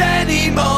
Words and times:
anymore. 0.00 0.77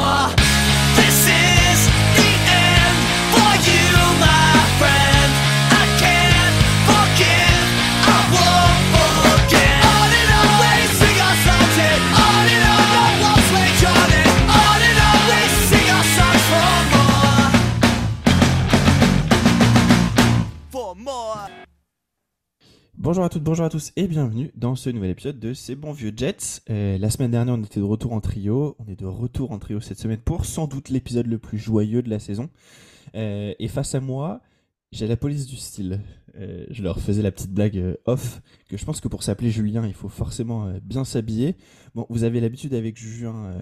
Bonjour 23.10 23.24
à 23.24 23.28
toutes, 23.28 23.42
bonjour 23.42 23.64
à 23.64 23.70
tous 23.70 23.90
et 23.96 24.06
bienvenue 24.06 24.52
dans 24.54 24.76
ce 24.76 24.88
nouvel 24.88 25.10
épisode 25.10 25.40
de 25.40 25.52
ces 25.52 25.74
bons 25.74 25.90
vieux 25.90 26.12
Jets. 26.16 26.62
Euh, 26.70 26.96
la 26.96 27.10
semaine 27.10 27.32
dernière, 27.32 27.56
on 27.56 27.64
était 27.64 27.80
de 27.80 27.84
retour 27.84 28.12
en 28.12 28.20
trio. 28.20 28.76
On 28.78 28.86
est 28.86 28.94
de 28.94 29.04
retour 29.04 29.50
en 29.50 29.58
trio 29.58 29.80
cette 29.80 29.98
semaine 29.98 30.20
pour 30.20 30.44
sans 30.44 30.68
doute 30.68 30.90
l'épisode 30.90 31.26
le 31.26 31.38
plus 31.38 31.58
joyeux 31.58 32.02
de 32.02 32.08
la 32.08 32.20
saison. 32.20 32.50
Euh, 33.16 33.52
et 33.58 33.66
face 33.66 33.96
à 33.96 34.00
moi, 34.00 34.42
j'ai 34.92 35.08
la 35.08 35.16
police 35.16 35.48
du 35.48 35.56
style. 35.56 35.98
Euh, 36.36 36.64
je 36.70 36.84
leur 36.84 37.00
faisais 37.00 37.20
la 37.20 37.32
petite 37.32 37.50
blague 37.50 37.96
off 38.04 38.42
que 38.68 38.76
je 38.76 38.84
pense 38.84 39.00
que 39.00 39.08
pour 39.08 39.24
s'appeler 39.24 39.50
Julien, 39.50 39.84
il 39.88 39.94
faut 39.94 40.08
forcément 40.08 40.72
bien 40.80 41.04
s'habiller. 41.04 41.56
Bon, 41.96 42.06
vous 42.10 42.22
avez 42.22 42.38
l'habitude 42.38 42.74
avec 42.74 42.96
Julien. 42.96 43.52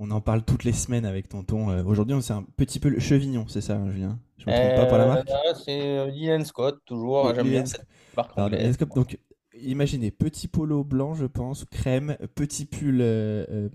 Euh, 0.00 0.04
euh, 0.04 0.06
on 0.06 0.10
en 0.10 0.20
parle 0.20 0.42
toutes 0.44 0.64
les 0.64 0.72
semaines 0.72 1.04
avec 1.06 1.28
Tonton. 1.28 1.70
Euh, 1.70 1.84
Aujourd'hui, 1.84 2.14
on 2.14 2.20
c'est 2.20 2.32
un 2.32 2.44
petit 2.56 2.80
peu 2.80 2.88
le 2.88 3.00
chevignon, 3.00 3.46
c'est 3.48 3.60
ça, 3.60 3.76
hein, 3.76 3.90
Julien? 3.90 4.18
Je 4.38 4.46
me 4.50 4.56
trompe 4.56 4.76
pas 4.76 4.86
pour 4.86 4.98
la 4.98 5.06
marque? 5.06 5.30
Euh, 5.30 5.54
C'est 5.64 5.80
euh, 5.98 6.10
Dylan 6.10 6.44
Scott, 6.44 6.80
toujours. 6.86 7.34
J'aime 7.34 7.48
bien 7.48 7.66
cette 7.66 7.86
marque 8.16 8.32
Alors, 8.36 8.46
anglaise. 8.46 8.78
donc, 8.94 9.18
imaginez, 9.60 10.10
petit 10.10 10.48
polo 10.48 10.84
blanc, 10.84 11.14
je 11.14 11.26
pense, 11.26 11.64
crème, 11.66 12.16
petit 12.34 12.64
pull 12.64 13.00
euh, 13.00 13.46
euh, 13.50 13.68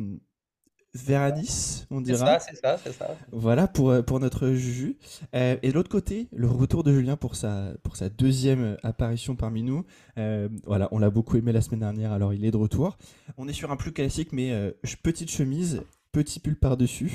vert 0.96 1.22
anis, 1.22 1.86
on 1.92 1.98
C'est 1.98 2.14
dira. 2.14 2.40
ça, 2.40 2.48
c'est 2.50 2.56
ça, 2.56 2.78
c'est 2.84 2.94
ça. 2.94 3.16
Voilà 3.32 3.68
pour, 3.68 3.90
euh, 3.92 4.02
pour 4.02 4.20
notre 4.20 4.52
Juju. 4.52 4.98
Euh, 5.36 5.58
et 5.62 5.70
de 5.70 5.74
l'autre 5.74 5.90
côté, 5.90 6.28
le 6.34 6.48
retour 6.48 6.84
de 6.84 6.94
Julien 6.94 7.18
pour 7.18 7.36
sa, 7.36 7.74
pour 7.84 7.98
sa 7.98 8.08
deuxième 8.10 8.78
apparition 8.82 9.36
parmi 9.36 9.62
nous. 9.62 9.84
Euh, 10.18 10.48
voilà, 10.66 10.88
on 10.92 10.98
l'a 11.00 11.10
beaucoup 11.10 11.36
aimé 11.38 11.52
la 11.52 11.62
semaine 11.62 11.82
dernière, 11.82 12.14
alors 12.14 12.34
il 12.34 12.46
est 12.46 12.52
de 12.52 12.58
retour. 12.58 12.98
On 13.38 13.48
est 13.48 13.54
sur 13.54 13.72
un 13.72 13.76
plus 13.76 13.92
classique, 13.92 14.30
mais 14.32 14.52
euh, 14.54 14.72
petite 15.04 15.30
chemise, 15.30 15.84
petit 16.24 16.40
pull 16.40 16.56
par-dessus. 16.56 17.12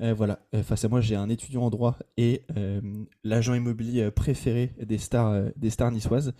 Euh, 0.00 0.14
voilà, 0.14 0.38
Euh, 0.54 0.62
face 0.62 0.84
à 0.84 0.88
moi, 0.88 1.00
j'ai 1.00 1.16
un 1.16 1.28
étudiant 1.28 1.62
en 1.62 1.70
droit 1.70 1.98
et 2.16 2.42
euh, 2.56 2.80
l'agent 3.24 3.54
immobilier 3.54 4.10
préféré 4.10 4.72
des 4.80 4.98
stars, 4.98 5.44
des 5.56 5.70
stars 5.70 5.90
niçoises. 5.92 6.34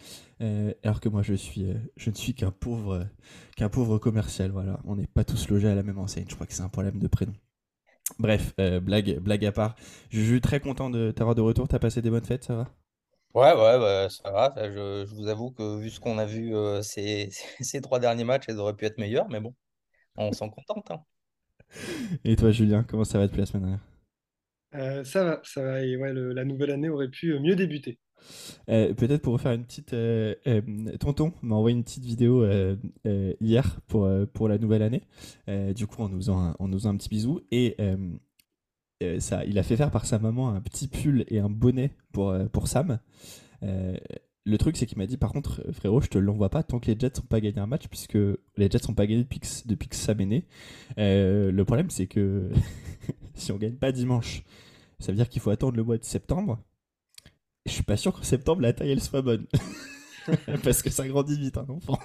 Alors 0.85 1.01
que 1.01 1.09
moi, 1.09 1.23
je, 1.23 1.35
suis, 1.35 1.67
je 1.97 2.11
ne 2.11 2.15
suis 2.15 2.35
qu'un 2.35 2.51
pauvre, 2.51 3.07
qu'un 3.57 3.69
pauvre 3.71 3.99
commercial. 3.99 4.51
Voilà, 4.51 4.79
on 4.85 4.97
n'est 4.97 5.07
pas 5.07 5.25
tous 5.25 5.49
logés 5.49 5.69
à 5.69 5.75
la 5.75 5.83
même 5.83 5.99
enseigne. 5.99 6.27
Je 6.29 6.35
crois 6.35 6.47
que 6.47 6.53
c'est 6.55 6.63
un 6.63 6.69
problème 6.69 6.99
de 6.99 7.09
prénom. 7.09 7.33
Bref, 8.19 8.55
blague, 8.83 9.19
blague 9.21 9.45
à 9.47 9.53
part. 9.53 9.77
Je 10.11 10.21
suis 10.23 10.41
très 10.43 10.61
content 10.61 10.91
de 10.91 11.11
t'avoir 11.13 11.35
de 11.37 11.43
retour. 11.43 11.69
T'as 11.69 11.79
passé 11.81 12.03
des 12.03 12.11
bonnes 12.11 12.25
fêtes, 12.25 12.45
ça 12.45 12.57
va? 12.57 12.69
Ouais, 13.35 13.53
ouais, 13.53 13.79
bah, 13.79 14.09
ça 14.11 14.31
va. 14.31 14.55
Je, 14.71 15.05
vous 15.15 15.27
avoue 15.29 15.51
que 15.51 15.79
vu 15.79 15.91
ce 15.91 15.99
qu'on 16.01 16.19
a 16.19 16.25
vu 16.27 16.53
ces, 16.83 17.29
ces 17.61 17.81
trois 17.81 17.99
derniers 17.99 18.25
matchs, 18.25 18.45
elles 18.49 18.59
auraient 18.61 18.77
pu 18.77 18.87
être 18.87 18.99
meilleures, 18.99 19.29
mais 19.29 19.41
bon, 19.41 19.55
on 20.17 20.33
s'en 20.33 20.51
contente. 20.51 20.91
hein. 20.93 21.05
Et 22.25 22.37
toi, 22.37 22.51
Julien, 22.51 22.85
comment 22.85 23.05
ça 23.05 23.19
va 23.19 23.27
depuis 23.27 23.41
la 23.41 23.47
semaine 23.47 23.63
dernière? 23.65 23.81
Euh, 24.75 25.05
ça 25.05 25.25
va, 25.25 25.41
ça 25.45 25.63
va. 25.63 25.83
Et 25.85 25.97
ouais, 25.97 26.13
le- 26.13 26.33
la 26.33 26.45
nouvelle 26.45 26.71
année 26.71 26.89
aurait 26.89 27.09
pu 27.11 27.33
euh, 27.33 27.41
mieux 27.41 27.57
débuter. 27.57 27.99
Euh, 28.69 28.95
Peut-être 28.95 29.23
pour 29.23 29.35
refaire 29.35 29.53
une 29.53 29.65
petite. 29.65 29.93
euh, 29.93 30.35
Tonton 31.01 31.33
m'a 31.43 31.57
envoyé 31.57 31.77
une 31.77 31.85
petite 31.85 32.05
vidéo 32.05 32.47
hier 33.41 33.81
pour, 33.87 34.09
pour 34.33 34.49
la 34.49 34.59
nouvelle 34.59 34.83
année. 34.83 35.03
Du 35.75 35.87
coup, 35.87 36.03
en 36.03 36.09
nous 36.09 36.17
faisant 36.19 36.41
un, 36.41 36.57
en 36.59 36.69
nous 36.69 36.79
faisant 36.79 36.91
un 36.91 36.97
petit 36.97 37.09
bisou. 37.09 37.41
Et 37.51 37.77
ça, 39.19 39.45
il 39.45 39.59
a 39.59 39.63
fait 39.63 39.77
faire 39.77 39.91
par 39.91 40.07
sa 40.07 40.19
maman 40.19 40.51
un 40.51 40.61
petit 40.61 40.89
pull 40.89 41.25
et 41.29 41.39
un 41.39 41.51
bonnet 41.51 41.91
pour, 42.13 42.35
pour 42.53 42.69
Sam. 42.69 42.99
Le 44.47 44.59
truc, 44.59 44.77
c'est 44.77 44.85
qu'il 44.85 44.99
m'a 44.99 45.07
dit 45.07 45.17
par 45.17 45.33
contre, 45.33 45.63
euh, 45.67 45.73
frérot, 45.73 46.03
je 46.03 46.09
te 46.09 46.19
l'envoie 46.19 46.51
pas 46.51 46.63
tant 46.63 46.79
que 46.79 46.91
les 46.91 46.99
Jets 46.99 47.13
n'ont 47.17 47.27
pas 47.27 47.41
gagné 47.41 47.59
un 47.59 47.67
match, 47.67 47.89
puisque 47.89 48.15
les 48.15 48.71
Jets 48.71 48.87
n'ont 48.87 48.95
pas 48.95 49.07
gagné 49.07 49.23
depuis 49.23 49.41
que, 49.41 49.47
depuis 49.65 49.89
que. 49.89 50.43
Euh, 50.99 51.51
le 51.51 51.65
problème, 51.65 51.89
c'est 51.89 52.07
que 52.07 52.51
si 53.35 53.53
on 53.53 53.57
gagne 53.57 53.77
pas 53.77 53.91
dimanche, 53.91 54.45
ça 54.99 55.13
veut 55.13 55.17
dire 55.17 55.31
qu'il 55.31 55.41
faut 55.41 55.51
attendre 55.51 55.77
le 55.77 55.83
mois 55.83 55.97
de 55.97 56.05
septembre. 56.05 56.59
Je 57.65 57.73
suis 57.73 57.83
pas 57.83 57.97
sûr 57.97 58.13
qu'en 58.13 58.23
septembre 58.23 58.61
la 58.61 58.75
taille 58.75 58.91
elle 58.91 59.01
soit 59.01 59.23
bonne. 59.23 59.47
Parce 60.63 60.83
que 60.83 60.91
ça 60.91 61.09
grandit 61.09 61.39
vite 61.39 61.57
un 61.57 61.69
enfant. 61.71 61.99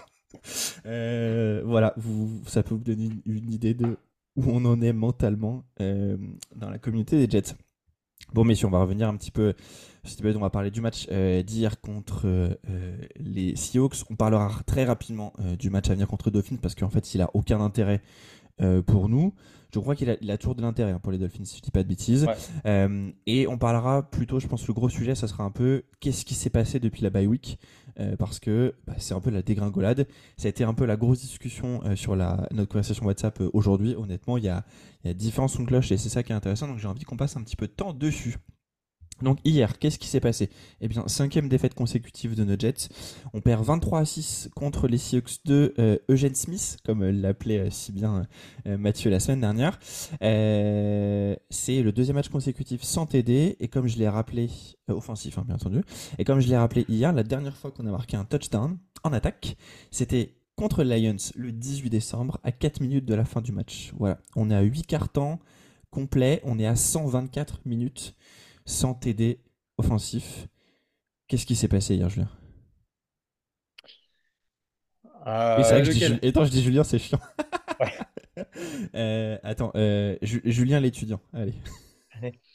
Euh, 0.85 1.61
voilà, 1.65 1.93
vous, 1.97 2.41
ça 2.47 2.63
peut 2.63 2.75
vous 2.75 2.83
donner 2.83 3.09
une, 3.25 3.51
idée 3.51 3.73
de 3.73 3.97
où 4.37 4.43
on 4.45 4.63
en 4.63 4.81
est 4.81 4.93
mentalement 4.93 5.65
dans 5.79 6.69
la 6.69 6.77
communauté 6.77 7.17
des 7.17 7.29
Jets. 7.29 7.55
Bon, 8.33 8.45
messieurs, 8.45 8.67
on 8.67 8.71
va 8.71 8.81
revenir 8.81 9.09
un 9.09 9.17
petit 9.17 9.31
peu. 9.31 9.53
Épisode, 10.13 10.35
On 10.37 10.41
va 10.41 10.49
parler 10.49 10.71
du 10.71 10.81
match 10.81 11.07
euh, 11.11 11.43
d'hier 11.43 11.79
contre 11.81 12.23
euh, 12.25 12.55
les 13.19 13.55
Seahawks. 13.55 14.03
On 14.09 14.15
parlera 14.15 14.49
très 14.65 14.85
rapidement 14.85 15.33
euh, 15.39 15.55
du 15.55 15.69
match 15.69 15.89
à 15.89 15.93
venir 15.93 16.07
contre 16.07 16.31
Dolphins 16.31 16.57
parce 16.61 16.75
qu'en 16.75 16.89
fait, 16.89 17.13
il 17.13 17.21
a 17.21 17.29
aucun 17.33 17.59
intérêt 17.61 18.01
euh, 18.61 18.81
pour 18.81 19.09
nous. 19.09 19.33
Je 19.73 19.79
crois 19.79 19.95
qu'il 19.95 20.09
a, 20.09 20.15
il 20.19 20.31
a 20.31 20.37
toujours 20.37 20.55
de 20.55 20.63
l'intérêt 20.63 20.91
hein, 20.91 20.99
pour 20.99 21.11
les 21.11 21.19
Dolphins, 21.19 21.45
si 21.45 21.57
je 21.57 21.61
dis 21.61 21.69
pas 21.69 21.83
de 21.83 21.87
bêtises. 21.87 22.25
Ouais. 22.25 22.33
Euh, 22.65 23.11
et 23.27 23.47
on 23.47 23.59
parlera 23.59 24.09
plutôt, 24.09 24.39
je 24.39 24.47
pense, 24.47 24.67
le 24.67 24.73
gros 24.73 24.89
sujet, 24.89 25.13
ça 25.13 25.27
sera 25.27 25.43
un 25.43 25.51
peu 25.51 25.83
qu'est-ce 25.99 26.25
qui 26.25 26.33
s'est 26.33 26.49
passé 26.49 26.79
depuis 26.79 27.03
la 27.03 27.11
bye 27.11 27.27
week, 27.27 27.59
euh, 27.99 28.15
parce 28.15 28.39
que 28.39 28.73
bah, 28.87 28.95
c'est 28.97 29.13
un 29.13 29.19
peu 29.19 29.29
la 29.29 29.43
dégringolade. 29.43 30.07
Ça 30.37 30.47
a 30.47 30.49
été 30.49 30.63
un 30.63 30.73
peu 30.73 30.85
la 30.85 30.97
grosse 30.97 31.21
discussion 31.21 31.81
euh, 31.85 31.95
sur 31.95 32.15
la, 32.15 32.47
notre 32.51 32.71
conversation 32.71 33.05
WhatsApp 33.05 33.41
euh, 33.41 33.51
aujourd'hui. 33.53 33.95
Honnêtement, 33.95 34.37
il 34.37 34.45
y 34.45 34.49
a, 34.49 34.65
il 35.03 35.07
y 35.07 35.11
a 35.11 35.13
différents 35.13 35.47
sons 35.47 35.61
de 35.61 35.67
cloche 35.67 35.91
et 35.91 35.97
c'est 35.97 36.09
ça 36.09 36.23
qui 36.23 36.31
est 36.31 36.35
intéressant, 36.35 36.67
donc 36.67 36.79
j'ai 36.79 36.87
envie 36.87 37.03
qu'on 37.03 37.17
passe 37.17 37.37
un 37.37 37.43
petit 37.43 37.55
peu 37.55 37.67
de 37.67 37.73
temps 37.73 37.93
dessus. 37.93 38.37
Donc 39.21 39.39
hier, 39.43 39.79
qu'est-ce 39.79 39.99
qui 39.99 40.07
s'est 40.07 40.19
passé? 40.19 40.49
Eh 40.81 40.87
bien, 40.87 41.07
cinquième 41.07 41.49
défaite 41.49 41.73
consécutive 41.73 42.35
de 42.35 42.43
nos 42.43 42.57
Jets. 42.57 42.89
On 43.33 43.41
perd 43.41 43.63
23 43.63 43.99
à 43.99 44.05
6 44.05 44.49
contre 44.55 44.87
les 44.87 44.97
Seahawks 44.97 45.43
de 45.45 45.73
euh, 45.79 45.97
Eugene 46.09 46.35
Smith, 46.35 46.77
comme 46.85 47.03
euh, 47.03 47.11
l'appelait 47.11 47.59
euh, 47.59 47.69
si 47.69 47.91
bien 47.91 48.25
Mathieu 48.65 49.09
la 49.09 49.19
semaine 49.19 49.41
dernière. 49.41 49.79
C'est 50.21 51.81
le 51.81 51.91
deuxième 51.91 52.15
match 52.15 52.29
consécutif 52.29 52.83
sans 52.83 53.05
TD, 53.05 53.57
et 53.59 53.67
comme 53.67 53.87
je 53.87 53.97
l'ai 53.97 54.09
rappelé, 54.09 54.49
offensif 54.87 55.37
hein, 55.37 55.43
bien 55.45 55.55
entendu, 55.55 55.81
et 56.17 56.23
comme 56.23 56.39
je 56.39 56.47
l'ai 56.47 56.57
rappelé 56.57 56.85
hier, 56.87 57.13
la 57.13 57.23
dernière 57.23 57.55
fois 57.55 57.71
qu'on 57.71 57.85
a 57.87 57.91
marqué 57.91 58.17
un 58.17 58.25
touchdown 58.25 58.77
en 59.03 59.13
attaque, 59.13 59.55
c'était 59.91 60.35
contre 60.55 60.83
Lions 60.83 61.15
le 61.35 61.51
18 61.51 61.89
décembre, 61.89 62.39
à 62.43 62.51
4 62.51 62.81
minutes 62.81 63.05
de 63.05 63.15
la 63.15 63.25
fin 63.25 63.41
du 63.41 63.51
match. 63.51 63.93
Voilà, 63.97 64.19
on 64.35 64.49
est 64.51 64.55
à 64.55 64.61
8 64.61 64.85
cartons 64.87 65.39
complets, 65.89 66.41
on 66.43 66.59
est 66.59 66.67
à 66.67 66.75
124 66.75 67.61
minutes 67.65 68.15
sans 68.69 68.93
TD 68.93 69.39
offensif. 69.77 70.47
Qu'est-ce 71.27 71.45
qui 71.45 71.55
s'est 71.55 71.67
passé 71.69 71.95
hier, 71.95 72.09
Julien? 72.09 72.29
Euh, 75.27 75.31
Oui, 75.55 75.63
c'est 75.63 75.73
vrai 75.75 75.81
que 75.81 75.87
je 75.87 75.91
dis, 75.91 75.99
je 76.01 76.61
Julien, 76.61 76.83
c'est 76.83 76.99
chiant. 76.99 77.19
Ouais. 77.79 77.93
Euh, 78.95 79.37
attends, 79.43 79.71
euh, 79.75 80.15
Ju- 80.21 80.41
Julien 80.45 80.79
l'étudiant, 80.79 81.19
allez. 81.33 81.53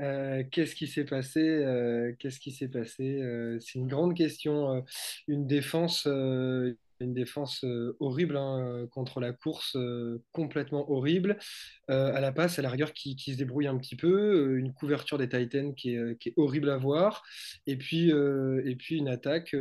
Euh, 0.00 0.44
qu'est-ce 0.50 0.74
qui 0.74 0.86
s'est 0.86 1.04
passé? 1.04 1.40
euh, 1.40 2.14
qu'est-ce 2.18 2.40
qui 2.40 2.52
s'est 2.52 2.68
passé? 2.68 3.20
Euh, 3.20 3.58
c'est 3.60 3.78
une 3.78 3.88
grande 3.88 4.16
question. 4.16 4.76
euh, 4.76 4.80
une 5.28 5.46
défense, 5.46 6.06
euh, 6.06 6.78
une 7.00 7.14
défense 7.14 7.64
euh, 7.64 7.96
horrible 7.98 8.36
hein, 8.36 8.60
euh, 8.60 8.86
contre 8.86 9.20
la 9.20 9.32
course, 9.32 9.74
euh, 9.76 10.22
complètement 10.32 10.90
horrible. 10.90 11.38
À 11.88 12.20
la 12.20 12.30
passe, 12.30 12.60
à 12.60 12.62
la 12.62 12.70
rigueur, 12.70 12.92
qui, 12.92 13.16
se 13.18 13.36
débrouille 13.36 13.66
un 13.66 13.76
petit 13.76 13.96
peu. 13.96 14.56
une 14.56 14.72
couverture 14.72 15.18
des 15.18 15.28
Titans 15.28 15.74
qui 15.74 15.96
est, 15.96 16.32
horrible 16.36 16.70
à 16.70 16.76
voir. 16.76 17.24
Et 17.66 17.76
puis, 17.76 18.12
une 18.12 19.08
attaque, 19.08 19.56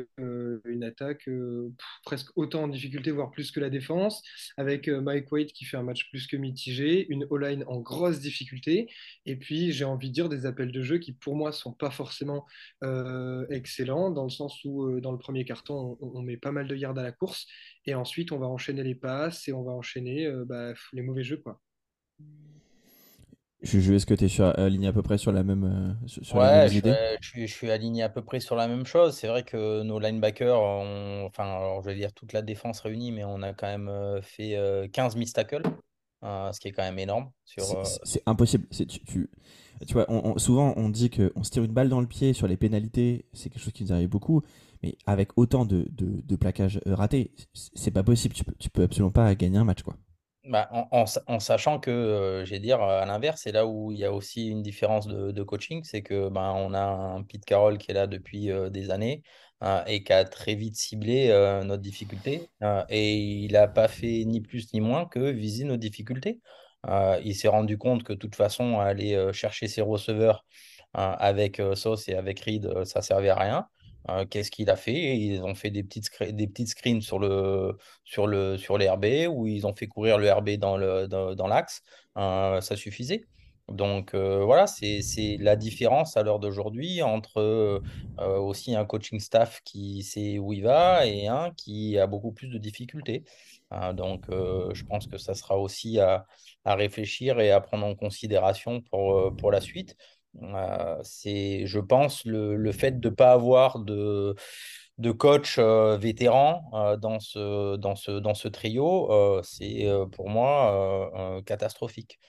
presque 2.03 2.27
autant 2.35 2.65
en 2.65 2.67
difficulté, 2.67 3.09
voire 3.09 3.31
plus 3.31 3.49
que 3.49 3.59
la 3.59 3.71
défense, 3.71 4.21
avec 4.57 4.89
Mike 4.89 5.31
White 5.31 5.53
qui 5.53 5.65
fait 5.65 5.77
un 5.77 5.81
match 5.81 6.07
plus 6.11 6.27
que 6.27 6.37
mitigé, 6.37 7.07
une 7.09 7.25
O-line 7.31 7.63
en 7.65 7.79
grosse 7.79 8.19
difficulté. 8.19 8.87
Et 9.25 9.35
puis, 9.35 9.71
j'ai 9.71 9.85
envie 9.85 10.09
de 10.09 10.13
dire 10.13 10.29
des 10.29 10.45
appels 10.45 10.71
de 10.71 10.83
jeu 10.83 10.99
qui, 10.99 11.13
pour 11.13 11.35
moi, 11.35 11.51
sont 11.51 11.73
pas 11.73 11.89
forcément 11.89 12.45
excellents, 13.49 14.11
dans 14.11 14.25
le 14.25 14.29
sens 14.29 14.63
où, 14.65 14.99
dans 15.01 15.11
le 15.11 15.17
premier 15.17 15.45
carton, 15.45 15.97
on, 15.99 16.11
on 16.13 16.21
met 16.21 16.37
pas 16.37 16.51
mal 16.51 16.67
de 16.67 16.75
yards 16.75 16.99
à 16.99 17.01
la 17.01 17.11
course, 17.11 17.28
et 17.85 17.95
ensuite, 17.95 18.31
on 18.31 18.39
va 18.39 18.47
enchaîner 18.47 18.83
les 18.83 18.95
passes, 18.95 19.47
et 19.47 19.53
on 19.53 19.63
va 19.63 19.71
enchaîner 19.71 20.25
euh, 20.25 20.45
bah, 20.45 20.73
les 20.93 21.01
mauvais 21.01 21.23
jeux, 21.23 21.37
quoi. 21.37 21.59
Juju, 23.61 23.95
est-ce 23.95 24.05
que 24.05 24.13
tu 24.13 24.23
es 24.25 24.41
aligné 24.41 24.87
à 24.87 24.93
peu 24.93 25.01
près 25.01 25.17
sur 25.17 25.33
la 25.33 25.43
même, 25.43 25.65
euh, 25.65 26.07
sur, 26.07 26.37
Ouais, 26.37 26.61
je, 26.63 26.67
suis- 26.69 26.77
idées 26.79 26.95
je 27.21 27.27
suis, 27.27 27.47
je 27.47 27.53
suis 27.53 27.69
aligné 27.71 28.03
à 28.03 28.09
peu 28.09 28.23
près 28.23 28.39
sur 28.39 28.55
la 28.55 28.69
même 28.69 28.85
chose. 28.85 29.17
C'est 29.17 29.27
vrai 29.27 29.43
que 29.43 29.81
nos 29.83 29.99
linebackers, 29.99 30.61
ont- 30.61 31.25
enfin, 31.25 31.43
alors, 31.43 31.81
je 31.81 31.87
vais 31.89 31.95
dire 31.95 32.13
toute 32.13 32.31
la 32.31 32.41
défense 32.41 32.79
réunie, 32.79 33.11
mais 33.11 33.25
on 33.25 33.41
a 33.41 33.51
quand 33.53 33.67
même 33.67 33.89
euh, 33.89 34.21
fait 34.21 34.55
euh, 34.55 34.87
15 34.87 35.17
miss 35.17 35.33
tackles, 35.33 35.63
euh, 36.23 36.53
ce 36.53 36.59
qui 36.61 36.69
est 36.69 36.71
quand 36.71 36.83
même 36.83 36.99
énorme. 36.99 37.31
Sur, 37.43 37.63
C'est- 38.05 38.19
euh, 38.19 38.21
impossible. 38.27 38.65
C'est- 38.71 38.85
Tu, 38.85 38.99
tu, 39.03 39.29
tu 39.85 39.93
vois, 39.93 40.05
on- 40.07 40.35
on- 40.35 40.37
souvent 40.37 40.73
on 40.77 40.87
dit 40.87 41.09
qu'on 41.09 41.43
se 41.43 41.49
tire 41.51 41.63
une 41.63 41.73
balle 41.73 41.89
dans 41.89 41.99
le 42.01 42.07
pied 42.07 42.31
sur 42.31 42.47
les 42.47 42.55
pénalités, 42.57 43.25
c'est 43.33 43.49
quelque 43.49 43.61
chose 43.61 43.73
qui 43.73 43.83
nous 43.83 43.91
arrive 43.91 44.09
beaucoup, 44.09 44.41
mais 44.83 44.97
avec 45.05 45.37
autant 45.37 45.65
de, 45.65 45.87
de, 45.91 46.21
de 46.21 46.35
plaquages 46.35 46.79
euh, 46.87 46.95
ratés, 46.95 47.31
c'est 47.53 47.91
pas 47.91 48.03
possible. 48.03 48.35
Tu 48.35 48.43
peux, 48.43 48.53
peux 48.73 48.83
absolument 48.83 49.11
pas 49.11 49.33
gagner 49.35 49.57
un 49.57 49.63
match, 49.65 49.83
quoi. 49.83 49.95
Bah, 50.45 50.69
en, 50.71 50.87
en 50.91 51.05
sa- 51.05 51.21
en 51.27 51.39
sachant 51.39 51.79
que, 51.79 51.91
euh, 51.91 52.45
j'ai 52.45 52.59
dire, 52.59 52.81
à 52.81 53.05
l'inverse, 53.05 53.41
c'est 53.43 53.51
là 53.51 53.67
où 53.67 53.91
il 53.91 53.99
y 53.99 54.05
a 54.05 54.11
aussi 54.13 54.47
une 54.47 54.63
différence 54.63 55.05
de, 55.07 55.43
coaching, 55.43 55.83
c'est 55.83 56.01
que 56.01 56.29
ben, 56.29 56.53
on 56.55 56.73
a 56.73 56.79
un 56.81 57.23
Pete 57.23 57.43
Carroll 57.45 57.77
qui 57.77 57.91
est 57.91 57.93
là 57.93 58.07
depuis 58.07 58.49
euh, 58.49 58.69
des 58.69 58.89
années 58.89 59.21
euh, 59.63 59.83
et 59.85 60.01
qui 60.03 60.13
a 60.13 60.23
très 60.25 60.55
vite 60.55 60.77
ciblé 60.77 61.27
notre 61.65 61.81
difficulté. 61.83 62.49
et 62.89 63.15
il 63.17 63.51
n'a 63.51 63.67
pas 63.67 63.87
fait 63.89 64.23
ni 64.25 64.39
plus 64.41 64.73
ni 64.73 64.79
moins 64.81 65.05
que 65.05 65.19
viser 65.31 65.65
nos 65.65 65.77
difficultés. 65.77 66.39
Il 67.23 67.35
s'est 67.35 67.47
rendu 67.49 67.77
compte 67.77 68.03
que 68.03 68.13
de 68.13 68.17
toute 68.17 68.35
façon, 68.35 68.79
aller 68.79 69.29
chercher 69.33 69.67
ses 69.67 69.81
receveurs 69.81 70.45
avec 70.93 71.61
Sauce 71.75 72.07
et 72.07 72.15
avec 72.15 72.39
Reed, 72.39 72.85
ça 72.85 73.01
servait 73.01 73.29
à 73.29 73.35
rien. 73.35 73.67
Euh, 74.09 74.25
qu'est-ce 74.25 74.49
qu'il 74.51 74.69
a 74.69 74.75
fait? 74.75 75.17
Ils 75.17 75.43
ont 75.43 75.55
fait 75.55 75.71
des 75.71 75.83
petites, 75.83 76.09
des 76.23 76.47
petites 76.47 76.69
screens 76.69 77.01
sur 77.01 77.19
le, 77.19 77.77
sur 78.03 78.27
le, 78.27 78.57
sur 78.57 78.77
les 78.77 78.89
RB 78.89 79.05
où 79.29 79.45
ils 79.45 79.67
ont 79.67 79.75
fait 79.75 79.87
courir 79.87 80.17
le 80.17 80.31
RB 80.31 80.51
dans 80.51 80.77
le, 80.77 81.07
dans, 81.07 81.35
dans 81.35 81.47
l'axe. 81.47 81.81
Euh, 82.17 82.61
ça 82.61 82.75
suffisait. 82.75 83.25
Donc 83.67 84.15
euh, 84.15 84.43
voilà, 84.43 84.65
c'est, 84.65 85.01
la 85.39 85.55
différence 85.55 86.17
à 86.17 86.23
l'heure 86.23 86.39
d'aujourd'hui 86.39 87.03
entre 87.03 87.81
aussi 88.17 88.75
un 88.75 88.83
coaching 88.85 89.19
staff 89.19 89.61
qui 89.63 90.01
sait 90.01 90.39
où 90.39 90.53
il 90.53 90.63
va 90.63 91.05
et 91.05 91.27
un 91.27 91.51
qui 91.51 91.99
a 91.99 92.07
beaucoup 92.07 92.31
plus 92.31 92.47
de 92.49 92.57
difficultés. 92.57 93.25
Donc 93.93 94.25
je 94.29 94.83
pense 94.85 95.05
que 95.05 95.19
ça 95.19 95.35
sera 95.35 95.59
aussi 95.59 95.99
à, 95.99 96.25
à 96.65 96.73
réfléchir 96.73 97.39
et 97.39 97.51
à 97.51 97.61
prendre 97.61 97.85
en 97.85 97.93
considération 97.93 98.81
pour, 98.81 99.35
pour 99.35 99.51
la 99.51 99.61
suite. 99.61 99.95
Euh, 100.43 100.97
c'est, 101.03 101.65
je 101.65 101.79
pense, 101.79 102.23
le, 102.25 102.55
le 102.55 102.71
fait 102.71 102.99
de 102.99 103.09
ne 103.09 103.13
pas 103.15 103.31
avoir 103.33 103.79
de, 103.79 104.35
coach 105.11 105.57
euh, 105.59 105.97
vétéran 105.97 106.69
euh, 106.73 106.97
dans 106.97 107.19
ce, 107.19 107.75
trio, 108.47 109.41
c'est 109.43 109.87
pour 110.11 110.29
moi 110.29 111.41
catastrophique. 111.45 112.19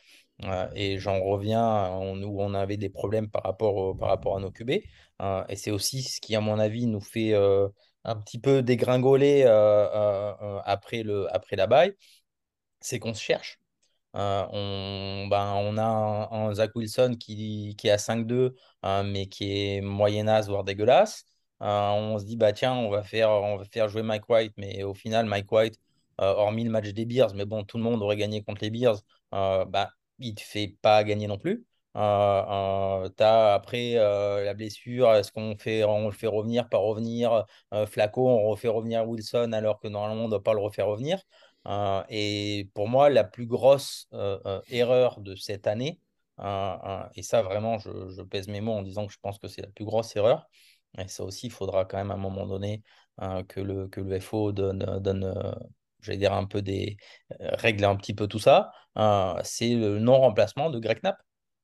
Et 0.74 0.98
j'en 0.98 1.20
reviens 1.22 1.90
on- 1.92 2.22
où 2.22 2.40
on 2.40 2.54
avait 2.54 2.76
des 2.78 2.88
problèmes 2.88 3.28
par 3.30 3.42
rapport, 3.44 3.96
à 4.36 4.40
nos 4.40 4.50
QB. 4.50 4.82
Euh, 5.22 5.44
et 5.48 5.56
c'est 5.56 5.70
aussi 5.70 6.02
ce 6.02 6.20
qui, 6.20 6.34
à 6.34 6.40
mon 6.40 6.58
avis, 6.58 6.86
nous 6.86 7.00
fait 7.00 7.34
un 7.34 8.16
petit 8.16 8.38
peu 8.40 8.62
dégringoler 8.62 9.44
après, 10.64 11.04
après 11.30 11.56
la 11.56 11.66
bye, 11.66 11.92
c'est 12.80 13.00
qu'on 13.00 13.14
se 13.14 13.22
cherche. 13.22 13.59
On, 14.14 15.26
ben, 15.28 15.54
on 15.56 15.78
a 15.78 16.28
un, 16.32 16.54
Zach 16.54 16.74
Wilson 16.74 17.16
qui, 17.18 17.74
qui 17.78 17.88
est 17.88 17.90
à 17.90 17.98
5-2, 17.98 18.54
euh, 18.84 19.02
mais 19.04 19.26
qui 19.26 19.76
est 19.76 19.80
moyennasse, 19.80 20.48
voire 20.48 20.64
dégueulasse. 20.64 21.24
On 21.60 22.18
se 22.18 22.24
dit, 22.24 22.36
bah 22.36 22.52
tiens, 22.52 22.74
on 22.74 22.90
va 22.90 23.02
faire, 23.02 23.30
on 23.30 23.56
va 23.56 23.64
faire 23.64 23.88
jouer 23.88 24.02
Mike 24.02 24.28
White, 24.28 24.54
mais 24.56 24.82
au 24.82 24.94
final, 24.94 25.26
Mike 25.26 25.50
White, 25.52 25.78
hormis 26.18 26.64
le 26.64 26.70
match 26.70 26.88
des 26.88 27.04
Bears, 27.04 27.34
mais 27.34 27.44
bon, 27.44 27.64
tout 27.64 27.76
le 27.76 27.82
monde 27.84 28.02
aurait 28.02 28.16
gagné 28.16 28.42
contre 28.42 28.62
les 28.62 28.70
Bears, 28.70 29.00
bah, 29.32 29.90
il 30.18 30.30
ne 30.30 30.34
te 30.34 30.40
fait 30.40 30.76
pas 30.82 31.04
gagner 31.04 31.26
non 31.26 31.38
plus. 31.38 31.64
T'as 31.94 33.54
après 33.54 33.94
la 33.94 34.54
blessure, 34.54 35.12
est-ce 35.14 35.32
qu'on 35.32 35.56
fait, 35.58 35.84
on 35.84 36.06
le 36.06 36.12
fait 36.12 36.26
revenir, 36.26 36.68
pas 36.68 36.78
revenir? 36.78 37.44
Flacco, 37.86 38.26
on 38.28 38.48
refait 38.48 38.68
revenir 38.68 39.06
Wilson 39.08 39.52
alors 39.52 39.80
que 39.80 39.88
normalement 39.88 40.22
on 40.22 40.26
ne 40.26 40.30
doit 40.30 40.42
pas 40.42 40.54
le 40.54 40.60
refaire 40.60 40.86
revenir. 40.86 41.20
Euh, 41.66 42.02
et 42.08 42.70
pour 42.74 42.88
moi, 42.88 43.10
la 43.10 43.24
plus 43.24 43.46
grosse 43.46 44.08
euh, 44.12 44.38
euh, 44.46 44.60
erreur 44.70 45.20
de 45.20 45.34
cette 45.36 45.66
année, 45.66 46.00
et 47.14 47.22
ça 47.22 47.42
vraiment, 47.42 47.78
je, 47.78 48.22
pèse 48.22 48.48
mes 48.48 48.62
mots 48.62 48.72
en 48.72 48.82
disant 48.82 49.06
que 49.06 49.12
je 49.12 49.18
pense 49.20 49.38
que 49.38 49.46
c'est 49.46 49.60
la 49.60 49.68
plus 49.68 49.84
grosse 49.84 50.16
erreur, 50.16 50.46
et 50.96 51.06
ça 51.06 51.22
aussi, 51.22 51.48
il 51.48 51.52
faudra 51.52 51.84
quand 51.84 51.98
même 51.98 52.10
à 52.10 52.14
un 52.14 52.16
moment 52.16 52.46
donné 52.46 52.82
que, 53.48 53.60
le, 53.60 53.88
que 53.88 54.00
le 54.00 54.20
FO 54.20 54.52
donne, 54.52 54.78
donne 55.00 55.34
j'allais 56.00 56.16
dire 56.16 56.32
un 56.32 56.46
peu 56.46 56.62
des 56.62 56.96
règles 57.40 57.84
un 57.84 57.94
petit 57.94 58.14
peu 58.14 58.26
tout 58.26 58.38
ça, 58.38 58.72
c'est 59.44 59.74
le 59.74 59.98
non-remplacement 59.98 60.70
de 60.70 60.78
Greg 60.78 61.00
Knapp. 61.02 61.18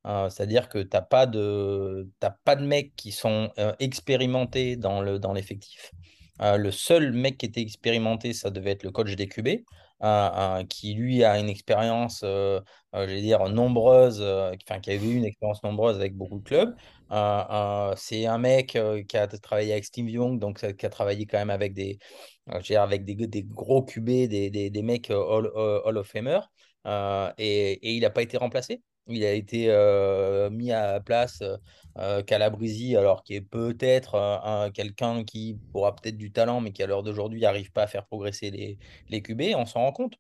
C'est-à-dire 0.05 0.69
que 0.69 0.79
tu 0.79 0.91
n'as 0.93 1.01
pas 1.01 1.25
de, 1.25 2.11
pas 2.45 2.57
de 2.57 2.67
mecs 2.67 2.95
qui 2.97 3.13
sont 3.13 3.51
expérimentés 3.79 4.77
dans 4.77 5.01
le, 5.01 5.19
dans 5.19 5.33
l'effectif. 5.33 5.91
Le 6.39 6.71
seul 6.71 7.13
mec 7.13 7.39
qui 7.39 7.47
était 7.47 7.63
expérimenté, 7.63 8.35
ça 8.35 8.51
devait 8.51 8.73
être 8.73 8.83
le 8.83 8.91
coach 8.91 9.15
des 9.17 9.27
QB, 9.27 9.65
euh, 10.03 10.61
euh, 10.61 10.65
qui 10.65 10.95
lui 10.95 11.25
a 11.25 11.39
une 11.39 11.49
expérience, 11.49 12.21
euh, 12.25 12.61
euh, 12.95 13.07
j'allais 13.07 13.23
dire, 13.23 13.49
nombreuse, 13.49 14.21
euh, 14.21 14.53
enfin, 14.69 14.81
qui 14.81 14.91
avait 14.91 15.07
eu 15.07 15.17
une 15.17 15.25
expérience 15.25 15.63
nombreuse 15.63 15.97
avec 15.97 16.15
beaucoup 16.17 16.39
de 16.39 16.45
clubs. 16.45 16.77
C'est 17.97 18.27
un 18.27 18.39
mec 18.39 18.79
qui 19.09 19.17
a 19.17 19.27
travaillé 19.27 19.73
avec 19.73 19.85
Steve 19.85 20.09
Young, 20.11 20.39
donc 20.39 20.59
qui 20.77 20.87
a 20.87 20.91
travaillé 20.91 21.27
quand 21.27 21.39
même 21.39 21.51
avec 21.51 21.73
des, 21.73 21.99
je 22.63 22.75
avec 22.75 23.05
des, 23.05 23.15
des 23.15 23.43
gros 23.43 23.83
QB, 23.83 24.05
des, 24.29 24.51
des, 24.51 24.71
des 24.71 24.83
mecs 24.83 25.11
euh, 25.11 25.83
Hall 25.85 25.97
of 25.99 26.07
Famer, 26.09 26.41
et, 27.39 27.73
et 27.73 27.93
il 27.95 28.01
n'a 28.01 28.11
pas 28.11 28.23
été 28.23 28.37
remplacé. 28.37 28.83
Il 29.09 29.25
a 29.25 29.33
été 29.33 29.67
mis 30.51 30.73
à 30.73 30.93
la 30.95 31.01
place 31.01 31.43
euh, 31.99 32.23
Calabresi, 32.23 32.97
alors 32.97 33.23
qui 33.25 33.35
est 33.35 33.41
peut-être 33.41 34.15
euh, 34.15 34.39
un- 34.67 34.71
quelqu'un 34.71 35.25
qui 35.25 35.59
aura 35.75 35.95
peut-être 35.95 36.17
du 36.19 36.33
talent, 36.33 36.61
mais 36.61 36.73
qui 36.73 36.83
à 36.83 36.87
l'heure 36.87 37.03
d'aujourd'hui 37.03 37.41
n'arrive 37.41 37.73
pas 37.73 37.85
à 37.85 37.87
faire 37.87 38.07
progresser 38.07 38.51
les, 38.51 38.79
les 39.09 39.23
QB, 39.23 39.55
on 39.57 39.67
s'en 39.67 39.81
rend 39.81 39.93
compte. 39.93 40.15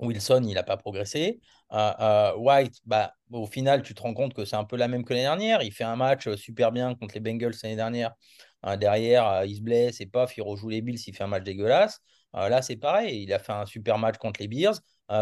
Wilson, 0.00 0.42
il 0.46 0.54
n'a 0.54 0.62
pas 0.62 0.76
progressé. 0.76 1.40
Euh, 1.72 1.92
euh, 2.00 2.36
White, 2.36 2.74
bah, 2.84 3.14
au 3.30 3.46
final, 3.46 3.82
tu 3.82 3.94
te 3.94 4.02
rends 4.02 4.14
compte 4.14 4.34
que 4.34 4.44
c'est 4.44 4.56
un 4.56 4.64
peu 4.64 4.76
la 4.76 4.88
même 4.88 5.04
que 5.04 5.12
l'année 5.12 5.24
dernière. 5.24 5.62
Il 5.62 5.72
fait 5.72 5.84
un 5.84 5.96
match 5.96 6.28
super 6.34 6.72
bien 6.72 6.94
contre 6.94 7.14
les 7.14 7.20
Bengals 7.20 7.54
l'année 7.62 7.76
dernière. 7.76 8.12
Euh, 8.66 8.76
derrière, 8.76 9.44
il 9.44 9.56
se 9.56 9.62
blesse 9.62 10.00
et 10.00 10.06
paf, 10.06 10.36
il 10.36 10.42
rejoue 10.42 10.68
les 10.70 10.82
Bills, 10.82 11.00
il 11.06 11.14
fait 11.14 11.24
un 11.24 11.28
match 11.28 11.44
dégueulasse. 11.44 12.00
Là, 12.32 12.62
c'est 12.62 12.76
pareil. 12.76 13.22
Il 13.22 13.32
a 13.32 13.38
fait 13.38 13.52
un 13.52 13.64
super 13.66 13.96
match 13.98 14.16
contre 14.18 14.40
les 14.40 14.48
Bears. 14.48 14.74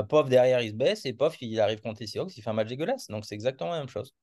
Pof, 0.09 0.29
derrière, 0.31 0.63
il 0.63 0.71
se 0.71 0.75
blesse 0.75 1.05
et 1.05 1.13
pof, 1.13 1.37
il 1.43 1.61
arrive 1.61 1.81
contre 1.81 2.01
les 2.01 2.07
Seahawks, 2.07 2.35
il 2.37 2.43
fait 2.43 2.49
un 2.51 2.55
match 2.55 2.69
dégueulasse. 2.69 3.09
Donc, 3.09 3.27
c'est 3.27 3.35
exactement 3.35 3.73
la 3.73 3.81
même 3.81 3.89
chose. 3.89 4.15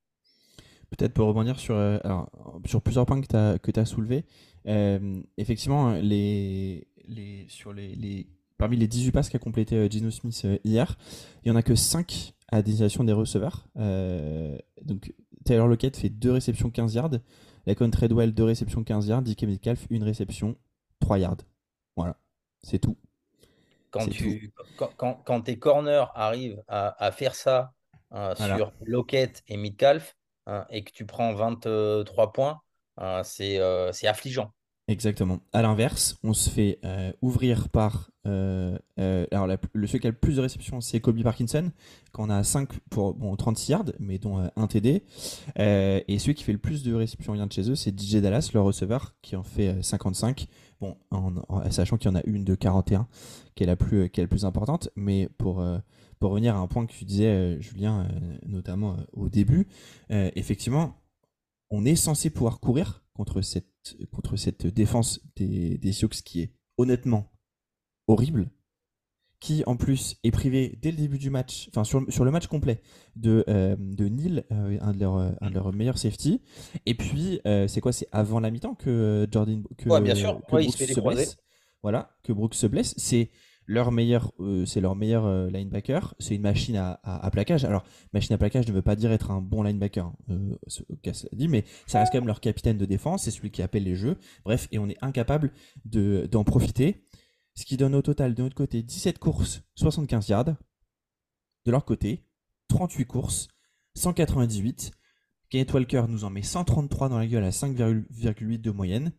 Peut-être 0.90 1.14
pour 1.14 1.28
rebondir 1.28 1.60
sur, 1.60 1.76
euh, 1.76 2.00
alors, 2.04 2.30
sur 2.66 2.82
plusieurs 2.82 3.06
points 3.06 3.22
que 3.22 3.28
tu 3.28 3.36
as, 3.36 3.60
que 3.60 3.80
as 3.80 3.86
soulevés. 3.86 4.26
Euh, 4.68 5.22
effectivement, 5.38 5.94
les, 5.94 6.88
les, 7.08 7.46
sur 7.48 7.74
les, 7.74 7.96
les, 7.96 8.28
parmi 8.58 8.76
les 8.76 8.88
18 8.88 9.12
passes 9.12 9.30
qu'a 9.30 9.40
complété 9.40 9.76
euh, 9.76 9.88
Gino 9.90 10.10
Smith 10.10 10.48
hier, 10.64 10.98
il 11.44 11.52
n'y 11.52 11.56
en 11.56 11.60
a 11.60 11.64
que 11.64 11.76
5 11.76 12.34
à 12.52 12.64
destination 12.64 13.04
des 13.04 13.14
receveurs. 13.14 13.68
Donc 13.76 15.14
Taylor 15.46 15.68
Lockett 15.68 15.96
fait 15.96 16.10
2 16.10 16.32
réceptions 16.32 16.72
15 16.72 16.96
yards. 16.96 17.12
Lacon 17.68 17.92
Treadwell 17.92 18.34
2 18.34 18.44
réceptions 18.44 18.84
15 18.84 19.08
yards. 19.08 19.22
DK 19.22 19.44
Metcalf 19.44 19.86
1 19.92 20.04
réception 20.04 20.56
3 21.00 21.20
yards. 21.20 21.38
Voilà, 21.96 22.18
c'est 22.64 22.80
tout. 22.80 22.98
Quand, 23.92 24.02
C'est 24.02 24.10
tu, 24.12 24.52
quand, 24.78 24.90
quand, 24.98 25.14
quand 25.26 25.42
tes 25.42 25.60
corners 25.60 26.06
arrivent 26.16 26.64
à, 26.68 27.04
à 27.04 27.12
faire 27.12 27.36
ça 27.36 27.74
Voilà. 28.10 28.56
sur 28.58 28.72
Lockett 28.86 29.44
et 29.48 29.58
Midcalf 29.58 30.16
et 30.70 30.84
que 30.84 30.92
tu 30.92 31.06
prends 31.06 31.34
23 31.34 32.34
points, 32.34 32.62
c'est 33.24 33.60
euh, 33.60 33.92
c'est 33.92 34.08
affligeant. 34.08 34.54
Exactement. 34.90 35.40
À 35.54 35.62
l'inverse, 35.62 36.18
on 36.24 36.34
se 36.34 36.50
fait 36.50 36.80
euh, 36.84 37.12
ouvrir 37.22 37.70
par. 37.70 38.10
euh, 38.26 38.76
euh, 39.00 39.28
alors, 39.32 39.46
la- 39.46 39.58
le 39.74 39.86
celui 39.86 40.00
qui 40.00 40.08
a 40.08 40.10
le 40.10 40.16
plus 40.16 40.38
de 40.38 40.42
réceptions, 40.42 40.82
c'est 40.82 41.00
Kobe 41.00 41.22
Parkinson, 41.22 41.72
qu'on 42.12 42.32
a 42.32 42.44
5 42.44 42.68
pour 42.90 43.14
bon, 43.14 43.36
36 43.36 43.70
yards, 43.72 43.86
mais 44.00 44.18
dont 44.18 44.50
un 44.56 44.68
TD. 44.68 45.04
Et 45.58 46.18
celui 46.18 46.34
qui 46.34 46.44
fait 46.44 46.54
le 46.54 46.58
plus 46.58 46.82
de 46.82 46.96
réceptions 46.96 47.34
vient 47.34 47.46
de 47.46 47.52
chez 47.54 47.70
eux, 47.70 47.76
c'est 47.76 47.92
DJ 47.96 48.16
Dallas, 48.16 48.50
le 48.56 48.62
receveur, 48.62 49.14
qui 49.22 49.36
en 49.36 49.44
fait 49.44 49.68
euh, 49.68 49.82
55. 49.84 50.48
Bon, 50.82 50.98
en, 51.12 51.34
en- 51.50 51.70
sachant 51.70 51.98
qu'il 51.98 52.10
y 52.10 52.12
en 52.12 52.18
a 52.18 52.24
une 52.26 52.44
de 52.44 52.56
41, 52.56 53.08
qui 53.54 53.62
est 53.64 53.68
la 53.68 53.76
plus, 53.76 54.10
qui 54.10 54.22
est 54.22 54.24
la 54.24 54.28
plus 54.28 54.44
importante. 54.44 54.90
Mais 54.96 55.30
pour, 55.38 55.64
pour 56.20 56.32
revenir 56.32 56.56
à 56.56 56.60
un 56.60 56.68
point 56.68 56.88
que 56.88 56.94
tu 56.94 57.06
disais, 57.06 57.62
Julien, 57.62 58.08
notamment 58.44 58.98
au 59.14 59.30
début, 59.30 59.68
effectivement, 60.10 60.96
on 61.70 61.86
est 61.86 61.96
censé 61.96 62.32
pouvoir 62.32 62.60
courir 62.60 63.04
contre 63.20 63.42
cette, 63.42 63.98
contre 64.14 64.38
cette 64.38 64.66
défense 64.66 65.20
des, 65.36 65.78
des 65.78 65.92
Sioux 65.92 66.08
qui 66.08 66.40
est 66.40 66.54
honnêtement 66.78 67.34
horrible, 68.08 68.50
qui 69.42 69.62
en 69.66 69.76
plus 69.76 70.16
est 70.24 70.32
privé 70.32 70.80
dès 70.82 70.92
le 70.92 70.96
début 70.96 71.18
du 71.18 71.30
match, 71.30 71.68
enfin 71.68 71.84
sur, 71.84 72.02
sur 72.08 72.24
le 72.24 72.32
match 72.32 72.48
complet, 72.48 72.82
de, 73.18 73.44
euh, 73.50 73.76
de 73.78 74.08
Neil, 74.08 74.46
euh, 74.54 74.78
un, 74.80 74.94
de 74.94 75.00
leurs, 75.02 75.18
un 75.18 75.50
de 75.50 75.54
leurs 75.54 75.74
meilleurs 75.74 75.98
safety. 75.98 76.42
Et 76.86 76.94
puis, 76.96 77.42
euh, 77.46 77.68
c'est 77.68 77.82
quoi? 77.82 77.92
C'est 77.92 78.08
avant 78.14 78.40
la 78.40 78.52
mi-temps 78.52 78.76
que 78.76 79.28
Jordan 79.30 79.64
que, 79.78 79.90
Ouais, 79.90 80.00
bien 80.00 80.16
sûr. 80.16 80.40
que 80.48 80.56
Ouais, 80.56 80.64
il 80.64 80.72
se 80.72 80.78
fait 80.78 80.94
se 80.94 81.02
blesse. 81.02 81.36
Voilà, 81.84 82.18
que 82.24 82.32
Brooks 82.32 82.56
se 82.56 82.68
blesse. 82.68 82.94
C'est 82.98 83.32
leur 83.70 83.92
meilleur, 83.92 84.34
euh, 84.40 84.66
c'est 84.66 84.82
leur 84.82 84.96
meilleur 84.96 85.26
euh, 85.28 85.48
linebacker. 85.52 86.16
C'est 86.18 86.34
une 86.34 86.42
machine 86.42 86.76
à, 86.76 87.00
à- 87.04 87.30
plaquage. 87.30 87.66
Alors, 87.66 87.84
machine 88.14 88.34
à 88.34 88.40
plaquage 88.40 88.68
ne 88.68 88.74
veut 88.74 88.82
pas 88.82 88.96
dire 88.96 89.12
être 89.12 89.30
un 89.30 89.42
bon 89.42 89.62
linebacker, 89.62 90.08
hein, 90.08 90.16
euh, 90.32 90.58
ce 90.66 90.82
dit, 91.34 91.48
mais 91.48 91.64
ça 91.86 92.00
reste 92.00 92.12
quand 92.12 92.18
même 92.18 92.26
leur 92.26 92.42
capitaine 92.42 92.80
de 92.80 92.86
défense. 92.86 93.26
C'est 93.26 93.32
celui 93.32 93.52
qui 93.52 93.62
appelle 93.62 93.84
les 93.84 93.96
jeux. 93.96 94.18
Bref, 94.44 94.68
et 94.72 94.80
on 94.80 94.90
est 94.90 94.98
incapable 95.02 95.52
de, 95.86 96.28
d'en 96.32 96.44
profiter. 96.44 97.06
Ce 97.54 97.64
qui 97.64 97.78
donne 97.78 97.94
au 97.94 98.02
total 98.02 98.34
de 98.34 98.42
notre 98.42 98.56
côté 98.56 98.82
17 98.82 99.20
courses, 99.20 99.62
75 99.76 100.28
yards. 100.30 100.56
De 101.66 101.72
leur 101.72 101.86
côté, 101.86 102.26
38 102.70 103.06
courses, 103.06 103.50
198. 103.94 104.90
Kenneth 105.52 105.72
Walker 105.74 106.06
nous 106.10 106.24
en 106.24 106.32
met 106.32 106.42
133 106.42 107.10
dans 107.10 107.20
la 107.20 107.28
gueule 107.28 107.44
à 107.44 107.52
5,8 107.52 108.62
de 108.62 108.72
moyenne. 108.72 109.12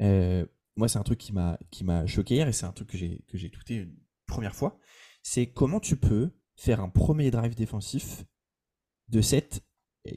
Euh, 0.00 0.46
moi, 0.76 0.88
c'est 0.88 0.98
un 0.98 1.02
truc 1.02 1.18
qui 1.18 1.32
m'a 1.32 1.58
qui 1.70 1.84
m'a 1.84 2.06
choqué 2.06 2.34
hier 2.34 2.48
et 2.48 2.52
c'est 2.52 2.66
un 2.66 2.72
truc 2.72 2.88
que 2.88 2.98
j'ai 2.98 3.24
que 3.28 3.38
j'ai 3.38 3.50
tweeté 3.50 3.76
une 3.76 3.96
première 4.26 4.54
fois. 4.54 4.78
c'est 5.22 5.46
comment 5.46 5.80
tu 5.80 5.96
peux 5.96 6.30
faire 6.56 6.80
un 6.80 6.88
premier 6.88 7.30
drive 7.30 7.54
défensif 7.54 8.24
de 9.08 9.20
cette 9.20 9.64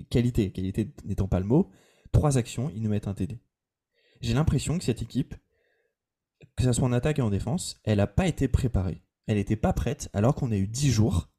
qualité, 0.09 0.51
qualité 0.51 0.93
n'étant 1.03 1.27
pas 1.27 1.39
le 1.39 1.45
mot, 1.45 1.69
trois 2.11 2.37
actions, 2.37 2.71
ils 2.75 2.81
nous 2.81 2.89
mettent 2.89 3.07
un 3.07 3.13
TD. 3.13 3.39
J'ai 4.21 4.33
l'impression 4.33 4.77
que 4.77 4.83
cette 4.83 5.01
équipe, 5.01 5.35
que 6.55 6.63
ce 6.63 6.71
soit 6.73 6.87
en 6.87 6.93
attaque 6.93 7.19
et 7.19 7.23
en 7.23 7.29
défense, 7.29 7.79
elle 7.83 7.97
n'a 7.97 8.07
pas 8.07 8.27
été 8.27 8.47
préparée. 8.47 9.03
Elle 9.27 9.37
n'était 9.37 9.55
pas 9.55 9.73
prête 9.73 10.09
alors 10.13 10.35
qu'on 10.35 10.51
a 10.51 10.57
eu 10.57 10.67
10 10.67 10.91
jours 10.91 11.29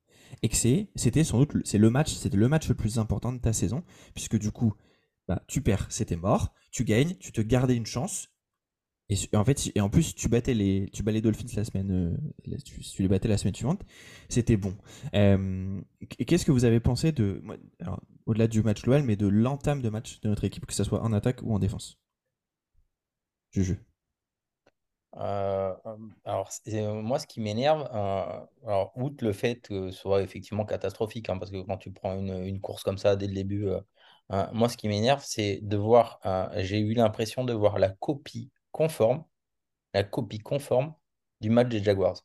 et 0.43 0.49
que 0.49 0.57
c'était 0.57 1.25
sans 1.25 1.39
doute 1.41 1.57
c'est 1.65 1.79
le 1.79 1.91
match, 1.91 2.15
c'était 2.15 2.37
le 2.37 2.49
match 2.49 2.69
le 2.69 2.75
plus 2.75 2.99
important 2.99 3.33
de 3.33 3.39
ta 3.39 3.53
saison 3.53 3.85
puisque 4.15 4.39
du 4.39 4.53
coup, 4.53 4.75
bah, 5.27 5.43
tu 5.49 5.61
perds, 5.61 5.87
c'était 5.91 6.17
mort, 6.17 6.55
tu 6.71 6.85
gagnes, 6.85 7.17
tu 7.17 7.33
te 7.33 7.41
gardais 7.41 7.77
une 7.77 7.87
chance. 7.87 8.30
Et, 9.11 9.37
en 9.37 9.45
fait, 9.45 9.71
et 9.75 9.81
en 9.81 9.91
plus, 9.91 10.15
tu 10.15 10.29
battais 10.29 10.55
les, 10.55 10.89
tu 10.93 11.03
bats 11.03 11.13
les 11.13 11.21
Dolphins 11.21 11.47
la 11.57 11.65
semaine, 11.65 12.17
euh, 12.47 12.57
tu, 12.65 13.03
les 13.03 13.09
battais 13.09 13.29
la 13.29 13.37
semaine 13.37 13.55
suivante, 13.55 13.83
c'était 14.29 14.57
bon. 14.57 14.75
Euh, 15.15 15.81
qu'est-ce 16.27 16.45
que 16.45 16.53
vous 16.53 16.65
avez 16.65 16.81
pensé 16.81 17.13
de, 17.13 17.43
au-delà 18.27 18.47
du 18.47 18.63
match 18.63 18.83
global, 18.83 19.03
mais 19.03 19.17
de 19.17 19.27
l'entame 19.27 19.83
de 19.83 19.89
match 19.89 20.21
de 20.21 20.29
notre 20.29 20.45
équipe, 20.45 20.65
que 20.65 20.73
ce 20.73 20.85
soit 20.85 21.03
en 21.03 21.13
attaque 21.13 21.43
ou 21.43 21.53
en 21.53 21.59
défense? 21.59 21.99
Juju. 23.51 23.85
Euh, 25.17 25.75
alors, 26.25 26.49
moi, 27.03 27.19
ce 27.19 27.27
qui 27.27 27.41
m'énerve, 27.41 27.83
alors, 27.93 28.93
outre 28.95 29.25
le 29.25 29.33
fait 29.33 29.57
que 29.61 29.91
ce 29.91 29.99
soit 29.99 30.23
effectivement 30.23 30.65
catastrophique, 30.65 31.29
hein, 31.29 31.37
parce 31.37 31.51
que 31.51 31.61
quand 31.63 31.79
tu 31.79 31.93
prends 31.93 32.17
une, 32.17 32.61
course 32.61 32.85
comme 32.85 32.99
ça 32.99 33.17
dès 33.17 33.27
le 33.27 33.35
début, 33.35 33.67
Hein, 34.31 34.49
moi, 34.53 34.69
ce 34.69 34.77
qui 34.77 34.89
m'énerve, 34.89 35.23
c'est 35.25 35.59
de 35.63 35.77
voir, 35.77 36.21
euh, 36.25 36.49
j'ai 36.59 36.79
eu 36.79 36.95
l'impression 36.95 37.45
de 37.45 37.53
voir 37.53 37.79
la 37.79 37.91
copie 37.91 38.51
conforme, 38.81 39.25
la 39.93 40.05
copie 40.05 40.39
conforme 40.39 40.95
du 41.43 41.51
match 41.51 41.69
des 41.69 41.85
Jaguars. 41.85 42.25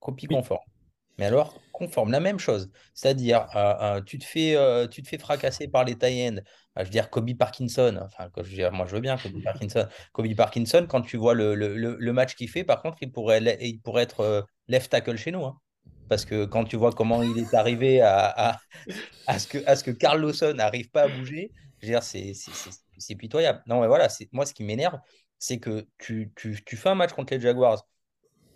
Copie 0.00 0.26
conforme. 0.26 0.58
Mais 1.18 1.26
alors, 1.26 1.62
conforme, 1.70 2.10
la 2.10 2.18
même 2.18 2.40
chose. 2.40 2.68
C'est-à-dire, 2.94 3.46
euh, 3.54 3.74
euh, 3.80 4.02
tu, 4.02 4.18
te 4.18 4.24
fais, 4.24 4.56
tu 4.90 5.04
te 5.04 5.08
fais 5.08 5.18
fracasser 5.18 5.68
par 5.68 5.84
les 5.84 5.96
tie 5.96 6.28
ends. 6.28 6.40
je 6.78 6.82
veux 6.82 6.90
dire, 6.90 7.10
Kobe 7.10 7.32
Parkinson. 7.34 7.96
Enfin, 8.02 8.28
je 8.42 8.68
moi, 8.70 8.86
je 8.86 8.96
veux 8.96 9.00
bien 9.00 9.16
Kobe 9.16 9.40
Parkinson. 9.40 9.86
Kobe 10.12 10.34
Parkinson, 10.34 10.84
quand 10.88 11.02
tu 11.02 11.16
vois 11.16 11.34
le, 11.34 12.12
match 12.12 12.34
qu'il 12.34 12.50
fait, 12.50 12.64
par 12.64 12.82
contre, 12.82 12.98
il 13.00 13.12
pourrait, 13.12 13.40
il 13.60 13.80
pourrait 13.80 14.02
être 14.02 14.48
left 14.66 14.90
tackle 14.90 15.16
chez 15.16 15.30
nous. 15.30 15.44
Hein. 15.44 15.56
Parce 16.08 16.24
que 16.24 16.44
quand 16.44 16.64
tu 16.64 16.74
vois 16.74 16.90
comment 16.90 17.22
il 17.22 17.38
est 17.38 17.54
arrivé 17.54 18.00
à, 18.00 18.58
à, 19.28 19.38
ce, 19.38 19.46
que, 19.46 19.58
à 19.64 19.76
ce 19.76 19.84
que 19.84 19.92
Carl 19.92 20.20
Lawson 20.20 20.54
n'arrive 20.54 20.90
pas 20.90 21.02
à 21.02 21.08
bouger, 21.08 21.52
c'est 22.98 23.14
pitoyable. 23.16 23.62
Non, 23.66 23.80
mais 23.80 23.86
voilà, 23.86 24.08
moi, 24.32 24.44
ce 24.44 24.54
qui 24.54 24.64
m'énerve, 24.64 24.98
c'est 25.38 25.58
que 25.58 25.86
tu, 25.98 26.32
fais 26.64 26.88
un 26.88 26.94
match 26.94 27.12
contre 27.12 27.34
les 27.34 27.40
Jaguars 27.40 27.86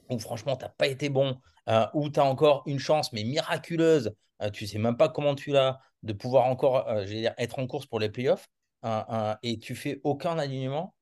où 0.09 0.19
franchement, 0.19 0.57
tu 0.57 0.65
n'as 0.65 0.71
pas 0.71 0.89
été 0.89 1.09
bon, 1.09 1.39
euh, 1.69 1.87
où 1.95 2.11
tu 2.11 2.19
as 2.19 2.25
encore 2.25 2.65
une 2.67 2.81
chance, 2.81 3.13
mais 3.13 3.23
miraculeuse, 3.23 4.15
euh, 4.43 4.51
tu 4.51 4.67
sais 4.67 4.79
même 4.79 4.97
pas 4.97 5.09
comment 5.09 5.35
tu 5.35 5.53
l'as, 5.53 5.79
de 6.03 6.13
pouvoir 6.13 6.47
encore 6.47 6.89
euh, 6.89 7.05
dire, 7.05 7.33
être 7.39 7.59
en 7.59 7.67
course 7.67 7.87
pour 7.87 8.01
les 8.01 8.11
playoffs, 8.11 8.49
et 9.43 9.59
tu 9.59 9.75
fais 9.75 10.01
aucun 10.05 10.39
alignement. 10.39 10.95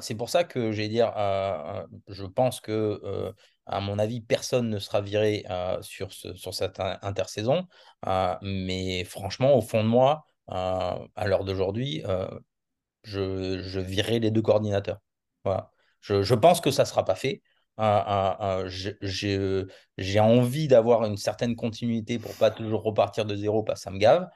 c'est 0.00 0.14
pour 0.14 0.30
ça 0.30 0.44
que 0.44 0.70
je 0.72 2.24
pense 2.24 2.60
que 2.60 3.34
à 3.66 3.80
mon 3.80 3.98
avis, 3.98 4.20
personne 4.20 4.70
ne 4.70 4.78
sera 4.78 5.00
viré 5.00 5.44
euh, 5.50 5.82
sur, 5.82 6.12
cette 6.12 6.80
intersaison. 6.80 7.66
Euh, 8.06 8.36
mais 8.42 9.04
franchement, 9.04 9.56
au 9.56 9.60
fond 9.60 9.82
de 9.82 9.88
moi, 9.88 10.24
euh, 10.50 10.54
à 11.16 11.26
l'heure 11.26 11.44
d'aujourd'hui, 11.44 12.02
je, 13.02 13.60
je 13.62 13.80
virerai 13.80 14.20
les 14.20 14.30
deux 14.30 14.42
coordinateurs. 14.42 15.00
Je, 16.00 16.34
pense 16.34 16.60
que 16.60 16.70
ça 16.70 16.82
ne 16.82 16.88
sera 16.88 17.04
pas 17.04 17.14
fait. 17.14 17.42
J'ai 18.68 20.20
envie 20.20 20.68
d'avoir 20.68 21.04
une 21.04 21.16
certaine 21.16 21.56
continuité 21.56 22.18
pour 22.18 22.34
pas 22.34 22.50
toujours 22.50 22.82
repartir 22.82 23.24
de 23.24 23.36
zéro 23.36 23.62
parce 23.62 23.80
que 23.80 23.84
ça 23.84 23.90
me 23.90 23.98
gave. 23.98 24.28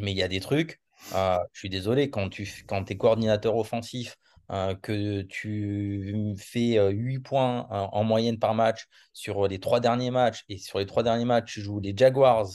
mais 0.00 0.12
il 0.12 0.16
y 0.16 0.22
a 0.22 0.28
des 0.28 0.40
trucs. 0.40 0.80
je 1.12 1.38
suis 1.58 1.70
désolé, 1.70 2.10
quand 2.10 2.28
tu 2.28 2.46
quand 2.66 2.90
es 2.90 2.96
coordinateur 2.96 3.56
offensif, 3.56 4.16
euh, 4.52 4.76
que 4.76 5.22
tu 5.22 6.34
fais 6.38 6.78
8 6.88 7.16
euh, 7.16 7.20
points 7.20 7.66
euh, 7.72 7.86
en 7.90 8.04
moyenne 8.04 8.38
par 8.38 8.54
match 8.54 8.86
sur 9.12 9.48
les 9.48 9.58
trois 9.58 9.80
derniers 9.80 10.12
matchs, 10.12 10.44
et 10.48 10.58
sur 10.58 10.78
les 10.78 10.86
trois 10.86 11.02
derniers 11.02 11.24
matchs, 11.24 11.54
tu 11.54 11.62
joues 11.62 11.80
les 11.80 11.94
Jaguars, 11.96 12.46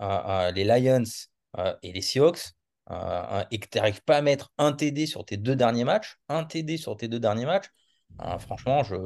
les 0.00 0.64
Lions 0.64 1.04
et 1.82 1.92
les 1.92 2.02
Seahawks, 2.02 2.52
et 3.50 3.58
que 3.58 3.68
tu 3.68 3.78
n'arrives 3.78 4.02
pas 4.02 4.16
à 4.16 4.22
mettre 4.22 4.52
un 4.58 4.72
TD 4.72 5.06
sur 5.06 5.24
tes 5.24 5.36
deux 5.36 5.56
derniers 5.56 5.84
matchs, 5.84 6.16
un 6.28 6.44
TD 6.44 6.76
sur 6.76 6.96
tes 6.96 7.08
deux 7.08 7.20
derniers 7.20 7.46
matchs, 7.46 7.66
franchement, 8.38 8.82
je. 8.82 8.96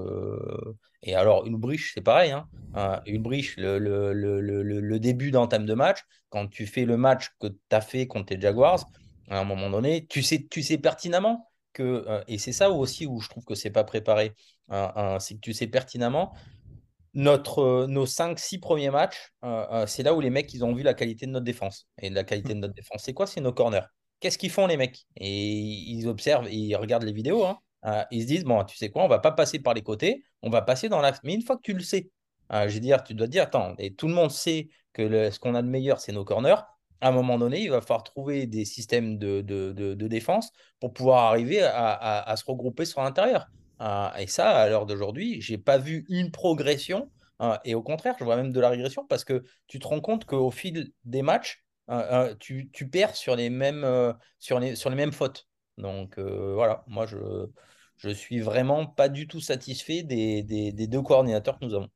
Et 1.02 1.16
alors, 1.16 1.46
une 1.46 1.56
briche, 1.56 1.92
c'est 1.94 2.00
pareil. 2.00 2.30
Hein. 2.30 3.02
une 3.06 3.22
briche, 3.22 3.56
le, 3.56 3.78
le, 3.78 4.12
le, 4.12 4.62
le 4.62 5.00
début 5.00 5.32
d'entame 5.32 5.66
de 5.66 5.74
match, 5.74 5.98
quand 6.30 6.46
tu 6.46 6.66
fais 6.66 6.84
le 6.84 6.96
match 6.96 7.30
que 7.40 7.48
tu 7.48 7.56
as 7.72 7.80
fait 7.80 8.06
contre 8.06 8.32
les 8.34 8.40
Jaguars, 8.40 8.84
à 9.28 9.38
un 9.38 9.44
moment 9.44 9.68
donné, 9.70 10.06
tu 10.06 10.22
sais, 10.22 10.46
tu 10.48 10.62
sais 10.62 10.78
pertinemment 10.78 11.50
que, 11.72 12.04
euh, 12.06 12.22
et 12.28 12.38
c'est 12.38 12.52
ça 12.52 12.70
aussi 12.70 13.06
où 13.06 13.20
je 13.20 13.28
trouve 13.28 13.44
que 13.44 13.54
c'est 13.54 13.70
pas 13.70 13.84
préparé, 13.84 14.34
c'est 15.18 15.34
que 15.34 15.40
tu 15.40 15.52
sais 15.52 15.66
pertinemment, 15.66 16.34
notre, 17.14 17.58
euh, 17.60 17.86
nos 17.86 18.06
5-6 18.06 18.58
premiers 18.58 18.90
matchs, 18.90 19.32
euh, 19.44 19.86
c'est 19.86 20.02
là 20.02 20.14
où 20.14 20.20
les 20.20 20.30
mecs 20.30 20.52
ils 20.54 20.64
ont 20.64 20.74
vu 20.74 20.82
la 20.82 20.94
qualité 20.94 21.26
de 21.26 21.32
notre 21.32 21.44
défense. 21.44 21.86
Et 22.00 22.10
la 22.10 22.24
qualité 22.24 22.54
de 22.54 22.58
notre 22.58 22.74
défense, 22.74 23.02
c'est 23.02 23.14
quoi? 23.14 23.26
C'est 23.26 23.40
nos 23.40 23.52
corners. 23.52 23.86
Qu'est-ce 24.20 24.38
qu'ils 24.38 24.50
font 24.50 24.66
les 24.66 24.76
mecs? 24.76 25.06
Et 25.16 25.50
ils 25.50 26.06
observent, 26.08 26.48
ils 26.50 26.76
regardent 26.76 27.04
les 27.04 27.12
vidéos, 27.12 27.44
hein. 27.44 27.58
ils 28.10 28.22
se 28.22 28.26
disent, 28.26 28.44
bon, 28.44 28.62
tu 28.64 28.76
sais 28.76 28.90
quoi, 28.90 29.04
on 29.04 29.08
va 29.08 29.18
pas 29.18 29.32
passer 29.32 29.58
par 29.58 29.74
les 29.74 29.82
côtés, 29.82 30.22
on 30.42 30.50
va 30.50 30.62
passer 30.62 30.88
dans 30.88 31.00
l'axe. 31.00 31.18
Mais 31.24 31.34
une 31.34 31.42
fois 31.42 31.56
que 31.56 31.62
tu 31.62 31.72
le 31.72 31.80
sais, 31.80 32.10
je 32.50 32.68
veux 32.68 32.80
dire, 32.80 33.02
tu 33.02 33.14
dois 33.14 33.26
dire, 33.26 33.42
attends, 33.42 33.74
et 33.78 33.94
tout 33.94 34.06
le 34.06 34.14
monde 34.14 34.30
sait 34.30 34.68
que 34.92 35.30
ce 35.30 35.38
qu'on 35.40 35.56
a 35.56 35.62
de 35.62 35.68
meilleur, 35.68 36.00
c'est 36.00 36.12
nos 36.12 36.24
corners 36.24 36.62
à 37.02 37.08
un 37.08 37.10
moment 37.10 37.36
donné, 37.36 37.60
il 37.60 37.70
va 37.70 37.80
falloir 37.80 38.04
trouver 38.04 38.46
des 38.46 38.64
systèmes 38.64 39.18
de, 39.18 40.06
défense 40.06 40.50
pour 40.80 40.92
pouvoir 40.92 41.24
arriver 41.24 41.60
à, 41.62 42.34
se 42.36 42.44
regrouper 42.46 42.84
sur 42.84 43.02
l'intérieur. 43.02 43.48
Euh, 43.80 44.08
et 44.18 44.26
ça, 44.26 44.50
à 44.50 44.68
l'heure 44.68 44.86
d'aujourd'hui, 44.86 45.40
je 45.40 45.52
n'ai 45.52 45.58
pas 45.58 45.78
vu 45.78 46.04
une 46.08 46.30
progression. 46.30 47.10
Euh, 47.40 47.56
et 47.64 47.74
au 47.74 47.82
contraire, 47.82 48.14
je 48.18 48.24
vois 48.24 48.36
même 48.36 48.52
de 48.52 48.60
la 48.60 48.68
régression 48.68 49.04
parce 49.06 49.24
que 49.24 49.44
tu 49.66 49.78
te 49.78 49.86
rends 49.86 50.00
compte 50.00 50.24
qu'au 50.24 50.50
fil 50.50 50.92
des 51.04 51.22
matchs, 51.22 51.64
euh, 51.90 52.34
tu, 52.38 52.70
perds 52.90 53.16
sur 53.16 53.34
les 53.36 53.50
mêmes, 53.50 53.84
les, 54.60 54.76
sur 54.76 54.90
les 54.90 54.96
mêmes 54.96 55.12
fautes. 55.12 55.48
Donc 55.78 56.18
voilà, 56.18 56.84
moi, 56.86 57.06
je 57.06 58.08
ne 58.08 58.14
suis 58.14 58.40
vraiment 58.40 58.86
pas 58.86 59.08
du 59.08 59.26
tout 59.26 59.40
satisfait 59.40 60.02
des, 60.02 60.42
deux 60.72 61.02
coordinateurs 61.02 61.58
que 61.58 61.64
nous 61.64 61.74
avons 61.74 61.90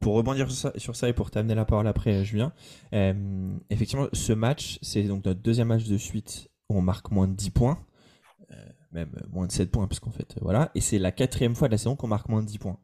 pour 0.00 0.14
rebondir 0.14 0.48
sur 0.50 0.96
ça, 0.96 1.08
et 1.08 1.12
pour 1.12 1.30
t'amener 1.30 1.54
la 1.54 1.64
parole 1.64 1.86
après, 1.86 2.24
Julien, 2.24 2.52
euh, 2.94 3.56
effectivement, 3.70 4.06
ce 4.12 4.32
match, 4.32 4.78
c'est 4.82 5.02
donc 5.04 5.24
notre 5.24 5.40
deuxième 5.40 5.68
match 5.68 5.84
de 5.84 5.96
suite 5.96 6.48
où 6.68 6.78
on 6.78 6.82
marque 6.82 7.10
moins 7.10 7.28
de 7.28 7.34
10 7.34 7.50
points, 7.50 7.78
euh, 7.78 7.82
même 8.92 9.10
moins 9.30 9.46
de 9.46 9.52
7 9.52 9.70
points, 9.70 9.86
parce 9.86 10.00
qu'en 10.00 10.10
fait, 10.10 10.36
voilà, 10.40 10.70
et 10.74 10.80
c'est 10.80 10.98
la 10.98 11.12
quatrième 11.12 11.54
fois 11.54 11.68
de 11.68 11.72
la 11.72 11.78
saison 11.78 11.96
qu'on 11.96 12.08
marque 12.08 12.28
moins 12.28 12.42
de 12.42 12.48
10 12.48 12.58
points. 12.58 12.78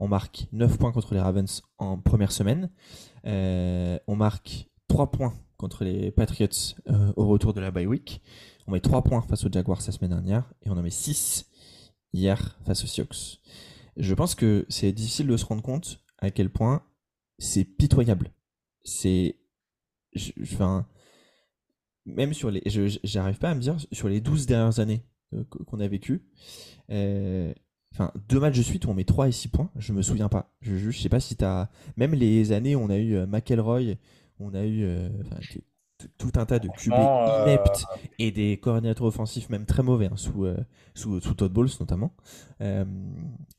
On 0.00 0.08
marque 0.08 0.48
9 0.52 0.78
points 0.78 0.92
contre 0.92 1.14
les 1.14 1.20
Ravens 1.20 1.62
en 1.78 1.98
première 1.98 2.32
semaine, 2.32 2.70
euh, 3.26 3.98
on 4.06 4.16
marque 4.16 4.68
3 4.88 5.10
points 5.10 5.34
contre 5.56 5.84
les 5.84 6.10
Patriots 6.10 6.74
au 7.16 7.26
retour 7.28 7.54
de 7.54 7.60
la 7.60 7.70
bye 7.70 7.86
week, 7.86 8.20
on 8.66 8.72
met 8.72 8.80
3 8.80 9.02
points 9.02 9.22
face 9.22 9.44
aux 9.44 9.52
Jaguars 9.52 9.80
la 9.86 9.92
semaine 9.92 10.10
dernière, 10.10 10.52
et 10.62 10.70
on 10.70 10.76
en 10.76 10.82
met 10.82 10.90
6 10.90 11.46
hier 12.12 12.58
face 12.64 12.84
aux 12.84 12.86
Seahawks. 12.86 13.40
Je 13.96 14.14
pense 14.14 14.34
que 14.34 14.66
c'est 14.68 14.92
difficile 14.92 15.26
de 15.26 15.36
se 15.36 15.44
rendre 15.44 15.62
compte 15.62 16.00
à 16.18 16.30
quel 16.30 16.50
point 16.50 16.82
c'est 17.38 17.64
pitoyable. 17.64 18.32
C'est. 18.82 19.36
Enfin. 20.42 20.86
Même 22.06 22.34
sur 22.34 22.50
les. 22.50 22.62
J'arrive 23.04 23.38
pas 23.38 23.50
à 23.50 23.54
me 23.54 23.60
dire, 23.60 23.76
sur 23.92 24.08
les 24.08 24.20
12 24.20 24.46
dernières 24.46 24.78
années 24.78 25.02
euh, 25.02 25.13
qu'on 25.66 25.80
a 25.80 25.88
vécues, 25.88 26.22
euh, 26.90 27.52
enfin, 27.92 28.12
deux 28.28 28.40
matchs 28.40 28.58
de 28.58 28.62
suite 28.62 28.84
où 28.86 28.90
on 28.90 28.94
met 28.94 29.04
3 29.04 29.28
et 29.28 29.32
6 29.32 29.48
points, 29.48 29.70
je 29.76 29.92
me 29.92 30.02
souviens 30.02 30.28
pas. 30.28 30.54
Je, 30.60 30.76
je, 30.76 30.90
sais 30.90 31.08
pas 31.08 31.20
si 31.20 31.36
t'as. 31.36 31.68
Même 31.96 32.14
les 32.14 32.52
années 32.52 32.76
où 32.76 32.80
on 32.80 32.90
a 32.90 32.98
eu 32.98 33.14
euh, 33.16 33.26
McElroy, 33.26 33.96
on 34.38 34.54
a 34.54 34.64
eu 34.64 34.86
tout 36.18 36.32
un 36.36 36.44
tas 36.44 36.58
de 36.58 36.68
QB 36.68 36.92
euh, 36.92 37.44
ineptes 37.44 37.86
et 38.18 38.30
des 38.30 38.58
coordinateurs 38.58 39.06
offensifs 39.06 39.48
même 39.48 39.64
très 39.64 39.82
mauvais 39.82 40.06
hein, 40.06 40.16
sous, 40.16 40.44
euh, 40.44 40.56
sous, 40.94 41.20
sous, 41.20 41.34
Todd 41.34 41.52
Bowles 41.52 41.70
notamment. 41.80 42.12
Euh, 42.60 42.84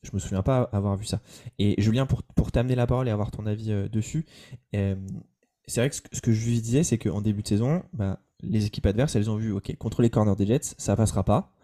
je 0.04 0.12
me 0.14 0.20
souviens 0.20 0.44
pas 0.44 0.70
avoir 0.72 0.96
vu 0.96 1.06
ça. 1.06 1.22
Et 1.60 1.82
Julien, 1.82 2.06
pour, 2.06 2.24
pour 2.24 2.52
t'amener 2.52 2.76
la 2.76 2.88
parole 2.88 3.08
et 3.08 3.12
avoir 3.12 3.32
ton 3.32 3.46
avis 3.46 3.72
dessus, 3.90 4.26
c'est 4.74 5.80
vrai 5.82 5.90
que 5.90 5.96
ce, 5.96 6.22
que 6.22 6.32
je 6.32 6.46
lui 6.46 6.62
disais, 6.62 6.84
c'est 6.84 6.98
qu'en 6.98 7.22
début 7.22 7.42
de 7.42 7.48
saison, 7.48 7.84
bah, 7.94 8.20
les 8.42 8.66
équipes 8.66 8.86
adverses, 8.86 9.16
elles 9.16 9.30
ont 9.30 9.38
vu, 9.38 9.52
ok, 9.52 9.76
contre 9.78 10.02
les 10.02 10.10
corners 10.10 10.36
des 10.36 10.46
Jets, 10.46 10.76
ça 10.78 10.96
passera 10.96 11.24
pas. 11.24 11.55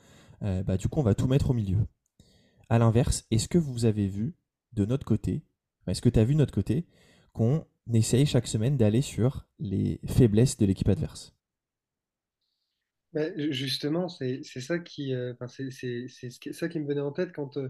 Bah, 0.42 0.78
du 0.78 0.88
coup, 0.88 1.00
on 1.00 1.04
va 1.04 1.16
tout 1.16 1.28
mettre 1.28 1.50
au 1.52 1.54
milieu. 1.54 1.78
À 2.70 2.80
l'inverse, 2.80 3.26
est-ce 3.32 3.48
que 3.50 3.58
vous 3.60 3.86
avez 3.86 4.08
vu 4.08 4.36
de 4.74 4.86
notre 4.86 5.06
côté, 5.06 5.44
est-ce 5.88 6.02
que 6.02 6.10
tu 6.10 6.20
as 6.20 6.26
vu 6.26 6.34
de 6.34 6.40
notre 6.40 6.54
côté 6.54 6.86
qu'on 7.34 7.66
essaye 7.94 8.26
chaque 8.26 8.48
semaine 8.48 8.78
d'aller 8.78 9.02
sur 9.02 9.46
les 9.60 10.00
faiblesses 10.08 10.58
de 10.58 10.66
l'équipe 10.66 10.90
adverse? 10.90 11.34
Ju- 13.14 13.52
justement, 13.52 14.08
c'est 14.08 14.42
ça 14.62 14.80
qui, 14.80 15.14
euh, 15.14 15.34
me 16.80 16.88
venait 16.88 17.02
en 17.02 17.12
tête 17.12 17.34
quand, 17.34 17.58
euh, 17.58 17.68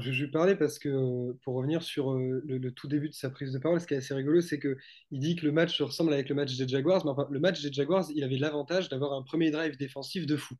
je 0.00 0.10
lui 0.24 0.30
parlais, 0.30 0.54
parce 0.54 0.78
que 0.78 0.88
euh, 0.88 1.32
pour 1.42 1.56
revenir 1.56 1.82
sur 1.82 2.12
euh, 2.12 2.40
le, 2.46 2.58
tout 2.72 2.86
début 2.86 3.08
de 3.08 3.14
sa 3.14 3.28
prise 3.30 3.52
de 3.52 3.58
parole, 3.58 3.80
ce 3.80 3.86
qui 3.88 3.94
est 3.94 3.96
assez 3.96 4.14
rigolo, 4.14 4.40
c'est 4.40 4.60
que 4.60 4.76
il 5.10 5.18
dit 5.20 5.34
que 5.34 5.44
le 5.44 5.50
match 5.52 5.76
se 5.76 5.82
ressemble 5.82 6.12
avec 6.12 6.28
le 6.28 6.36
match 6.36 6.56
des 6.56 6.68
Jaguars, 6.68 7.04
mais 7.04 7.10
enfin, 7.10 7.26
le 7.32 7.40
match 7.40 7.60
des 7.62 7.72
Jaguars, 7.72 8.06
il 8.14 8.22
avait 8.22 8.38
l'avantage 8.38 8.88
d'avoir 8.88 9.12
un 9.14 9.22
premier 9.22 9.50
drive 9.50 9.76
défensif 9.76 10.24
de 10.24 10.36
fou. 10.36 10.54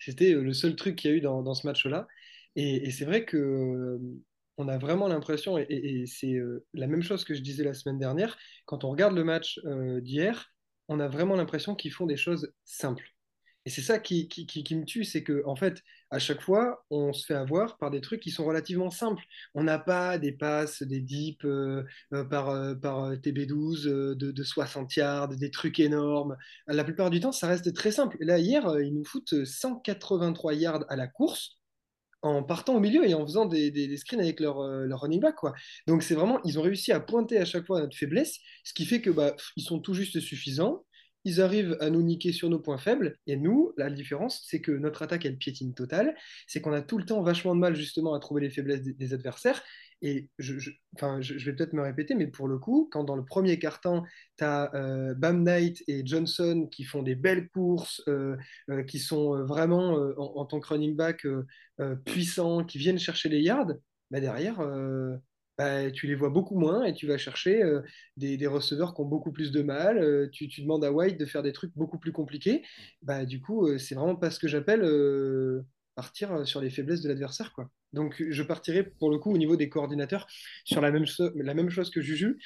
C'était 0.00 0.34
euh, 0.34 0.42
le 0.42 0.52
seul 0.54 0.76
truc 0.76 0.96
qu'il 0.96 1.10
y 1.10 1.14
a 1.14 1.16
eu 1.16 1.20
dans, 1.20 1.42
dans 1.42 1.54
ce 1.54 1.66
match-là. 1.66 2.08
Et, 2.56 2.88
et 2.88 2.90
c'est 2.90 3.04
vrai 3.04 3.24
que 3.24 3.36
euh, 3.36 3.98
on 4.56 4.68
a 4.68 4.78
vraiment 4.78 5.08
l'impression, 5.08 5.58
et, 5.58 6.04
c'est 6.06 6.34
euh, 6.34 6.66
la 6.74 6.86
même 6.86 7.02
chose 7.02 7.24
que 7.24 7.34
je 7.34 7.40
disais 7.40 7.64
la 7.64 7.74
semaine 7.74 7.98
dernière, 7.98 8.36
quand 8.66 8.84
on 8.84 8.90
regarde 8.90 9.14
le 9.14 9.24
match 9.24 9.60
d'hier, 10.02 10.52
on 10.88 11.00
a 11.00 11.08
vraiment 11.08 11.36
l'impression 11.36 11.74
qu'ils 11.74 11.92
font 11.92 12.06
des 12.06 12.16
choses 12.16 12.52
simples. 12.64 13.06
Et 13.66 13.70
c'est 13.70 13.82
ça 13.82 13.98
qui, 13.98 14.28
qui, 14.28 14.46
qui- 14.46 14.64
qui 14.64 14.74
me 14.76 14.84
tue, 14.84 15.04
c'est 15.04 15.22
que 15.22 15.42
en 15.46 15.56
fait, 15.56 15.82
à 16.10 16.18
chaque 16.18 16.40
fois, 16.40 16.84
on 16.90 17.12
se 17.12 17.24
fait 17.24 17.34
avoir 17.34 17.78
par 17.78 17.90
des 17.90 18.00
trucs 18.00 18.20
qui 18.20 18.30
sont 18.30 18.44
relativement 18.44 18.90
simples. 18.90 19.22
On 19.54 19.62
n'a 19.62 19.78
pas 19.78 20.18
des 20.18 20.32
passes, 20.32 20.82
des 20.82 21.00
dips 21.00 21.44
euh, 21.44 21.84
euh, 22.12 22.24
par, 22.24 22.50
euh, 22.50 22.74
par 22.74 23.04
euh, 23.04 23.16
TB12 23.16 23.86
euh, 23.86 24.14
de, 24.16 24.32
de 24.32 24.42
60 24.42 24.96
yards, 24.96 25.28
des 25.28 25.50
trucs 25.50 25.78
énormes. 25.78 26.36
La 26.66 26.82
plupart 26.84 27.10
du 27.10 27.20
temps, 27.20 27.32
ça 27.32 27.46
reste 27.46 27.72
très 27.74 27.92
simple. 27.92 28.16
Là, 28.20 28.38
hier, 28.38 28.80
ils 28.80 28.92
nous 28.94 29.04
foutent 29.04 29.44
183 29.44 30.54
yards 30.54 30.84
à 30.88 30.96
la 30.96 31.06
course 31.06 31.58
en 32.22 32.42
partant 32.42 32.74
au 32.76 32.80
milieu 32.80 33.08
et 33.08 33.14
en 33.14 33.24
faisant 33.24 33.46
des, 33.46 33.70
des, 33.70 33.96
screens 33.96 34.20
avec 34.20 34.40
leur, 34.40 34.62
leur 34.62 35.00
running 35.00 35.20
back, 35.20 35.36
quoi. 35.36 35.54
Donc 35.86 36.02
c'est 36.02 36.14
vraiment, 36.14 36.38
ils 36.44 36.58
ont 36.58 36.62
réussi 36.62 36.92
à 36.92 37.00
pointer 37.00 37.38
à 37.38 37.46
chaque 37.46 37.66
fois 37.66 37.80
notre 37.80 37.96
faiblesse, 37.96 38.36
ce 38.62 38.74
qui 38.74 38.84
fait 38.84 39.00
que 39.00 39.08
bah, 39.08 39.34
ils 39.56 39.62
sont 39.62 39.78
tout 39.80 39.94
juste 39.94 40.20
suffisants. 40.20 40.84
Ils 41.24 41.40
arrivent 41.40 41.76
à 41.80 41.90
nous 41.90 42.02
niquer 42.02 42.32
sur 42.32 42.48
nos 42.48 42.58
points 42.58 42.78
faibles. 42.78 43.18
Et 43.26 43.36
nous, 43.36 43.72
la 43.76 43.90
différence, 43.90 44.42
c'est 44.46 44.60
que 44.60 44.72
notre 44.72 45.02
attaque, 45.02 45.26
elle 45.26 45.36
piétine 45.36 45.74
totale. 45.74 46.16
C'est 46.46 46.60
qu'on 46.60 46.72
a 46.72 46.82
tout 46.82 46.98
le 46.98 47.04
temps 47.04 47.22
vachement 47.22 47.54
de 47.54 47.60
mal, 47.60 47.76
justement, 47.76 48.14
à 48.14 48.20
trouver 48.20 48.40
les 48.42 48.50
faiblesses 48.50 48.82
des, 48.82 49.14
adversaires. 49.14 49.62
Et 50.02 50.30
je, 50.38 50.70
enfin, 50.96 51.20
je, 51.20 51.34
vais 51.44 51.54
peut-être 51.54 51.74
me 51.74 51.82
répéter, 51.82 52.14
mais 52.14 52.26
pour 52.26 52.48
le 52.48 52.58
coup, 52.58 52.88
quand 52.90 53.04
dans 53.04 53.16
le 53.16 53.24
premier 53.24 53.58
quart-temps, 53.58 54.04
tu 54.38 54.44
as 54.44 54.74
euh, 54.74 55.14
Bam 55.14 55.42
Knight 55.42 55.82
et 55.88 56.06
Johnson 56.06 56.68
qui 56.70 56.84
font 56.84 57.02
des 57.02 57.14
belles 57.14 57.50
courses, 57.50 58.02
euh, 58.08 58.36
euh, 58.70 58.82
qui 58.82 58.98
sont 58.98 59.44
vraiment, 59.44 59.92
en, 60.16 60.46
tant 60.46 60.58
que 60.58 60.68
running 60.68 60.96
back, 60.96 61.26
puissants, 62.06 62.64
qui 62.64 62.78
viennent 62.78 62.98
chercher 62.98 63.28
les 63.28 63.40
yards, 63.40 63.72
bah 64.10 64.20
derrière, 64.20 64.60
bah, 65.60 65.90
tu 65.90 66.06
les 66.06 66.14
vois 66.14 66.30
beaucoup 66.30 66.58
moins 66.58 66.84
et 66.84 66.94
tu 66.94 67.06
vas 67.06 67.18
chercher 67.18 67.62
euh, 67.62 67.82
des, 68.16 68.46
receveurs 68.46 68.94
qui 68.94 69.02
ont 69.02 69.04
beaucoup 69.04 69.30
plus 69.30 69.52
de 69.52 69.60
mal. 69.60 69.98
Euh, 69.98 70.26
tu, 70.32 70.48
tu, 70.48 70.62
demandes 70.62 70.82
à 70.86 70.90
White 70.90 71.20
de 71.20 71.26
faire 71.26 71.42
des 71.42 71.52
trucs 71.52 71.76
beaucoup 71.76 71.98
plus 71.98 72.12
compliqués. 72.12 72.62
Bah, 73.02 73.26
du 73.26 73.42
coup, 73.42 73.66
euh, 73.66 73.76
c'est 73.76 73.94
vraiment 73.94 74.16
pas 74.16 74.30
ce 74.30 74.38
que 74.38 74.48
j'appelle 74.48 74.80
partir 75.96 76.46
sur 76.46 76.62
les 76.62 76.70
faiblesses 76.70 77.02
de 77.02 77.08
l'adversaire. 77.10 77.54
Donc, 77.92 78.24
je 78.26 78.42
partirai 78.42 78.84
pour 78.84 79.10
le 79.10 79.18
coup 79.18 79.34
au 79.34 79.36
niveau 79.36 79.56
des 79.56 79.68
coordinateurs 79.68 80.26
sur 80.64 80.80
la 80.80 80.90
même, 80.90 81.04
chose 81.68 81.90
que 81.90 82.00
Juju. 82.00 82.38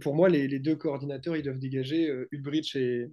Pour 0.00 0.16
moi, 0.16 0.28
les, 0.28 0.58
deux 0.58 0.74
coordinateurs, 0.74 1.36
ils 1.36 1.44
doivent 1.44 1.60
dégager 1.60 2.12
Ulbrich 2.32 2.74
et, 2.74 3.08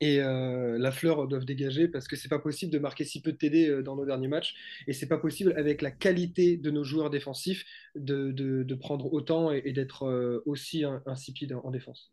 et 0.00 0.20
euh, 0.20 0.78
la 0.78 0.90
fleur 0.90 1.28
doivent 1.28 1.44
dégager 1.44 1.86
parce 1.86 2.08
que 2.08 2.16
c'est 2.16 2.28
pas 2.28 2.38
possible 2.38 2.72
de 2.72 2.78
marquer 2.78 3.04
si 3.04 3.22
peu 3.22 3.32
de 3.32 3.36
TD 3.36 3.68
euh, 3.68 3.82
dans 3.82 3.94
nos 3.94 4.04
derniers 4.04 4.28
matchs 4.28 4.54
et 4.86 4.92
c'est 4.92 5.06
pas 5.06 5.18
possible 5.18 5.54
avec 5.56 5.80
la 5.80 5.90
qualité 5.90 6.56
de 6.56 6.70
nos 6.70 6.82
joueurs 6.82 7.10
défensifs 7.10 7.64
de, 7.94 8.32
de, 8.32 8.74
prendre 8.74 9.12
autant 9.12 9.52
et, 9.52 9.72
d'être 9.72 10.06
euh, 10.06 10.42
aussi 10.46 10.84
insipide 11.06 11.52
en, 11.52 11.60
en 11.64 11.70
défense. 11.70 12.10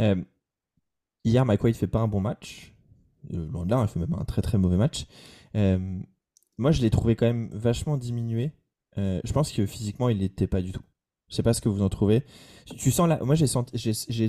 Euh, 0.00 0.16
hier, 1.24 1.44
Mike 1.44 1.62
White 1.62 1.76
fait 1.76 1.86
pas 1.86 2.00
un 2.00 2.08
bon 2.08 2.20
match. 2.20 2.74
Loin 3.30 3.66
de 3.66 3.70
là, 3.70 3.82
il 3.82 3.88
fait 3.88 4.00
même 4.00 4.14
un 4.14 4.24
très 4.24 4.42
très 4.42 4.58
mauvais 4.58 4.76
match. 4.76 5.06
Euh, 5.54 6.00
moi, 6.58 6.72
je 6.72 6.82
l'ai 6.82 6.90
trouvé 6.90 7.16
quand 7.16 7.26
même 7.26 7.50
vachement 7.52 7.96
diminué. 7.96 8.52
Euh, 8.98 9.20
je 9.24 9.32
pense 9.32 9.52
que 9.52 9.64
physiquement, 9.66 10.08
il 10.08 10.18
n'était 10.18 10.46
pas 10.46 10.60
du 10.60 10.72
tout. 10.72 10.82
Je 11.28 11.36
sais 11.36 11.42
pas 11.42 11.54
ce 11.54 11.60
que 11.60 11.68
vous 11.68 11.82
en 11.82 11.88
trouvez. 11.88 12.24
Tu 12.76 12.90
sens 12.90 13.08
la... 13.08 13.22
Moi, 13.24 13.34
j'ai 13.34 13.46
senti, 13.46 13.76
j'ai 13.78 14.28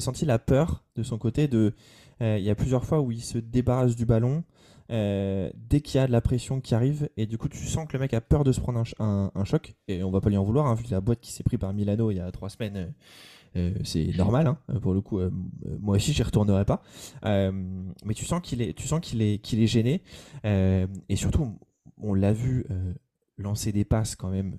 senti 0.00 0.24
la 0.24 0.38
peur 0.38 0.84
de 0.96 1.02
son 1.02 1.18
côté. 1.18 1.48
Euh, 1.52 2.38
il 2.38 2.44
y 2.44 2.50
a 2.50 2.54
plusieurs 2.54 2.84
fois 2.84 3.00
où 3.00 3.10
il 3.10 3.22
se 3.22 3.38
débarrasse 3.38 3.96
du 3.96 4.06
ballon 4.06 4.44
euh, 4.90 5.50
dès 5.56 5.80
qu'il 5.80 5.98
y 5.98 6.04
a 6.04 6.06
de 6.06 6.12
la 6.12 6.20
pression 6.20 6.60
qui 6.60 6.74
arrive, 6.74 7.08
et 7.16 7.26
du 7.26 7.38
coup, 7.38 7.48
tu 7.48 7.66
sens 7.66 7.88
que 7.88 7.94
le 7.94 7.98
mec 7.98 8.12
a 8.14 8.20
peur 8.20 8.44
de 8.44 8.52
se 8.52 8.60
prendre 8.60 8.82
un, 8.98 9.44
choc. 9.44 9.74
Et 9.88 10.02
on 10.02 10.10
va 10.10 10.20
pas 10.20 10.28
lui 10.28 10.36
en 10.36 10.44
vouloir, 10.44 10.66
hein, 10.66 10.74
vu 10.74 10.84
la 10.90 11.00
boîte 11.00 11.20
qui 11.20 11.32
s'est 11.32 11.42
pris 11.42 11.58
par 11.58 11.72
Milano 11.72 12.10
il 12.10 12.16
y 12.16 12.20
a 12.20 12.30
trois 12.32 12.48
semaines. 12.48 12.92
Euh, 13.56 13.72
c'est 13.84 14.06
normal, 14.16 14.48
hein, 14.48 14.58
pour 14.80 14.94
le 14.94 15.00
coup. 15.00 15.20
Moi 15.80 15.96
aussi, 15.96 16.12
j'y 16.12 16.22
retournerai 16.22 16.64
pas. 16.64 16.82
Mais 17.24 18.14
tu 18.14 18.24
sens 18.24 18.40
qu'il 18.42 18.62
est, 18.62 18.74
tu 18.74 18.86
sens 18.86 19.00
qu'il 19.00 19.22
est, 19.22 19.38
qu'il 19.38 19.60
est 19.60 19.66
gêné. 19.66 20.02
et 20.44 21.16
surtout, 21.16 21.58
on 22.00 22.14
l'a 22.14 22.32
vu 22.32 22.66
lancer 23.38 23.72
des 23.72 23.84
passes 23.84 24.14
quand 24.16 24.30
même 24.30 24.56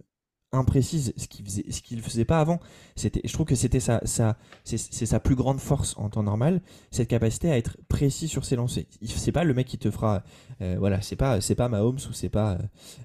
imprécises, 0.55 1.13
ce 1.17 1.27
qu'il 1.27 1.45
faisait, 1.45 1.65
ce 1.69 1.81
qu'il 1.81 2.01
faisait 2.01 2.25
pas 2.25 2.39
avant. 2.39 2.59
C'était, 2.95 3.21
je 3.23 3.33
trouve 3.33 3.45
que 3.45 3.55
c'était 3.55 3.79
sa, 3.79 4.01
sa 4.05 4.37
c'est, 4.63 4.77
sa 4.77 5.19
plus 5.19 5.35
grande 5.35 5.59
force 5.59 5.95
en 5.97 6.09
temps 6.09 6.23
normal, 6.23 6.61
cette 6.91 7.07
capacité 7.07 7.51
à 7.51 7.57
être 7.57 7.77
précis 7.87 8.27
sur 8.27 8.45
ses 8.45 8.55
lancers. 8.55 8.85
C'est 9.05 9.31
pas 9.31 9.43
le 9.43 9.53
mec 9.53 9.67
qui 9.67 9.77
te 9.77 9.91
fera, 9.91 10.23
euh, 10.61 10.75
voilà, 10.79 11.01
c'est 11.01 11.15
pas, 11.15 11.41
c'est 11.41 11.55
pas 11.55 11.69
Mahomes 11.69 11.99
ou 12.09 12.13
c'est 12.13 12.29
pas, 12.29 12.57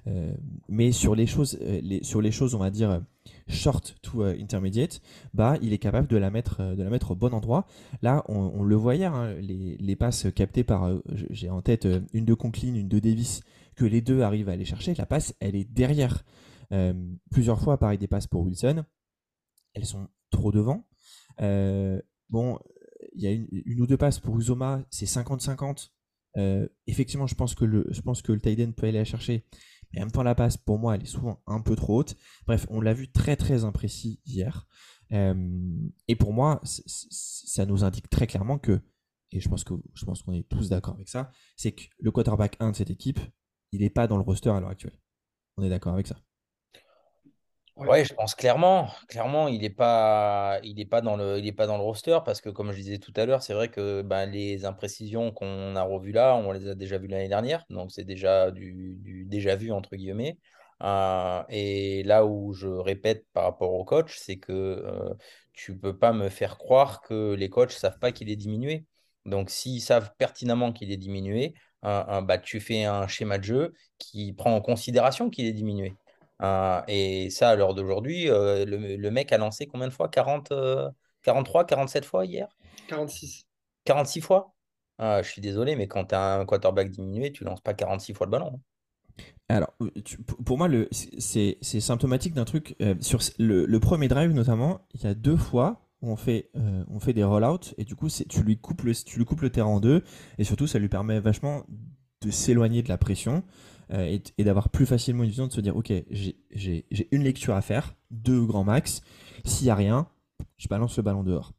euh, 0.07 0.33
mais 0.69 0.91
sur 0.91 1.15
les 1.15 1.27
choses, 1.27 1.59
les, 1.61 2.03
sur 2.03 2.21
les 2.21 2.31
choses, 2.31 2.55
on 2.55 2.59
va 2.59 2.69
dire 2.69 3.01
short 3.47 3.95
to 4.01 4.23
intermediate, 4.23 5.01
bah 5.33 5.57
il 5.61 5.73
est 5.73 5.77
capable 5.77 6.07
de 6.07 6.17
la 6.17 6.29
mettre, 6.29 6.75
de 6.75 6.83
la 6.83 6.89
mettre 6.89 7.11
au 7.11 7.15
bon 7.15 7.33
endroit. 7.33 7.67
Là, 8.01 8.23
on, 8.27 8.63
le 8.63 8.75
voyait, 8.75 9.05
hein, 9.05 9.33
les, 9.39 9.77
les, 9.79 9.95
passes 9.95 10.27
captées 10.33 10.63
par, 10.63 10.85
euh, 10.85 10.99
j'ai 11.29 11.49
en 11.49 11.61
tête 11.61 11.85
euh, 11.85 12.01
une 12.13 12.25
de 12.25 12.33
Conklin, 12.33 12.75
une 12.75 12.87
de 12.87 12.99
Davis, 12.99 13.41
que 13.75 13.85
les 13.85 14.01
deux 14.01 14.21
arrivent 14.21 14.49
à 14.49 14.53
aller 14.53 14.65
chercher. 14.65 14.93
La 14.95 15.05
passe, 15.05 15.35
elle 15.39 15.55
est 15.55 15.69
derrière. 15.69 16.23
Euh, 16.71 16.93
plusieurs 17.29 17.59
fois, 17.59 17.77
pareil, 17.77 17.97
des 17.97 18.07
passes 18.07 18.27
pour 18.27 18.41
Wilson. 18.41 18.85
Elles 19.73 19.85
sont 19.85 20.07
trop 20.29 20.51
devant. 20.51 20.87
Euh, 21.41 22.01
bon, 22.29 22.59
il 23.13 23.21
y 23.21 23.27
a 23.27 23.31
une, 23.31 23.81
ou 23.81 23.87
deux 23.87 23.97
passes 23.97 24.19
pour 24.19 24.37
Uzoma, 24.37 24.83
c'est 24.89 25.05
50-50. 25.05 25.89
Euh, 26.37 26.67
effectivement, 26.87 27.27
je 27.27 27.35
pense 27.35 27.55
que 27.55 27.65
le, 27.65 27.85
je 27.89 28.01
pense 28.01 28.21
que 28.21 28.31
le 28.31 28.39
peut 28.39 28.87
aller 28.87 28.97
la 28.97 29.05
chercher. 29.05 29.45
Mais 29.91 29.99
en 29.99 30.05
même 30.05 30.11
temps, 30.11 30.23
la 30.23 30.35
passe, 30.35 30.57
pour 30.57 30.79
moi, 30.79 30.95
elle 30.95 31.03
est 31.03 31.05
souvent 31.05 31.41
un 31.47 31.61
peu 31.61 31.75
trop 31.75 31.99
haute. 31.99 32.15
Bref, 32.47 32.65
on 32.69 32.79
l'a 32.79 32.93
vu 32.93 33.11
très 33.11 33.35
très 33.35 33.65
imprécis 33.65 34.21
hier. 34.25 34.67
Et 35.13 36.15
pour 36.15 36.31
moi, 36.31 36.61
ça 36.63 37.65
nous 37.65 37.83
indique 37.83 38.09
très 38.09 38.27
clairement 38.27 38.57
que, 38.57 38.79
et 39.31 39.41
je 39.41 39.49
pense 39.49 39.65
que 39.65 39.73
je 39.93 40.05
pense 40.05 40.21
qu'on 40.21 40.31
est 40.31 40.47
tous 40.47 40.69
d'accord 40.69 40.93
avec 40.93 41.09
ça, 41.09 41.33
c'est 41.57 41.73
que 41.73 41.83
le 41.99 42.11
quarterback 42.11 42.55
1 42.61 42.71
de 42.71 42.75
cette 42.77 42.91
équipe, 42.91 43.19
il 43.73 43.81
n'est 43.81 43.89
pas 43.89 44.07
dans 44.07 44.15
le 44.15 44.23
roster 44.23 44.49
à 44.49 44.61
l'heure 44.61 44.69
actuelle. 44.69 44.97
On 45.57 45.63
est 45.63 45.69
d'accord 45.69 45.93
avec 45.93 46.07
ça. 46.07 46.15
Ouais, 47.87 48.05
je 48.05 48.13
pense 48.13 48.35
clairement. 48.35 48.89
Clairement, 49.07 49.47
il 49.47 49.61
n'est 49.61 49.69
pas, 49.71 50.59
pas 50.89 51.01
dans 51.01 51.15
le, 51.17 51.51
pas 51.51 51.65
dans 51.65 51.77
le 51.77 51.83
roster 51.83 52.19
parce 52.23 52.39
que 52.39 52.49
comme 52.49 52.71
je 52.71 52.77
disais 52.77 52.99
tout 52.99 53.13
à 53.15 53.25
l'heure, 53.25 53.41
c'est 53.41 53.53
vrai 53.53 53.69
que 53.69 54.03
ben, 54.03 54.27
les 54.27 54.65
imprécisions 54.65 55.31
qu'on 55.31 55.75
a 55.75 55.81
revues 55.81 56.11
là, 56.11 56.35
on 56.35 56.51
les 56.51 56.67
a 56.67 56.75
déjà 56.75 56.99
vues 56.99 57.07
l'année 57.07 57.27
dernière, 57.27 57.65
donc 57.71 57.91
c'est 57.91 58.03
déjà 58.03 58.51
du, 58.51 58.97
du, 58.99 59.25
déjà 59.25 59.55
vu 59.55 59.71
entre 59.71 59.95
guillemets. 59.95 60.37
Euh, 60.83 61.43
et 61.49 62.03
là 62.03 62.25
où 62.25 62.53
je 62.53 62.67
répète 62.67 63.25
par 63.33 63.45
rapport 63.45 63.73
au 63.73 63.83
coach, 63.83 64.15
c'est 64.17 64.37
que 64.37 64.51
euh, 64.51 65.13
tu 65.53 65.75
peux 65.77 65.97
pas 65.97 66.13
me 66.13 66.29
faire 66.29 66.57
croire 66.59 67.01
que 67.01 67.33
les 67.33 67.49
coachs 67.49 67.71
savent 67.71 67.99
pas 67.99 68.11
qu'il 68.11 68.29
est 68.29 68.35
diminué. 68.35 68.85
Donc 69.25 69.49
s'ils 69.49 69.81
savent 69.81 70.11
pertinemment 70.17 70.71
qu'il 70.71 70.91
est 70.91 70.97
diminué, 70.97 71.55
euh, 71.85 72.21
bah, 72.21 72.37
tu 72.37 72.59
fais 72.59 72.83
un 72.85 73.07
schéma 73.07 73.39
de 73.39 73.43
jeu 73.43 73.73
qui 73.97 74.33
prend 74.33 74.55
en 74.55 74.61
considération 74.61 75.29
qu'il 75.31 75.45
est 75.45 75.53
diminué. 75.53 75.93
Euh, 76.41 76.81
et 76.87 77.29
ça, 77.29 77.49
à 77.49 77.55
l'heure 77.55 77.73
d'aujourd'hui, 77.75 78.29
euh, 78.29 78.65
le, 78.65 78.95
le, 78.95 79.11
mec 79.11 79.31
a 79.31 79.37
lancé 79.37 79.67
combien 79.67 79.87
de 79.87 79.93
fois? 79.93 80.09
40, 80.09 80.51
euh, 80.51 80.89
43, 81.23 81.65
47 81.65 82.05
fois 82.05 82.25
hier? 82.25 82.47
46. 82.87 83.45
46 83.85 84.21
fois? 84.21 84.53
Ah, 84.97 85.21
Je 85.21 85.29
suis 85.29 85.41
désolé, 85.41 85.75
mais 85.75 85.87
quand 85.87 86.05
tu 86.05 86.15
as 86.15 86.35
un 86.35 86.45
quarterback 86.45 86.89
diminué, 86.89 87.31
tu 87.31 87.43
lances 87.43 87.61
pas 87.61 87.73
46 87.73 88.13
fois 88.13 88.27
le 88.27 88.31
ballon. 88.31 88.59
Alors, 89.49 89.73
tu, 90.05 90.17
pour 90.17 90.57
moi, 90.57 90.69
c'est 90.91 91.57
symptomatique 91.61 92.33
d'un 92.33 92.45
truc. 92.45 92.75
Euh, 92.81 92.95
sur 93.01 93.19
le, 93.37 93.65
le, 93.65 93.79
premier 93.79 94.07
drive, 94.07 94.31
notamment, 94.31 94.81
il 94.93 95.03
y 95.03 95.07
a 95.07 95.13
deux 95.13 95.35
fois 95.35 95.89
où 96.01 96.11
on 96.11 96.15
fait, 96.15 96.49
euh, 96.55 96.83
on 96.87 96.99
fait 96.99 97.13
des 97.13 97.23
rollouts 97.23 97.73
et 97.77 97.83
du 97.83 97.95
coup, 97.95 98.07
tu 98.09 98.43
lui, 98.43 98.57
coupes 98.57 98.83
le, 98.83 98.93
tu 98.93 99.19
lui 99.19 99.25
coupes 99.25 99.41
le 99.41 99.49
terrain 99.49 99.69
en 99.69 99.79
deux 99.79 100.03
et 100.37 100.43
surtout, 100.43 100.67
ça 100.67 100.79
lui 100.79 100.89
permet 100.89 101.19
vachement 101.19 101.65
de 102.21 102.31
s'éloigner 102.31 102.81
de 102.81 102.89
la 102.89 102.97
pression 102.97 103.43
euh, 103.93 104.19
et, 104.37 104.43
d'avoir 104.43 104.69
plus 104.69 104.85
facilement 104.85 105.23
une 105.23 105.29
vision 105.29 105.47
de 105.47 105.51
se 105.51 105.59
dire 105.59 105.75
ok 105.75 105.91
j'ai 106.11 107.07
une 107.11 107.23
lecture 107.23 107.55
à 107.55 107.61
faire 107.61 107.95
deux 108.09 108.45
grands 108.45 108.63
max. 108.63 109.01
S'il 109.43 109.67
y 109.67 109.69
a 109.69 109.75
rien 109.75 110.07
je 110.57 110.67
balance 110.67 110.95
le 110.97 111.03
ballon 111.03 111.23
dehors. 111.23 111.53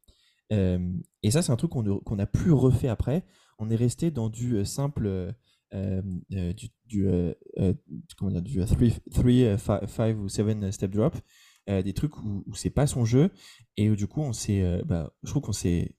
Euh, 0.53 0.79
et 1.23 1.31
ça 1.31 1.43
c'est 1.43 1.53
un 1.53 1.57
truc 1.57 1.71
qu'on 1.71 1.99
qu'on 2.01 2.19
a 2.19 2.27
plus 2.27 2.53
refait 2.53 2.89
après. 2.89 3.25
On 3.59 3.71
est 3.71 3.77
resté 3.77 4.11
dans 4.11 4.29
du 4.29 4.65
simple 4.65 5.35
euh, 5.75 6.03
du, 6.31 6.69
du 6.87 7.07
comment 8.17 8.31
dire 8.31 8.43
du 8.43 8.65
3 8.65 9.87
5 9.87 10.19
ou 10.19 10.29
7 10.29 10.73
step 10.73 10.91
drop 10.91 11.17
des 11.69 11.93
trucs 11.93 12.17
où, 12.19 12.45
où 12.47 12.55
c'est 12.55 12.71
pas 12.71 12.87
son 12.87 13.05
jeu 13.05 13.31
et 13.77 13.89
où, 13.91 13.97
du 13.97 14.07
coup 14.07 14.21
on 14.21 14.33
s'est 14.33 14.83
bah, 14.85 15.13
je 15.23 15.31
trouve 15.31 15.43
qu'on 15.43 15.53
s'est 15.53 15.95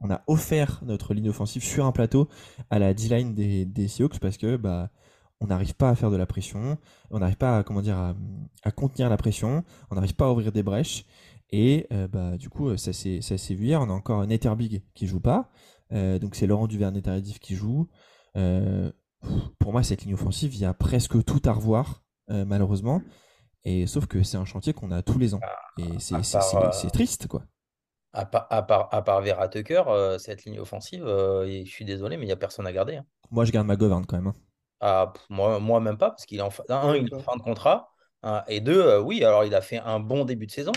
on 0.00 0.10
a 0.10 0.22
offert 0.26 0.82
notre 0.84 1.14
ligne 1.14 1.30
offensive 1.30 1.64
sur 1.64 1.86
un 1.86 1.92
plateau 1.92 2.28
à 2.68 2.78
la 2.78 2.94
D-line 2.94 3.34
des, 3.34 3.64
des 3.64 3.88
Seahawks 3.88 4.18
parce 4.18 4.36
que 4.36 4.56
bah, 4.56 4.90
on 5.44 5.48
n'arrive 5.48 5.74
pas 5.74 5.90
à 5.90 5.94
faire 5.94 6.10
de 6.10 6.16
la 6.16 6.26
pression, 6.26 6.78
on 7.10 7.18
n'arrive 7.18 7.36
pas 7.36 7.58
à, 7.58 7.62
comment 7.62 7.82
dire, 7.82 8.14
à, 8.62 8.70
contenir 8.70 9.10
la 9.10 9.16
pression, 9.16 9.62
on 9.90 9.94
n'arrive 9.94 10.14
pas 10.14 10.26
à 10.26 10.30
ouvrir 10.30 10.52
des 10.52 10.62
brèches. 10.62 11.04
Et 11.50 11.86
euh, 11.92 12.08
bah, 12.08 12.36
du 12.38 12.48
coup, 12.48 12.76
ça 12.76 12.92
s'est 12.92 13.54
vu 13.54 13.66
hier. 13.66 13.80
On 13.80 13.90
a 13.90 13.92
encore 13.92 14.20
un 14.22 14.56
Big 14.56 14.82
qui 14.94 15.06
joue 15.06 15.20
pas. 15.20 15.50
Euh, 15.92 16.18
donc 16.18 16.34
c'est 16.34 16.46
Laurent 16.46 16.66
Duvernay-Tardif 16.66 17.38
qui 17.38 17.54
joue. 17.54 17.88
Euh, 18.36 18.90
pour 19.58 19.72
moi, 19.72 19.82
cette 19.82 20.02
ligne 20.02 20.14
offensive, 20.14 20.54
il 20.54 20.60
y 20.60 20.64
a 20.64 20.74
presque 20.74 21.22
tout 21.24 21.42
à 21.44 21.52
revoir, 21.52 22.02
malheureusement. 22.28 23.02
Et 23.64 23.86
sauf 23.86 24.06
que 24.06 24.22
c'est 24.22 24.36
un 24.36 24.44
chantier 24.44 24.72
qu'on 24.72 24.90
a 24.90 25.02
tous 25.02 25.18
les 25.18 25.34
ans. 25.34 25.40
Ah, 25.42 25.56
Et 25.78 25.98
c'est 25.98 26.90
triste, 26.90 27.26
quoi. 27.28 27.44
À 28.12 28.26
part, 28.26 28.46
à 28.50 28.62
part, 28.62 28.88
à 28.92 29.02
part 29.02 29.22
Vera 29.22 29.48
Tucker, 29.48 29.82
cette 30.18 30.44
ligne 30.44 30.58
offensive, 30.58 31.04
je 31.04 31.64
suis 31.66 31.84
désolé, 31.84 32.16
mais 32.16 32.24
il 32.24 32.26
n'y 32.26 32.32
a 32.32 32.36
personne 32.36 32.66
à 32.66 32.72
garder. 32.72 32.96
Hein. 32.96 33.04
Moi, 33.30 33.44
je 33.44 33.52
garde 33.52 33.66
ma 33.66 33.76
governe 33.76 34.06
quand 34.06 34.16
même. 34.16 34.28
Hein. 34.28 34.34
Ah, 34.86 35.14
moi, 35.30 35.58
moi, 35.60 35.80
même 35.80 35.96
pas, 35.96 36.10
parce 36.10 36.26
qu'il 36.26 36.40
est 36.40 36.42
en, 36.42 36.50
fin, 36.50 36.62
un, 36.68 36.94
il 36.94 37.08
est 37.08 37.14
en 37.14 37.20
fin 37.20 37.36
de 37.38 37.40
contrat. 37.40 37.88
Hein, 38.22 38.42
et 38.48 38.60
deux, 38.60 38.98
oui, 38.98 39.24
alors 39.24 39.42
il 39.46 39.54
a 39.54 39.62
fait 39.62 39.78
un 39.78 39.98
bon 39.98 40.26
début 40.26 40.44
de 40.44 40.50
saison. 40.50 40.72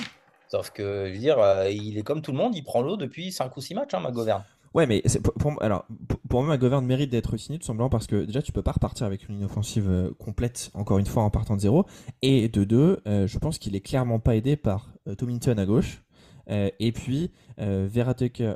Sauf 0.47 0.69
que, 0.69 1.07
je 1.07 1.11
veux 1.11 1.19
dire, 1.19 1.37
il 1.69 1.97
est 1.97 2.03
comme 2.03 2.21
tout 2.21 2.31
le 2.31 2.37
monde, 2.37 2.55
il 2.55 2.63
prend 2.63 2.81
l'eau 2.81 2.95
depuis 2.95 3.33
5 3.33 3.57
ou 3.57 3.59
6 3.59 3.75
matchs, 3.75 3.93
hein, 3.95 3.99
McGovern. 3.99 4.45
Ouais, 4.73 4.87
mais 4.87 5.03
pour, 5.39 5.61
alors, 5.61 5.85
pour, 6.29 6.41
moi, 6.41 6.55
McGovern 6.55 6.85
mérite 6.85 7.09
d'être 7.09 7.35
signé 7.35 7.59
tout 7.59 7.65
simplement 7.65 7.89
parce 7.89 8.07
que 8.07 8.23
déjà, 8.23 8.41
tu 8.41 8.53
peux 8.53 8.61
pas 8.61 8.71
repartir 8.71 9.05
avec 9.05 9.27
une 9.27 9.35
ligne 9.35 9.45
offensive 9.45 10.13
complète, 10.17 10.71
encore 10.73 10.99
une 10.99 11.05
fois, 11.05 11.23
en 11.23 11.29
partant 11.29 11.57
de 11.57 11.61
zéro. 11.61 11.85
Et 12.21 12.47
de 12.47 12.63
deux, 12.63 13.01
je 13.05 13.37
pense 13.39 13.57
qu'il 13.57 13.75
est 13.75 13.81
clairement 13.81 14.19
pas 14.19 14.37
aidé 14.37 14.55
par 14.55 14.93
Tomington 15.17 15.57
à 15.57 15.65
gauche. 15.65 16.01
Et 16.47 16.91
puis, 16.91 17.31
euh, 17.59 17.87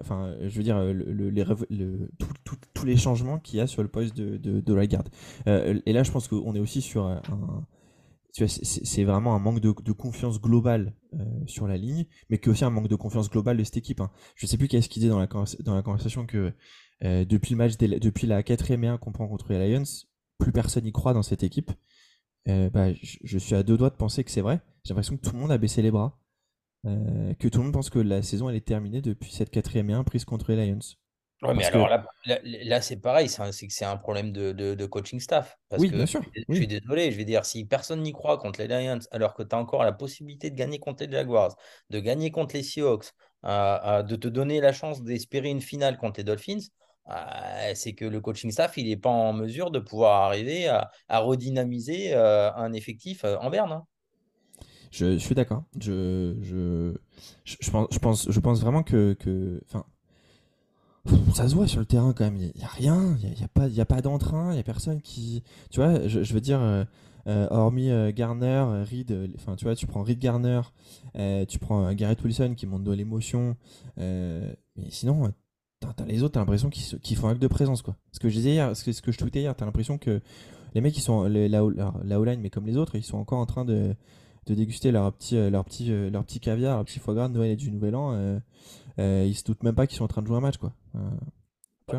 enfin, 0.02 0.36
je 0.42 0.58
veux 0.58 0.64
dire, 0.64 0.82
les, 0.82 1.46
tous 2.74 2.86
les 2.86 2.98
changements 2.98 3.40
qu'il 3.40 3.60
y 3.60 3.62
a 3.62 3.68
sur 3.68 3.84
le 3.84 3.90
poste 3.90 4.16
de, 4.16 4.38
de, 4.38 4.62
de 4.62 4.74
right 4.74 4.96
et 5.46 5.94
là, 5.94 6.04
je 6.04 6.12
pense 6.12 6.28
qu'on 6.28 6.56
est 6.56 6.60
aussi 6.60 6.82
sur 6.82 7.06
un, 7.06 7.22
c'est 8.34 9.04
vraiment 9.04 9.36
un 9.36 9.40
manque 9.40 9.60
de, 9.60 9.92
confiance 9.92 10.42
globale 10.42 10.94
euh, 11.14 11.26
sur 11.48 11.68
la 11.68 11.78
ligne, 11.78 12.06
mais 12.30 12.38
que 12.38 12.50
aussi 12.50 12.64
un 12.64 12.70
manque 12.70 12.88
de 12.88 12.96
confiance 12.96 13.30
globale 13.30 13.58
de 13.58 13.64
cette 13.64 13.78
équipe. 13.78 14.00
Hein. 14.02 14.10
Je 14.36 14.46
sais 14.46 14.58
plus 14.58 14.68
qu'est-ce 14.68 14.90
qu'il 14.90 15.02
dit 15.02 15.10
dans 15.10 15.20
la, 15.20 15.28
dans 15.60 15.76
la 15.76 15.82
conversation 15.82 16.26
que 16.26 16.54
euh, 17.04 17.26
depuis 17.26 17.52
le 17.52 17.58
match, 17.58 17.78
depuis 17.78 18.28
la 18.28 18.44
quatrième 18.44 18.84
et 18.84 18.88
1 18.88 18.98
qu'on 18.98 19.12
prend 19.12 19.28
contre 19.28 19.52
les 19.52 19.74
Lions, 19.74 19.84
plus 20.38 20.52
personne 20.52 20.84
n'y 20.84 20.92
croit 20.92 21.14
dans 21.14 21.24
cette 21.24 21.44
équipe. 21.44 21.72
Euh, 22.48 22.70
bah, 22.70 22.94
je, 22.94 23.38
suis 23.38 23.56
à 23.56 23.64
deux 23.64 23.78
doigts 23.78 23.90
de 23.90 23.96
penser 23.96 24.24
que 24.24 24.32
c'est 24.32 24.42
vrai. 24.42 24.62
J'ai 24.84 24.94
l'impression 24.94 25.18
que 25.18 25.22
tout 25.22 25.34
le 25.34 25.40
monde 25.40 25.52
a 25.52 25.58
baissé 25.58 25.82
les 25.82 25.92
bras, 25.92 26.20
que 26.84 27.48
tout 27.48 27.60
le 27.60 27.66
monde 27.66 27.74
pense 27.74 27.90
que 27.90 28.00
la 28.00 28.22
saison 28.22 28.50
elle 28.50 28.56
est 28.56 28.66
terminée 28.66 29.02
depuis 29.02 29.32
cette 29.32 29.50
quatrième 29.50 29.90
et 29.90 29.94
1 29.94 30.04
prise 30.04 30.26
contre 30.26 30.52
les 30.52 30.66
Lions. 30.66 30.80
Ouais, 31.42 31.56
mais 31.56 31.66
alors 31.66 31.90
là, 31.90 32.06
là, 32.44 32.82
c'est 32.82 32.98
pareil, 32.98 33.28
c'est 33.28 33.68
que 33.68 33.74
c'est 33.74 33.86
un 33.86 33.98
problème 33.98 34.32
de, 34.32 34.52
de, 34.52 34.86
coaching 34.86 35.20
staff. 35.20 35.58
Parce 35.70 35.82
oui, 35.82 35.90
que 35.90 35.96
bien 35.96 36.06
sûr. 36.06 36.22
Je, 36.48 36.54
suis 36.54 36.68
désolé, 36.68 37.12
je 37.12 37.18
vais 37.18 37.26
dire, 37.26 37.46
si 37.46 37.66
personne 37.66 38.02
n'y 38.04 38.12
croit 38.12 38.38
contre 38.38 38.62
les 38.62 38.68
Lions, 38.68 39.00
alors 39.10 39.34
que 39.34 39.42
tu 39.42 39.56
as 39.56 39.58
encore 39.58 39.84
la 39.84 39.92
possibilité 39.92 40.52
de 40.52 40.56
gagner 40.56 40.78
contre 40.78 41.04
les 41.04 41.12
Jaguars, 41.12 41.56
de 41.90 42.00
gagner 42.00 42.30
contre 42.30 42.56
les 42.56 42.62
Seahawks, 42.62 43.12
de 43.44 44.16
te 44.16 44.28
donner 44.28 44.62
la 44.62 44.72
chance 44.72 45.02
d'espérer 45.02 45.50
une 45.50 45.62
finale 45.62 45.98
contre 45.98 46.20
les 46.20 46.26
Dolphins, 46.26 46.60
euh, 47.10 47.72
c'est 47.74 47.94
que 47.94 48.06
le 48.06 48.22
coaching 48.22 48.52
staff, 48.52 48.78
il 48.78 48.88
n'est 48.88 48.98
pas 48.98 49.10
en 49.10 49.34
mesure 49.34 49.72
de 49.72 49.80
pouvoir 49.80 50.22
arriver 50.22 50.68
à, 50.68 50.92
redynamiser 51.10 52.14
euh, 52.14 52.54
un 52.54 52.74
effectif 52.74 53.26
euh, 53.26 53.38
en 53.38 53.50
berne. 53.50 53.72
Hein. 53.72 53.86
Je, 54.92 55.18
suis 55.18 55.36
d'accord. 55.36 55.64
Je, 55.80 56.36
je, 56.42 56.94
je, 57.46 57.72
pense, 57.72 57.88
je, 57.92 58.00
pense, 58.00 58.30
je 58.30 58.40
pense 58.40 58.60
vraiment 58.62 58.84
que. 58.84 59.14
que 59.14 59.62
ça 61.34 61.48
se 61.48 61.56
voit 61.56 61.68
sur 61.68 61.80
le 61.80 61.86
terrain 61.86 62.14
quand 62.14 62.26
même. 62.26 62.38
Il 62.38 62.52
n'y 62.56 62.64
a, 62.64 62.68
rien, 62.68 63.18
il 63.24 63.30
n'y 63.30 63.44
a, 63.44 63.48
pas, 63.48 63.68
y 63.68 63.82
a 63.82 63.86
pas 63.86 64.02
d'entrain, 64.02 64.52
il 64.52 64.56
n'y 64.56 64.60
a 64.60 64.64
personne 64.64 65.02
qui. 65.02 65.44
Tu 65.70 65.80
vois, 65.80 66.08
je, 66.08 66.34
veux 66.34 66.42
dire, 66.42 66.62
euh, 66.62 66.84
euh, 67.28 67.48
hormis 67.50 67.90
euh, 67.90 68.12
Garner, 68.12 68.84
Reed, 68.90 69.32
enfin, 69.36 69.56
tu 69.56 69.66
vois, 69.66 69.76
tu 69.76 69.88
prends 69.88 70.04
Reed 70.04 70.20
Garner, 70.20 70.62
tu 71.48 71.60
prends 71.60 71.92
Garrett 71.94 72.22
Wilson 72.24 72.54
qui 72.56 72.68
monte 72.68 72.84
de 72.84 72.92
l'émotion, 72.92 73.56
mais 73.98 74.90
sinon, 74.90 75.32
t'as, 75.80 76.06
les 76.06 76.22
autres, 76.24 76.34
t'as 76.34 76.42
l'impression 76.42 76.70
qu'ils, 76.70 77.18
font 77.18 77.30
acte 77.30 77.42
de 77.42 77.48
présence, 77.48 77.82
quoi. 77.82 77.96
Ce 78.12 78.20
que 78.20 78.30
je 78.30 78.36
disais 78.36 78.52
hier, 78.52 78.76
ce 78.76 78.84
que, 78.84 78.92
ce 78.92 79.02
que 79.02 79.12
je 79.12 79.18
tweetais 79.18 79.42
hier, 79.42 79.56
t'as 79.56 79.66
l'impression 79.66 79.98
que 79.98 80.22
les 80.74 80.82
mecs, 80.82 80.96
ils 80.98 81.02
sont, 81.02 81.24
la, 81.24 81.48
la 81.48 82.20
O-line, 82.20 82.40
mais 82.42 82.50
comme 82.50 82.66
les 82.66 82.78
autres, 82.78 82.96
ils 82.96 83.04
sont 83.04 83.18
encore 83.18 83.40
en 83.40 83.46
train 83.46 83.66
de, 83.66 83.96
de 84.48 84.56
déguster 84.56 84.92
leur 84.92 85.12
petit, 85.14 85.50
leur, 85.50 85.64
petit, 85.66 86.10
leur 86.10 86.24
petit 86.24 86.40
caviar, 86.40 86.76
leur 86.78 86.86
petit 86.86 87.00
foie 87.00 87.14
gras 87.14 87.28
de 87.28 87.34
Noël 87.34 87.52
et 87.52 87.56
du 87.56 87.72
Nouvel 87.72 87.96
An 87.96 88.40
euh, 89.00 89.26
ils 89.26 89.36
se 89.36 89.44
doutent 89.44 89.64
même 89.64 89.76
pas 89.76 89.88
qu'ils 89.88 89.98
sont 89.98 90.04
en 90.04 90.10
train 90.10 90.22
de 90.22 90.28
jouer 90.28 90.38
un 90.38 90.42
match, 90.42 90.58
quoi. 90.58 90.74
Euh, 90.96 91.00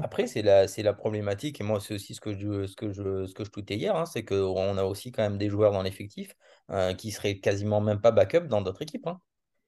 après, 0.03 0.27
c'est 0.27 0.41
la, 0.41 0.69
c'est 0.69 0.83
la 0.83 0.95
problématique, 0.95 1.61
et 1.61 1.65
moi, 1.65 1.79
c'est 1.79 1.95
aussi 1.95 2.15
ce 2.15 2.21
que 2.21 2.33
je, 2.33 2.67
ce 2.67 2.75
que 2.77 2.93
je, 2.93 3.27
ce 3.27 3.35
que 3.35 3.45
je 3.45 3.75
hier, 3.75 3.95
hein, 3.95 4.07
c'est 4.07 4.25
qu'on 4.25 4.79
a 4.79 4.85
aussi 4.85 5.13
quand 5.13 5.23
même 5.23 5.37
des 5.37 5.51
joueurs 5.51 5.73
dans 5.73 5.83
l'effectif 5.83 6.35
euh, 6.71 6.95
qui 6.95 7.11
seraient 7.11 7.39
quasiment 7.41 7.83
même 7.83 8.01
pas 8.01 8.11
backup 8.11 8.47
dans 8.49 8.63
d'autres 8.63 8.83
équipes. 8.83 9.07
Hein. 9.07 9.21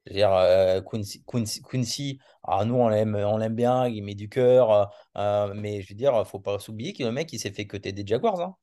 Veux 0.06 0.14
dire, 0.14 0.30
Quincy, 0.84 1.24
Quincy, 1.24 2.18
ah, 2.42 2.64
nous, 2.64 2.74
on 2.74 2.88
l'aime, 2.88 3.14
on 3.16 3.38
l'aime 3.38 3.54
bien, 3.54 3.86
il 3.86 4.02
met 4.02 4.14
du 4.14 4.28
cœur, 4.28 4.90
mais 5.14 5.80
je 5.80 5.88
veux 5.88 5.94
dire, 5.94 6.26
faut 6.26 6.40
pas 6.40 6.58
s'oublier 6.58 6.92
que 6.92 7.02
le 7.02 7.10
mec, 7.10 7.32
il 7.32 7.38
s'est 7.38 7.50
fait 7.52 7.66
que 7.66 7.78
des 7.78 8.06
Jaguars. 8.06 8.40
Hein. 8.40 8.54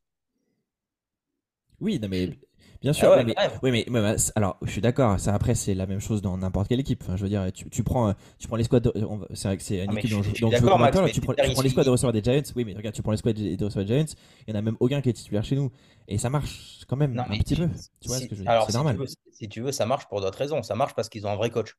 Oui, 1.79 1.99
non, 1.99 2.09
mais 2.09 2.29
Bien 2.81 2.93
sûr, 2.93 3.13
ah 3.13 3.23
mais, 3.23 3.35
oui, 3.61 3.85
mais, 3.87 4.01
bah, 4.01 4.15
alors 4.35 4.57
je 4.63 4.71
suis 4.71 4.81
d'accord. 4.81 5.19
Ça 5.19 5.35
après 5.35 5.53
c'est 5.53 5.75
la 5.75 5.85
même 5.85 5.99
chose 5.99 6.23
dans 6.23 6.35
n'importe 6.35 6.67
quelle 6.67 6.79
équipe. 6.79 7.03
Enfin, 7.03 7.15
je 7.15 7.21
veux 7.21 7.29
dire, 7.29 7.51
tu, 7.53 7.69
tu 7.69 7.83
prends, 7.83 8.15
tu 8.39 8.47
prends 8.47 8.55
les 8.55 8.63
squads. 8.63 8.91
C'est 9.35 9.47
vrai 9.47 9.57
que 9.57 9.63
c'est 9.63 9.83
une 9.83 9.91
ah, 9.91 9.99
équipe 9.99 10.09
dont 10.09 10.23
je, 10.23 10.41
donc 10.41 10.55
je 10.55 10.57
veux 10.57 11.11
tu, 11.11 11.21
prends, 11.21 11.35
tu 11.35 11.51
prends 11.51 11.61
les 11.61 11.69
squads 11.69 11.83
de 11.83 11.89
receveurs 11.91 12.13
des 12.13 12.23
Giants. 12.23 12.41
Oui, 12.55 12.65
mais 12.65 12.73
regarde, 12.73 12.95
tu 12.95 13.03
prends 13.03 13.11
les 13.11 13.17
squads 13.17 13.33
de 13.33 13.63
receveurs 13.63 13.85
des 13.85 13.93
Giants. 13.93 14.15
Il 14.47 14.53
y 14.53 14.57
en 14.57 14.59
a 14.59 14.63
même 14.63 14.77
aucun 14.79 14.99
qui 15.01 15.09
est 15.09 15.13
titulaire 15.13 15.43
chez 15.43 15.55
nous, 15.55 15.71
et 16.07 16.17
ça 16.17 16.31
marche 16.31 16.79
quand 16.87 16.95
même 16.95 17.19
un 17.19 17.37
petit 17.37 17.55
peu. 17.55 17.69
Tu 17.99 18.07
vois 18.07 18.17
ce 18.17 18.25
que 18.25 18.33
je 18.33 18.39
veux 18.39 18.45
dire 18.45 18.63
C'est 18.65 18.73
normal. 18.73 18.97
si 19.31 19.47
tu 19.47 19.61
veux, 19.61 19.71
ça 19.71 19.85
marche 19.85 20.07
pour 20.07 20.19
d'autres 20.19 20.39
raisons. 20.39 20.63
Ça 20.63 20.73
marche 20.73 20.95
parce 20.95 21.07
qu'ils 21.07 21.27
ont 21.27 21.29
un 21.29 21.35
vrai 21.35 21.51
coach. 21.51 21.77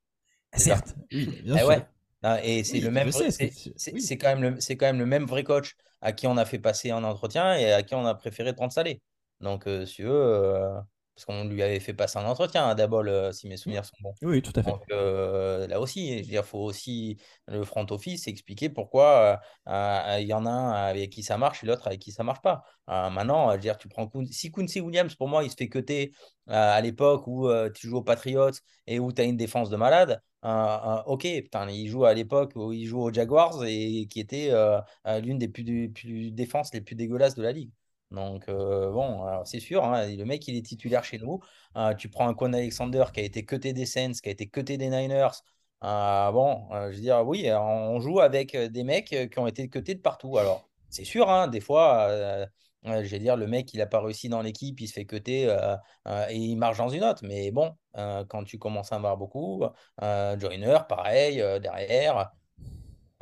Certes. 0.55 0.95
Oui, 1.11 1.25
bien 1.43 1.55
eh 1.55 1.59
sûr. 1.59 1.67
Ouais. 1.67 2.41
Et 2.45 2.63
c'est 2.63 2.79
le 2.79 2.91
même. 2.91 3.11
C'est 3.11 4.17
quand 4.17 4.29
même 4.29 4.41
le, 4.41 4.59
c'est 4.61 4.77
quand 4.77 4.85
même 4.85 4.99
le 4.99 5.05
même 5.05 5.25
vrai 5.25 5.43
coach 5.43 5.75
à 5.99 6.13
qui 6.13 6.27
on 6.27 6.37
a 6.37 6.45
fait 6.45 6.59
passer 6.59 6.91
un 6.91 7.03
entretien 7.03 7.55
et 7.55 7.73
à 7.73 7.83
qui 7.83 7.93
on 7.93 8.05
a 8.05 8.15
préféré 8.15 8.53
prendre 8.53 8.71
salé. 8.71 9.01
Donc, 9.41 9.65
si 9.85 9.95
tu 9.95 10.03
veux. 10.03 10.69
Parce 11.15 11.25
qu'on 11.25 11.47
lui 11.47 11.61
avait 11.61 11.79
fait 11.79 11.93
passer 11.93 12.17
un 12.17 12.25
entretien 12.25 12.67
à 12.67 12.73
Dabol, 12.73 13.07
euh, 13.07 13.31
si 13.31 13.47
mes 13.47 13.57
souvenirs 13.57 13.85
sont 13.85 13.95
bons. 14.01 14.15
Oui, 14.23 14.41
tout 14.41 14.51
à 14.55 14.63
fait. 14.63 14.69
Donc 14.71 14.81
euh, 14.91 15.67
là 15.67 15.79
aussi, 15.79 16.19
il 16.19 16.43
faut 16.43 16.59
aussi 16.59 17.17
le 17.47 17.63
front 17.63 17.85
office 17.91 18.27
expliquer 18.27 18.69
pourquoi 18.69 19.39
euh, 19.67 20.17
il 20.19 20.27
y 20.27 20.33
en 20.33 20.45
a 20.47 20.49
un 20.49 20.71
avec 20.71 21.11
qui 21.11 21.21
ça 21.21 21.37
marche 21.37 21.63
et 21.63 21.67
l'autre 21.67 21.85
avec 21.85 21.99
qui 21.99 22.11
ça 22.11 22.23
marche 22.23 22.41
pas. 22.41 22.63
maintenant, 22.87 23.51
je 23.51 23.55
veux 23.55 23.61
dire, 23.61 23.77
tu 23.77 23.87
prends 23.87 24.09
si 24.31 24.51
Quincy 24.51 24.81
Williams, 24.81 25.13
pour 25.13 25.27
moi, 25.27 25.43
il 25.43 25.51
se 25.51 25.55
fait 25.55 25.69
cuter 25.69 26.13
à 26.47 26.81
l'époque 26.81 27.27
où 27.27 27.47
tu 27.75 27.87
joues 27.87 27.97
aux 27.97 28.03
Patriots 28.03 28.51
et 28.87 28.99
où 28.99 29.11
tu 29.11 29.21
as 29.21 29.25
une 29.25 29.37
défense 29.37 29.69
de 29.69 29.77
malade. 29.77 30.19
ok, 30.41 31.27
putain, 31.43 31.69
il 31.69 31.87
joue 31.89 32.05
à 32.05 32.15
l'époque 32.15 32.53
où 32.55 32.73
il 32.73 32.85
joue 32.87 33.01
aux 33.01 33.13
Jaguars 33.13 33.63
et 33.65 34.07
qui 34.09 34.19
était 34.19 34.51
l'une 35.21 35.37
des 35.37 35.47
plus, 35.47 35.91
plus 35.91 36.31
défenses 36.31 36.73
les 36.73 36.81
plus 36.81 36.95
dégueulasses 36.95 37.35
de 37.35 37.43
la 37.43 37.51
ligue. 37.51 37.71
Donc, 38.13 38.47
euh, 38.47 38.91
bon, 38.91 39.43
c'est 39.43 39.59
sûr, 39.59 39.83
hein, 39.83 40.07
le 40.07 40.23
mec, 40.23 40.47
il 40.47 40.55
est 40.55 40.61
titulaire 40.61 41.03
chez 41.03 41.17
nous. 41.17 41.39
Euh, 41.75 41.95
tu 41.95 42.09
prends 42.09 42.27
un 42.27 42.35
Con 42.35 42.53
Alexander 42.53 43.05
qui 43.11 43.19
a 43.21 43.23
été 43.23 43.43
cuté 43.43 43.73
des 43.73 43.87
Saints, 43.87 44.13
qui 44.21 44.29
a 44.29 44.31
été 44.31 44.47
cuté 44.47 44.77
des 44.77 44.89
Niners. 44.89 45.29
Euh, 45.83 46.31
bon, 46.31 46.67
je 46.71 46.95
veux 46.95 47.01
dire, 47.01 47.27
oui, 47.27 47.49
on 47.51 47.99
joue 47.99 48.19
avec 48.19 48.55
des 48.55 48.83
mecs 48.83 49.07
qui 49.31 49.39
ont 49.39 49.47
été 49.47 49.67
cutés 49.67 49.95
de 49.95 49.99
partout. 50.01 50.37
Alors, 50.37 50.69
c'est 50.89 51.03
sûr, 51.03 51.29
hein, 51.29 51.47
des 51.47 51.59
fois, 51.59 52.07
je 52.85 52.91
vais 52.91 53.19
dire, 53.19 53.35
le 53.35 53.47
mec, 53.47 53.73
il 53.73 53.79
n'a 53.79 53.87
pas 53.87 53.99
réussi 53.99 54.29
dans 54.29 54.41
l'équipe, 54.43 54.79
il 54.79 54.87
se 54.87 54.93
fait 54.93 55.05
cuter 55.05 55.45
et 56.29 56.35
il 56.35 56.55
marche 56.55 56.77
dans 56.77 56.89
une 56.89 57.03
autre. 57.03 57.23
Mais 57.25 57.49
bon, 57.51 57.75
quand 57.95 58.43
tu 58.45 58.59
commences 58.59 58.91
à 58.93 58.97
en 58.97 59.01
voir 59.01 59.17
beaucoup, 59.17 59.63
Joiner, 59.99 60.77
pareil, 60.87 61.37
derrière. 61.59 62.31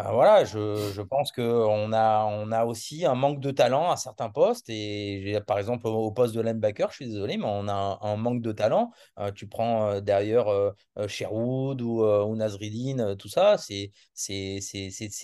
Ben 0.03 0.11
voilà, 0.13 0.45
je, 0.45 0.91
je 0.95 1.01
pense 1.01 1.31
qu'on 1.31 1.93
a, 1.93 2.25
on 2.25 2.51
a 2.51 2.65
aussi 2.65 3.05
un 3.05 3.13
manque 3.13 3.39
de 3.39 3.51
talent 3.51 3.91
à 3.91 3.97
certains 3.97 4.29
postes. 4.31 4.67
Et 4.69 5.37
par 5.45 5.59
exemple, 5.59 5.87
au, 5.87 6.11
poste 6.11 6.33
de 6.33 6.41
linebacker, 6.41 6.89
je 6.89 6.95
suis 6.95 7.05
désolé, 7.07 7.37
mais 7.37 7.45
on 7.45 7.67
a 7.67 7.99
un, 8.01 8.15
manque 8.17 8.41
de 8.41 8.51
talent. 8.51 8.91
Euh, 9.19 9.31
tu 9.31 9.47
prends 9.47 9.89
euh, 9.89 10.01
derrière 10.01 10.47
euh, 10.47 10.71
Sherwood 11.07 11.81
ou, 11.81 12.03
ou 12.03 12.35
Nasridine, 12.35 13.15
tout 13.17 13.27
ça, 13.27 13.57
c'est, 13.57 13.91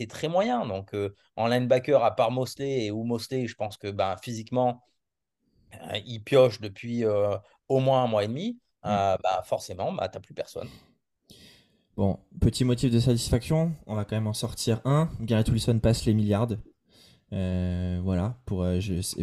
très 0.09 0.27
moyen. 0.27 0.65
Donc, 0.67 0.95
en 1.35 1.47
linebacker, 1.47 2.03
à 2.03 2.15
part 2.15 2.29
Mosley 2.31 2.85
et 2.85 2.91
ou 2.91 3.03
Mosley, 3.03 3.47
je 3.47 3.55
pense 3.55 3.77
que 3.77 3.89
ben, 3.89 4.15
physiquement, 4.21 4.83
il 6.05 6.19
pioche 6.23 6.61
depuis 6.61 7.03
au 7.67 7.79
moins 7.79 8.03
un 8.03 8.07
mois 8.07 8.23
et 8.25 8.27
demi. 8.27 8.59
Mmh. 8.83 8.89
Bah, 9.23 9.43
forcément, 9.43 9.91
bah, 9.91 10.07
tu 10.07 10.17
n'as 10.17 10.21
plus 10.21 10.35
personne. 10.35 10.69
Bon, 11.97 12.19
petit 12.39 12.63
motif 12.63 12.91
de 12.91 12.99
satisfaction, 12.99 13.73
on 13.87 13.95
va 13.95 14.05
quand 14.05 14.15
même 14.15 14.27
en 14.27 14.33
sortir 14.33 14.81
un. 14.85 15.09
Garrett 15.19 15.49
Wilson 15.49 15.79
passe 15.79 16.05
les 16.05 16.13
milliards. 16.13 16.49
Euh, 17.33 17.99
voilà, 18.03 18.37
pour, 18.45 18.61
euh, 18.61 18.79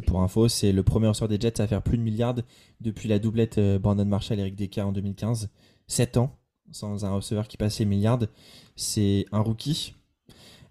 pour 0.09 0.21
info, 0.23 0.49
c'est 0.49 0.73
le 0.73 0.83
premier 0.83 1.07
ressort 1.07 1.29
des 1.29 1.39
Jets 1.41 1.61
à 1.61 1.69
faire 1.69 1.83
plus 1.83 1.97
de 1.97 2.03
milliards 2.03 2.35
depuis 2.81 3.09
la 3.09 3.21
doublette 3.21 3.59
euh, 3.59 3.79
Brandon 3.79 4.05
Marshall 4.05 4.41
Eric 4.41 4.57
Decker 4.57 4.83
en 4.83 4.91
2015. 4.91 5.51
7 5.87 6.17
ans 6.17 6.37
sans 6.73 7.05
un 7.05 7.13
receveur 7.13 7.47
qui 7.47 7.57
passe 7.57 7.79
les 7.79 7.85
milliards. 7.85 8.19
C'est 8.75 9.27
un 9.31 9.39
rookie. 9.39 9.95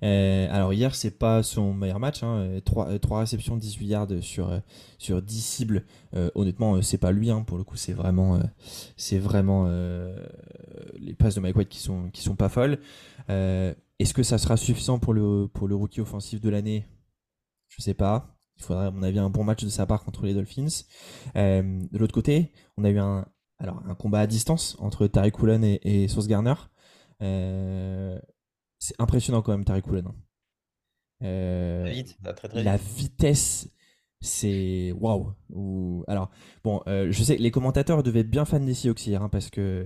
Euh, 0.04 0.48
alors 0.52 0.74
hier, 0.74 0.94
c'est 0.96 1.18
pas 1.18 1.44
son 1.44 1.74
meilleur 1.74 2.00
match. 2.00 2.24
Hein. 2.24 2.60
3, 2.66 3.20
réceptions, 3.20 3.56
18 3.56 3.86
yards 3.88 4.08
sur, 4.22 4.50
euh, 4.50 4.60
sur 4.98 5.22
10 5.22 5.42
cibles. 5.42 5.86
Euh, 6.14 6.30
honnêtement, 6.36 6.76
euh, 6.76 6.82
c'est 6.82 6.98
pas 6.98 7.12
lui. 7.12 7.32
Hein. 7.32 7.44
Pour 7.44 7.58
le 7.58 7.64
coup, 7.64 7.78
c'est 7.78 7.94
vraiment, 7.94 8.40
les 11.00 11.14
passes 11.14 11.36
de 11.36 11.40
Mike 11.40 11.56
White 11.56 11.70
qui 11.70 11.80
sont, 11.80 12.10
qui 12.12 12.22
sont 12.22 12.36
pas 12.36 12.50
folles. 12.50 12.80
Est-ce 13.30 14.14
que 14.14 14.24
ça 14.24 14.38
sera 14.38 14.58
suffisant 14.58 15.00
pour 15.00 15.14
le, 15.14 15.48
pour 15.48 15.68
le 15.68 15.76
rookie 15.76 16.02
offensif 16.02 16.42
de 16.42 16.50
l'année? 16.50 16.86
Je 17.70 17.82
sais 17.82 17.94
pas. 17.94 18.38
Il 18.58 18.64
faudrait, 18.64 18.88
à 18.88 18.92
mon 18.92 19.02
avis, 19.02 19.20
un 19.20 19.30
bon 19.30 19.44
match 19.44 19.64
de 19.64 19.70
sa 19.70 19.86
part 19.86 20.04
contre 20.04 20.26
les 20.26 20.34
Dolphins. 20.34 20.84
de 21.36 21.98
l'autre 21.98 22.14
côté, 22.14 22.52
on 22.78 22.84
a 22.84 22.90
eu 22.90 23.00
un, 23.00 23.26
alors, 23.60 23.82
un 23.88 23.96
combat 23.96 24.20
à 24.20 24.28
distance 24.28 24.76
entre 24.80 25.08
Tariq 25.08 25.40
Woolen 25.40 25.64
et, 25.64 25.80
et 25.84 26.08
Garner. 26.28 26.56
C'est 28.84 29.00
impressionnant 29.00 29.42
quand 29.42 29.54
même, 29.54 29.64
Tariq 29.64 29.88
Woolen. 29.88 30.08
Hein. 30.08 30.16
Euh, 31.24 32.04
la 32.54 32.76
vitesse, 32.76 33.70
c'est 34.20 34.92
waouh. 35.00 35.34
Alors, 36.10 36.30
bon, 36.66 36.82
euh, 36.88 37.08
je 37.10 37.24
sais, 37.24 37.38
les 37.38 37.50
commentateurs 37.50 38.04
devaient 38.04 38.20
être 38.22 38.30
bien 38.30 38.44
fan 38.44 38.66
des 38.66 38.74
Seahawks 38.74 39.08
hier, 39.08 39.24
hein, 39.24 39.30
parce 39.30 39.50
que 39.50 39.86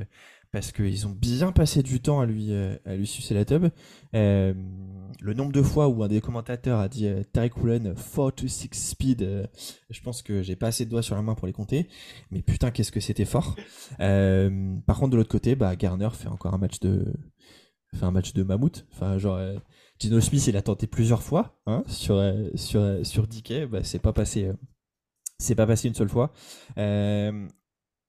parce 0.51 0.71
qu'ils 0.71 1.05
ont 1.05 1.11
bien 1.11 1.51
passé 1.51 1.83
du 1.83 1.99
temps 1.99 2.21
à 2.21 2.25
lui 2.25 2.51
euh, 2.51 2.75
à 2.85 2.95
lui 2.95 3.05
sucer 3.05 3.35
la 3.35 3.45
tub. 3.45 3.67
le 4.13 5.33
nombre 5.35 5.51
de 5.51 5.61
fois 5.61 5.89
où 5.89 6.01
un 6.01 6.07
des 6.07 6.21
commentateurs 6.21 6.79
a 6.79 6.89
dit 6.89 7.07
Tariq 7.33 7.55
Woolen 7.57 7.93
4 7.93 8.31
to 8.31 8.47
6 8.47 8.69
speed, 8.71 9.47
je 9.91 10.01
pense 10.01 10.23
que 10.23 10.41
j'ai 10.41 10.55
pas 10.55 10.67
assez 10.67 10.85
de 10.85 10.89
doigts 10.89 11.03
sur 11.03 11.15
la 11.15 11.21
main 11.21 11.35
pour 11.35 11.45
les 11.45 11.53
compter. 11.53 11.87
Mais 12.31 12.41
putain, 12.41 12.71
qu'est-ce 12.71 12.91
que 12.91 12.99
c'était 12.99 13.25
fort. 13.25 13.55
par 13.99 14.97
contre, 14.97 15.09
de 15.11 15.17
l'autre 15.17 15.29
côté, 15.29 15.55
bah, 15.55 15.75
Garner 15.75 16.09
fait 16.13 16.29
encore 16.29 16.55
un 16.55 16.57
match 16.57 16.79
de 16.79 17.13
fait 17.95 18.05
un 18.05 18.11
match 18.11 18.33
de 18.33 18.43
mammouth. 18.43 18.85
Enfin, 18.91 19.17
genre 19.17 19.39
Gino 19.99 20.21
Smith, 20.21 20.45
il 20.47 20.57
a 20.57 20.61
tenté 20.61 20.85
plusieurs 20.85 21.23
fois 21.23 21.59
hein, 21.65 21.83
sur, 21.87 22.15
euh, 22.15 22.49
sur, 22.55 22.81
euh, 22.81 23.03
sur 23.03 23.27
bah, 23.69 23.83
c'est 23.83 23.99
pas 23.99 24.13
passé. 24.13 24.45
Euh, 24.45 24.53
c'est 25.39 25.55
pas 25.55 25.67
passé 25.67 25.87
une 25.87 25.93
seule 25.93 26.09
fois. 26.09 26.31
à 26.75 27.31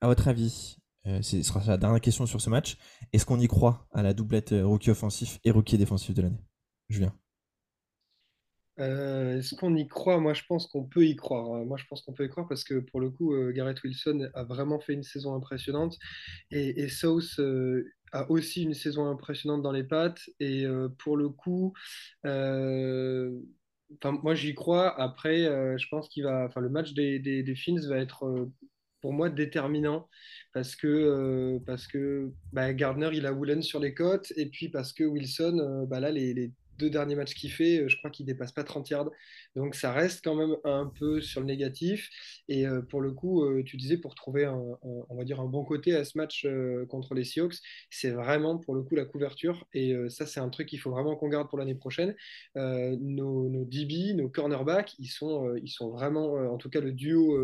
votre 0.07 0.29
avis, 0.29 0.79
ce 1.05 1.43
sera 1.43 1.63
la 1.67 1.77
dernière 1.77 2.01
question 2.01 2.25
sur 2.27 2.41
ce 2.41 2.49
match. 2.49 2.79
Est-ce 3.13 3.27
qu'on 3.27 3.41
y 3.41 3.49
croit 3.49 3.87
à 3.93 4.03
la 4.03 4.15
doublette 4.15 4.55
rookie 4.63 4.91
offensif 4.91 5.39
et 5.45 5.51
rookie 5.51 5.77
défensif 5.77 6.15
de 6.15 6.23
l'année? 6.23 6.43
Julien 6.89 7.13
Est-ce 8.79 9.55
qu'on 9.57 9.75
y 9.75 9.89
croit? 9.89 10.21
Moi, 10.21 10.35
je 10.35 10.43
pense 10.49 10.67
qu'on 10.67 10.85
peut 10.85 11.05
y 11.05 11.17
croire. 11.17 11.65
Moi, 11.65 11.77
je 11.79 11.85
pense 11.87 12.03
qu'on 12.03 12.13
peut 12.13 12.25
y 12.25 12.29
croire 12.29 12.47
parce 12.49 12.65
que 12.65 12.79
pour 12.79 13.01
le 13.01 13.11
coup, 13.11 13.35
Garrett 13.53 13.83
Wilson 13.83 14.31
a 14.35 14.45
vraiment 14.45 14.79
fait 14.79 14.93
une 14.93 15.03
saison 15.03 15.35
impressionnante 15.35 15.97
et, 16.51 16.83
et 16.83 16.89
South 16.89 17.41
a 18.13 18.31
aussi 18.31 18.63
une 18.63 18.75
saison 18.75 19.07
impressionnante 19.11 19.63
dans 19.63 19.73
les 19.73 19.85
pattes. 19.85 20.29
Et 20.41 20.65
euh, 20.65 20.89
pour 20.99 21.17
le 21.17 21.29
coup, 21.29 21.73
euh, 22.27 23.31
moi 24.05 24.35
j'y 24.35 24.55
crois. 24.55 25.01
Après, 25.01 25.45
euh, 25.47 25.77
je 25.79 25.89
pense 25.89 26.09
qu'il 26.09 26.25
va, 26.25 26.45
enfin, 26.47 26.61
le 26.61 26.69
match 26.69 26.93
des, 26.95 27.19
des, 27.19 27.43
des 27.43 27.57
Fins 27.57 27.87
va 27.89 27.99
être 27.99 28.49
pour 29.01 29.13
moi 29.13 29.31
déterminant 29.31 30.09
parce 30.53 30.75
que, 30.75 31.59
parce 31.67 31.87
que 31.87 32.33
bah, 32.53 32.73
Gardner 32.75 33.11
il 33.13 33.27
a 33.27 33.33
Woolen 33.33 33.63
sur 33.63 33.79
les 33.79 33.95
côtes 33.95 34.33
et 34.37 34.47
puis 34.47 34.69
parce 34.71 34.93
que 34.93 35.05
Wilson, 35.05 35.87
bah, 35.89 36.01
là 36.01 36.11
les 36.11 36.53
deux 36.79 36.91
derniers 36.91 37.17
matchs 37.17 37.35
qu'il 37.35 37.51
fait, 37.51 37.81
euh, 37.81 37.89
je 37.89 37.97
crois 37.97 38.11
qu'il 38.11 38.25
dépasse 38.27 38.53
pas 38.53 38.65
30 38.65 38.89
yards. 38.91 39.11
Donc 39.57 39.75
ça 39.75 39.93
reste 39.93 40.25
quand 40.25 40.35
même 40.35 40.57
un 40.65 40.87
peu 40.87 41.21
sur 41.21 41.41
le 41.41 41.47
négatif. 41.47 42.09
Et 42.49 42.67
euh, 42.67 42.81
pour 42.83 43.01
le 43.01 43.13
coup, 43.13 43.45
euh, 43.45 43.63
tu 43.65 43.77
disais 43.77 43.99
pour 43.99 44.15
trouver 44.15 44.45
un, 44.45 44.59
on 44.83 45.17
va 45.17 45.25
dire 45.25 45.41
un 45.41 45.47
bon 45.47 45.65
côté 45.65 45.95
à 45.95 46.05
ce 46.05 46.17
match 46.17 46.47
contre 46.89 47.15
les 47.15 47.25
Seahawks, 47.25 47.57
c'est 47.91 48.11
vraiment 48.11 48.59
pour 48.59 48.75
le 48.75 48.83
coup 48.83 48.95
la 48.95 49.05
couverture. 49.05 49.67
Et 49.75 49.95
ça, 50.09 50.27
c'est 50.27 50.41
un 50.41 50.49
truc 50.49 50.69
qu'il 50.69 50.79
faut 50.79 50.91
vraiment 50.91 51.17
qu'on 51.17 51.29
garde 51.29 51.49
pour 51.49 51.59
l'année 51.59 51.75
prochaine. 51.75 52.15
nos, 52.55 53.49
nos, 53.49 53.65
DB, 53.65 54.15
nos 54.15 54.29
cornerbacks, 54.29 54.95
ils 54.99 55.09
sont, 55.09 55.55
ils 55.57 55.69
sont 55.69 55.91
vraiment, 55.91 56.35
en 56.35 56.57
tout 56.59 56.71
cas 56.71 56.81
le 56.81 56.93
duo, 56.93 57.37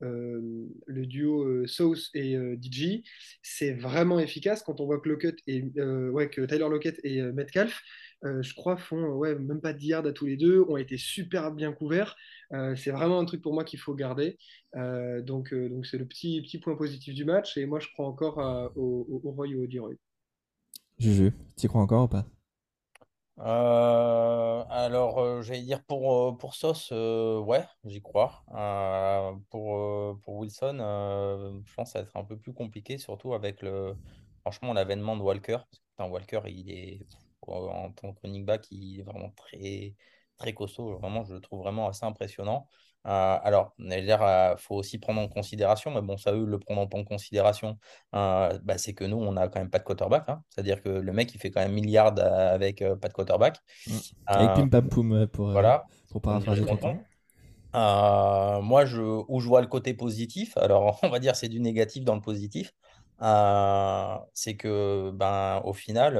le 0.00 1.06
duo 1.06 1.66
Sauce 1.66 2.10
et 2.14 2.36
DJ, 2.60 3.02
c'est 3.42 3.72
vraiment 3.72 4.18
efficace 4.18 4.62
quand 4.62 4.80
on 4.80 4.86
voit 4.86 5.00
que 5.00 5.08
Lockett 5.08 5.38
et 5.46 5.62
ouais, 5.62 6.28
que 6.28 6.42
Tyler 6.42 6.68
Lockett 6.68 7.00
et 7.04 7.22
Metcalf 7.22 7.82
euh, 8.24 8.42
je 8.42 8.54
crois, 8.54 8.76
font 8.76 9.12
ouais, 9.12 9.34
même 9.36 9.60
pas 9.60 9.72
10 9.72 9.88
yards 9.88 10.06
à 10.06 10.12
tous 10.12 10.26
les 10.26 10.36
deux, 10.36 10.64
ont 10.68 10.76
été 10.76 10.96
super 10.96 11.52
bien 11.52 11.72
couverts. 11.72 12.16
Euh, 12.52 12.74
c'est 12.74 12.90
vraiment 12.90 13.18
un 13.20 13.24
truc 13.24 13.42
pour 13.42 13.54
moi 13.54 13.64
qu'il 13.64 13.78
faut 13.78 13.94
garder. 13.94 14.38
Euh, 14.76 15.22
donc, 15.22 15.54
donc 15.54 15.86
c'est 15.86 15.98
le 15.98 16.06
petit, 16.06 16.42
petit 16.42 16.58
point 16.58 16.76
positif 16.76 17.14
du 17.14 17.24
match. 17.24 17.56
Et 17.56 17.66
moi, 17.66 17.78
je 17.78 17.88
crois 17.92 18.06
encore 18.06 18.38
au, 18.76 19.06
au, 19.24 19.30
Roy 19.30 19.48
ou 19.48 19.64
au 19.64 19.66
D-Roy. 19.66 19.94
Juju, 20.98 21.32
tu 21.56 21.66
y 21.66 21.68
crois 21.68 21.82
encore 21.82 22.04
ou 22.04 22.08
pas? 22.08 22.24
Alors, 24.70 25.42
j'allais 25.42 25.62
dire 25.62 25.84
pour, 25.84 26.36
pour 26.38 26.54
Sauce, 26.54 26.90
ouais, 26.90 27.64
j'y 27.84 28.02
crois. 28.02 28.42
pour, 29.50 30.20
pour 30.22 30.36
Wilson, 30.38 30.78
je 31.64 31.74
pense 31.74 31.88
que 31.88 31.92
ça 31.92 32.00
va 32.00 32.08
être 32.08 32.16
un 32.16 32.24
peu 32.24 32.36
plus 32.36 32.52
compliqué, 32.52 32.98
surtout 32.98 33.34
avec 33.34 33.62
le, 33.62 33.94
franchement 34.40 34.72
l'avènement 34.72 35.16
de 35.16 35.22
Walker. 35.22 35.58
Parce 35.96 36.08
que, 36.08 36.12
Walker, 36.12 36.40
il 36.46 36.70
est 36.70 37.06
en 37.52 37.90
tant 37.92 38.12
que 38.12 38.20
running 38.22 38.44
back, 38.44 38.66
il 38.70 39.00
est 39.00 39.02
vraiment 39.02 39.30
très, 39.30 39.94
très 40.36 40.54
costaud. 40.54 40.98
Vraiment, 40.98 41.24
je 41.24 41.34
le 41.34 41.40
trouve 41.40 41.60
vraiment 41.60 41.88
assez 41.88 42.04
impressionnant. 42.04 42.68
Euh, 43.06 43.38
alors, 43.42 43.72
il 43.78 43.92
euh, 43.92 44.56
faut 44.56 44.74
aussi 44.74 44.98
prendre 44.98 45.20
en 45.20 45.28
considération, 45.28 45.90
mais 45.90 46.02
bon, 46.02 46.16
ça, 46.18 46.32
eux, 46.32 46.44
le 46.44 46.58
prendre 46.58 46.82
en 46.82 47.04
considération, 47.04 47.78
euh, 48.14 48.58
bah, 48.62 48.76
c'est 48.76 48.92
que 48.92 49.04
nous, 49.04 49.16
on 49.16 49.32
n'a 49.32 49.48
quand 49.48 49.60
même 49.60 49.70
pas 49.70 49.78
de 49.78 49.84
quarterback. 49.84 50.28
Hein. 50.28 50.42
C'est-à-dire 50.50 50.82
que 50.82 50.88
le 50.88 51.12
mec, 51.12 51.34
il 51.34 51.38
fait 51.38 51.50
quand 51.50 51.60
même 51.60 51.72
milliard 51.72 52.18
avec 52.18 52.84
pas 53.00 53.08
de 53.08 53.12
quarterback. 53.12 53.58
Avec 54.26 54.54
Pim 54.54 54.68
Pam 54.68 54.88
Poum, 54.88 55.26
pour, 55.28 55.50
voilà. 55.50 55.84
pour 56.10 56.20
paraphraser 56.20 56.64
ton 56.66 56.98
moi, 58.60 58.84
je, 58.84 59.00
où 59.00 59.40
je 59.40 59.46
vois 59.46 59.60
le 59.60 59.68
côté 59.68 59.94
positif, 59.94 60.56
alors 60.56 60.98
on 61.02 61.08
va 61.08 61.18
dire 61.18 61.36
c'est 61.36 61.48
du 61.48 61.60
négatif 61.60 62.04
dans 62.04 62.14
le 62.14 62.20
positif, 62.20 62.72
c'est 63.20 64.56
que 64.56 65.10
ben, 65.14 65.62
au 65.64 65.72
final, 65.72 66.18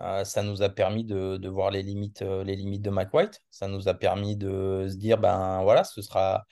euh, 0.00 0.24
ça 0.24 0.42
nous 0.42 0.62
a 0.62 0.68
permis 0.68 1.04
de, 1.04 1.48
voir 1.48 1.70
les 1.70 1.82
limites, 1.82 2.22
euh, 2.22 2.42
les 2.42 2.56
limites 2.56 2.82
de 2.82 2.90
Mike 2.90 3.14
White. 3.14 3.42
Ça 3.50 3.68
nous 3.68 3.88
a 3.88 3.94
permis 3.94 4.36
de 4.36 4.86
se 4.88 4.96
dire, 4.96 5.18
ben 5.18 5.62
voilà, 5.62 5.84
ce 5.84 6.02
sera, 6.02 6.44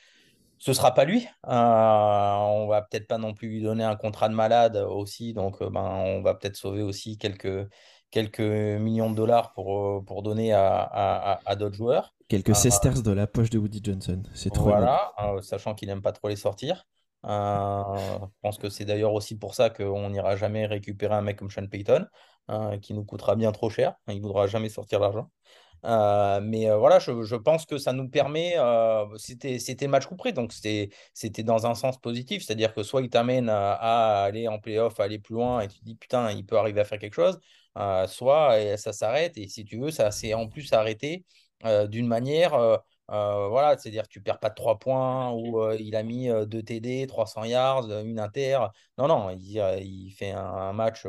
ce 0.59 0.73
sera 0.73 0.95
pas 0.95 1.05
lui. 1.05 1.27
Euh, 1.49 1.51
on 1.51 2.67
va 2.69 2.83
peut-être 2.83 3.09
pas 3.09 3.19
non 3.19 3.35
plus 3.35 3.49
lui 3.49 3.63
donner 3.63 3.85
un 3.85 3.97
contrat 3.97 4.29
de 4.29 4.35
malade 4.35 4.77
aussi. 4.77 5.35
Donc, 5.35 5.61
ben, 5.61 5.83
on 5.83 6.23
va 6.23 6.35
peut-être 6.35 6.57
sauver 6.57 6.83
aussi 6.83 7.19
quelques, 7.19 7.69
quelques 8.11 8.41
millions 8.41 9.11
de 9.11 9.17
dollars 9.17 9.53
pour, 9.55 10.05
pour 10.05 10.23
donner 10.23 10.53
à, 10.53 11.41
à, 11.45 11.57
d'autres 11.57 11.77
joueurs. 11.77 12.15
Quelques 12.29 12.55
sesterces 12.55 13.03
de 13.03 13.13
la 13.13 13.27
poche 13.27 13.51
de 13.51 13.59
Woody 13.59 13.81
Johnson. 13.83 14.23
C'est 14.35 14.51
trop 14.51 14.65
Voilà, 14.65 15.13
sachant 15.43 15.75
qu'il 15.75 15.89
n'aime 15.89 16.03
pas 16.03 16.13
trop 16.13 16.29
les 16.29 16.37
sortir. 16.37 16.87
Je 17.25 18.27
pense 18.43 18.59
que 18.59 18.69
c'est 18.69 18.85
d'ailleurs 18.85 19.13
aussi 19.13 19.37
pour 19.39 19.55
ça 19.55 19.71
qu'on 19.71 20.11
n'ira 20.11 20.37
jamais 20.37 20.67
récupérer 20.67 21.15
un 21.15 21.23
mec 21.23 21.39
comme 21.39 21.51
Sean 21.51 21.67
Payton. 21.67 22.07
Hein, 22.49 22.79
qui 22.81 22.93
nous 22.93 23.05
coûtera 23.05 23.37
bien 23.37 23.53
trop 23.53 23.71
cher. 23.71 23.95
Il 24.09 24.17
ne 24.17 24.21
voudra 24.21 24.47
jamais 24.47 24.69
sortir 24.69 24.99
l'argent. 24.99 25.31
Euh, 25.85 26.41
mais 26.43 26.69
euh, 26.69 26.77
voilà, 26.77 26.99
je, 26.99 27.37
pense 27.37 27.67
que 27.67 27.79
ça 27.79 27.93
nous 27.93 28.09
permet. 28.09 28.55
Euh, 28.57 29.07
c'était 29.17 29.87
match 29.87 30.07
couperé, 30.07 30.33
donc 30.33 30.53
c'était 30.53 31.43
dans 31.45 31.67
un 31.67 31.75
sens 31.75 32.01
positif. 32.01 32.45
C'est-à-dire 32.45 32.75
que 32.75 32.83
soit 32.83 33.03
il 33.03 33.11
t'amène 33.11 33.49
à, 33.49 34.25
aller 34.25 34.49
en 34.49 34.59
playoff, 34.59 34.99
à 35.01 35.05
aller 35.05 35.19
plus 35.19 35.35
loin, 35.35 35.61
et 35.61 35.69
tu 35.69 35.79
te 35.79 35.85
dis 35.85 35.95
putain, 35.95 36.33
il 36.33 36.45
peut 36.45 36.59
arriver 36.59 36.81
à 36.81 36.85
faire 36.85 36.99
quelque 36.99 37.15
chose, 37.15 37.41
soit 38.09 38.77
ça 38.77 38.93
s'arrête, 38.93 39.37
et 39.39 39.49
si 39.49 39.65
tu 39.65 39.79
veux, 39.79 39.91
ça 39.91 40.11
s'est 40.11 40.35
en 40.35 40.49
plus 40.49 40.73
arrêté 40.73 41.25
d'une 41.89 42.07
manière 42.07 42.81
euh, 43.11 43.49
voilà, 43.49 43.77
c'est-à-dire 43.77 44.09
tu 44.09 44.23
perds 44.23 44.39
pas 44.39 44.49
de 44.49 44.55
3 44.55 44.79
points 44.79 45.31
ou 45.33 45.61
euh, 45.61 45.77
il 45.79 45.97
a 45.97 46.03
mis 46.03 46.29
2 46.29 46.63
TD, 46.63 47.07
300 47.07 47.45
yards, 47.45 47.91
une 47.91 48.19
inter. 48.19 48.59
Non, 48.99 49.09
non, 49.09 49.31
il, 49.31 49.41
il 49.83 50.11
fait 50.13 50.31
un, 50.33 50.73
match 50.73 51.07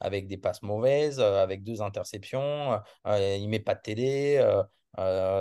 avec 0.00 0.26
des 0.26 0.38
passes 0.38 0.62
mauvaises, 0.62 1.20
avec 1.20 1.62
deux 1.64 1.82
interceptions, 1.82 2.80
il 3.06 3.48
met 3.48 3.60
pas 3.60 3.74
de 3.74 3.80
TD. 3.80 4.64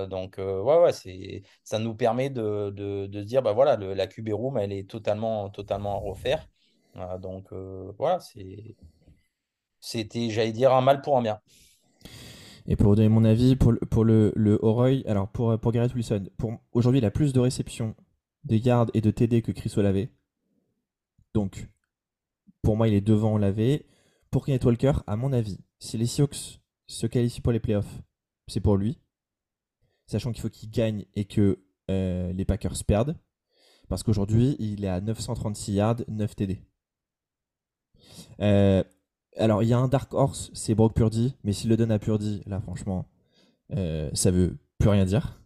donc, 0.10 0.36
ouais, 0.38 0.78
ouais, 0.80 0.94
c'est, 0.94 1.44
ça 1.64 1.80
nous 1.80 1.96
permet 1.96 2.30
de, 2.30 2.72
de, 2.72 3.08
de, 3.08 3.22
se 3.22 3.26
dire, 3.26 3.42
bah 3.42 3.54
voilà, 3.54 3.76
le, 3.78 3.94
la 3.94 4.08
QB 4.08 4.30
Room, 4.34 4.58
elle 4.58 4.74
est 4.74 4.90
totalement, 4.90 5.50
totalement 5.50 5.96
à 5.96 6.00
refaire. 6.00 6.48
donc, 7.20 7.54
voilà, 7.98 8.20
c'est, 8.20 8.76
c'était, 9.80 10.30
j'allais 10.30 10.52
dire, 10.54 10.74
un 10.74 10.82
mal 10.82 11.02
pour 11.02 11.18
un 11.18 11.22
bien. 11.22 11.42
Et 12.68 12.76
pour 12.76 12.96
donner 12.96 13.10
mon 13.10 13.24
avis, 13.24 13.56
pour 13.56 13.72
le, 13.72 13.80
pour 13.80 14.04
le, 14.06 14.32
le 14.36 14.60
alors 15.08 15.28
pour, 15.30 15.58
pour 15.60 15.72
Garrett 15.72 15.94
Wilson, 15.94 16.30
pour, 16.38 16.60
aujourd'hui 16.72 17.00
il 17.00 17.06
a 17.06 17.12
plus 17.12 17.34
de 17.34 17.40
réceptions, 17.40 17.96
de 18.44 18.56
yards 18.56 18.88
et 18.94 19.02
de 19.02 19.12
TD 19.12 19.42
que 19.42 19.52
Chris 19.52 19.74
Olave. 19.78 20.08
Donc, 21.34 21.68
pour 22.62 22.78
moi, 22.78 22.88
il 22.88 22.94
est 22.94 23.02
devant 23.02 23.36
Olave. 23.36 23.80
Pour 24.30 24.46
Kenneth 24.46 24.64
Walker, 24.64 24.94
à 25.08 25.16
mon 25.16 25.34
avis, 25.34 25.60
si 25.80 25.98
les 25.98 26.06
Seahawks 26.06 26.62
se 26.88 27.08
qualifient 27.08 27.42
pour 27.42 27.52
les 27.52 27.60
playoffs, 27.60 28.02
c'est 28.48 28.62
pour 28.62 28.78
lui. 28.78 29.00
Sachant 30.08 30.32
qu'il 30.32 30.42
faut 30.42 30.50
qu'il 30.50 30.70
gagne 30.70 31.06
et 31.16 31.26
que 31.26 31.60
euh, 31.90 32.32
les 32.34 32.46
Packers 32.46 32.84
perdent. 32.86 33.18
Parce 33.90 34.04
qu'aujourd'hui, 34.04 34.56
il 34.60 34.86
est 34.86 34.90
à 34.90 35.02
936 35.02 35.74
yards, 35.74 35.98
9 36.08 36.36
TD. 36.36 36.62
Euh, 38.40 38.84
alors, 39.38 39.64
il 39.64 39.70
y 39.70 39.74
a 39.74 39.78
un 39.80 39.88
Dark 39.88 40.14
Horse, 40.14 40.52
c'est 40.54 40.76
Brock 40.76 40.94
Purdy, 40.94 41.36
mais 41.44 41.54
s'il 41.54 41.70
le 41.70 41.78
donne 41.78 41.92
à 41.92 42.00
Purdy, 42.00 42.44
là, 42.48 42.60
franchement, 42.62 43.08
euh, 43.76 44.10
ça 44.14 44.32
veut 44.32 44.58
plus 44.80 44.90
rien 44.90 45.06
dire. 45.06 45.42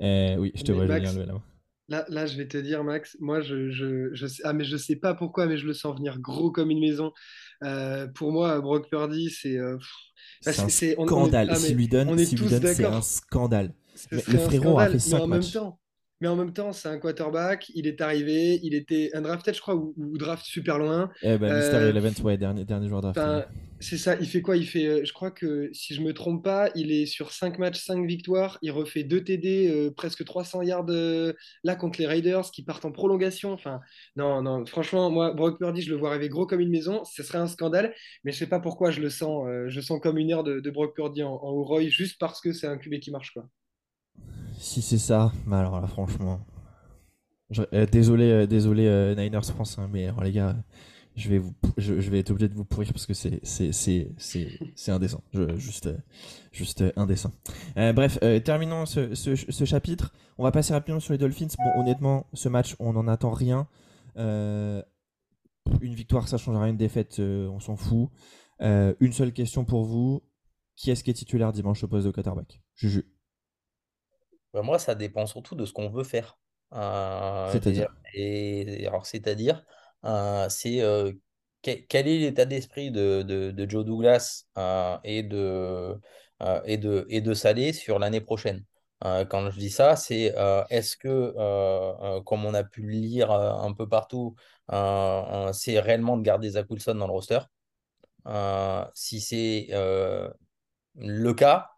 Euh, 0.00 0.36
oui, 0.36 0.52
je 0.54 0.62
te 0.62 0.72
Mais 0.72 0.78
vois, 0.78 0.86
Max, 0.86 1.12
Julien, 1.12 1.42
là, 1.88 2.04
là, 2.08 2.26
je 2.26 2.36
vais 2.36 2.48
te 2.48 2.56
dire, 2.58 2.84
Max, 2.84 3.16
moi, 3.20 3.40
je, 3.40 3.70
je, 3.70 4.14
je 4.14 4.26
sais, 4.26 4.42
ah, 4.44 4.52
mais 4.52 4.64
je 4.64 4.76
sais 4.76 4.96
pas 4.96 5.14
pourquoi, 5.14 5.46
mais 5.46 5.56
je 5.56 5.66
le 5.66 5.74
sens 5.74 5.96
venir 5.96 6.18
gros 6.20 6.50
comme 6.50 6.70
une 6.70 6.80
maison. 6.80 7.12
Euh, 7.62 8.08
pour 8.08 8.32
moi, 8.32 8.60
Brock 8.60 8.88
Purdy, 8.90 9.30
c'est, 9.30 9.58
euh, 9.58 9.78
C'est 10.40 10.58
un 10.60 10.68
scandale. 10.68 11.48
ah, 11.50 11.56
S'il 11.56 11.76
lui 11.76 11.88
donne, 11.88 12.10
c'est 12.18 12.84
un 12.84 13.02
scandale. 13.02 13.74
Le 14.10 14.38
frérot 14.38 14.78
a 14.78 14.86
fait 14.86 14.98
scandale, 14.98 14.98
mais 14.98 14.98
5 15.00 15.20
en 15.20 15.28
même 15.28 15.28
matchs. 15.28 15.52
temps, 15.52 15.78
mais 16.22 16.28
en 16.28 16.36
même 16.36 16.54
temps, 16.54 16.72
c'est 16.72 16.88
un 16.88 16.98
quarterback. 16.98 17.70
Il 17.74 17.86
est 17.86 18.00
arrivé, 18.00 18.60
il 18.62 18.74
était 18.74 19.10
undrafted, 19.14 19.54
je 19.54 19.60
crois, 19.60 19.76
ou, 19.76 19.94
ou 19.98 20.16
draft 20.18 20.46
super 20.46 20.78
loin. 20.78 21.10
Eh 21.22 21.38
ben, 21.38 21.52
Mister 21.52 21.76
Euh, 21.76 21.82
Irrelevant, 21.82 22.14
ouais, 22.22 22.38
dernier, 22.38 22.64
dernier 22.64 22.88
joueur 22.88 23.02
ouais. 23.04 23.10
Enfin, 23.10 23.44
c'est 23.80 23.98
ça, 23.98 24.16
il 24.20 24.28
fait 24.28 24.42
quoi? 24.42 24.56
Il 24.56 24.66
fait, 24.66 24.86
euh, 24.86 25.04
je 25.04 25.12
crois 25.12 25.32
que 25.32 25.68
si 25.72 25.94
je 25.94 26.02
me 26.02 26.14
trompe 26.14 26.44
pas, 26.44 26.70
il 26.76 26.92
est 26.92 27.06
sur 27.06 27.32
5 27.32 27.58
matchs, 27.58 27.80
5 27.84 28.06
victoires. 28.06 28.58
Il 28.62 28.70
refait 28.72 29.04
2 29.04 29.24
TD, 29.24 29.68
euh, 29.68 29.90
presque 29.90 30.24
300 30.24 30.62
yards 30.62 30.86
euh, 30.90 31.32
là 31.64 31.74
contre 31.76 32.00
les 32.00 32.06
Raiders 32.06 32.50
qui 32.52 32.62
partent 32.64 32.84
en 32.84 32.92
prolongation. 32.92 33.52
Enfin, 33.52 33.80
non, 34.16 34.42
non, 34.42 34.64
franchement, 34.66 35.10
moi, 35.10 35.32
Brock 35.34 35.58
Purdy, 35.58 35.82
je 35.82 35.90
le 35.90 35.96
vois 35.96 36.10
arriver 36.10 36.28
gros 36.28 36.46
comme 36.46 36.60
une 36.60 36.70
maison. 36.70 37.04
Ce 37.04 37.22
serait 37.24 37.38
un 37.38 37.48
scandale, 37.48 37.94
mais 38.24 38.32
je 38.32 38.38
sais 38.38 38.48
pas 38.48 38.60
pourquoi 38.60 38.90
je 38.92 39.00
le 39.00 39.10
sens. 39.10 39.46
euh, 39.48 39.68
je 39.68 39.80
sens 39.80 40.00
comme 40.00 40.18
une 40.18 40.28
de, 40.44 40.60
de 40.60 40.70
Brock 40.70 40.94
Purdy 40.94 41.22
en, 41.24 41.32
en 41.34 41.62
Roy 41.64 41.88
juste 41.88 42.18
parce 42.20 42.40
que 42.40 42.52
c'est 42.52 42.66
un 42.68 42.78
QB 42.78 43.00
qui 43.00 43.10
marche, 43.10 43.32
quoi. 43.32 43.48
Si 44.62 44.80
c'est 44.80 44.96
ça, 44.96 45.32
mais 45.44 45.56
alors 45.56 45.80
là, 45.80 45.88
franchement. 45.88 46.38
euh, 47.72 47.84
désolé, 47.84 48.30
euh, 48.30 48.46
désolé 48.46 48.86
euh, 48.86 49.12
Niners 49.16 49.42
France, 49.42 49.76
hein, 49.76 49.90
mais 49.92 50.08
les 50.22 50.30
gars, 50.30 50.54
je 51.16 51.28
vais, 51.28 51.38
vous, 51.38 51.52
être 52.14 52.30
obligé 52.30 52.48
de 52.48 52.54
vous 52.54 52.64
pourrir 52.64 52.92
parce 52.92 53.04
que 53.04 53.12
c'est 53.12 53.40
indécent. 54.86 55.20
Juste 56.52 56.84
indécent. 56.94 57.32
Bref, 57.74 58.20
terminons 58.44 58.86
ce, 58.86 59.64
chapitre. 59.64 60.12
On 60.38 60.44
va 60.44 60.52
passer 60.52 60.74
rapidement 60.74 61.00
sur 61.00 61.12
les 61.12 61.18
Dolphins. 61.18 61.48
Bon, 61.58 61.80
honnêtement, 61.80 62.28
ce 62.32 62.48
match, 62.48 62.76
on 62.78 62.92
n'en 62.92 63.08
attend 63.08 63.32
rien. 63.32 63.66
Une 64.16 64.84
victoire, 65.82 66.28
ça 66.28 66.38
change 66.38 66.56
rien. 66.56 66.68
Une 66.68 66.76
défaite, 66.76 67.18
on 67.18 67.58
s'en 67.58 67.74
fout. 67.74 68.10
Une 68.60 69.12
seule 69.12 69.32
question 69.32 69.64
pour 69.64 69.84
vous. 69.84 70.22
Qui 70.76 70.92
est-ce 70.92 71.02
qui 71.02 71.10
est 71.10 71.14
titulaire 71.14 71.52
dimanche 71.52 71.82
au 71.82 71.88
poste 71.88 72.06
de 72.06 72.12
quarterback? 72.12 72.62
Juju. 72.76 73.04
Bah, 74.52 74.62
moi, 74.62 74.78
ça 74.78 74.94
dépend 74.94 75.26
surtout 75.26 75.54
de 75.54 75.64
ce 75.64 75.72
qu'on 75.72 75.88
veut 75.88 76.04
faire. 76.04 76.38
Euh. 76.74 77.50
C'est-à-dire? 77.52 77.88
Et 78.14 78.86
alors, 78.86 79.06
c'est-à-dire, 79.06 79.64
euh, 80.04 80.48
c'est 80.48 80.80
euh, 80.80 81.12
quel, 81.62 82.08
est 82.08 82.18
l'état 82.18 82.44
d'esprit 82.44 82.90
de, 82.90 83.22
de- 83.22 83.50
de 83.50 83.70
Joe 83.70 83.84
Douglas 83.84 84.44
et 85.04 85.22
de, 85.22 85.98
et 86.64 86.76
de, 86.76 87.06
et 87.08 87.20
de 87.20 87.34
Saleh 87.34 87.72
sur 87.72 87.98
l'année 87.98 88.20
prochaine? 88.20 88.64
Quand 89.00 89.50
je 89.50 89.58
dis 89.58 89.70
ça, 89.70 89.96
c'est 89.96 90.34
est-ce 90.70 90.96
que, 90.96 92.20
comme 92.20 92.44
on 92.44 92.54
a 92.54 92.64
pu 92.64 92.82
le 92.82 92.90
lire 92.90 93.30
un 93.30 93.72
peu 93.72 93.88
partout, 93.88 94.34
c'est 94.68 95.78
réellement 95.80 96.16
de 96.16 96.22
garder 96.22 96.50
Zach 96.50 96.66
Wilson 96.68 96.96
dans 96.96 97.06
le 97.06 97.12
roster? 97.12 97.40
Si 98.94 99.20
c'est 99.20 99.68
le 100.96 101.32
cas, 101.32 101.70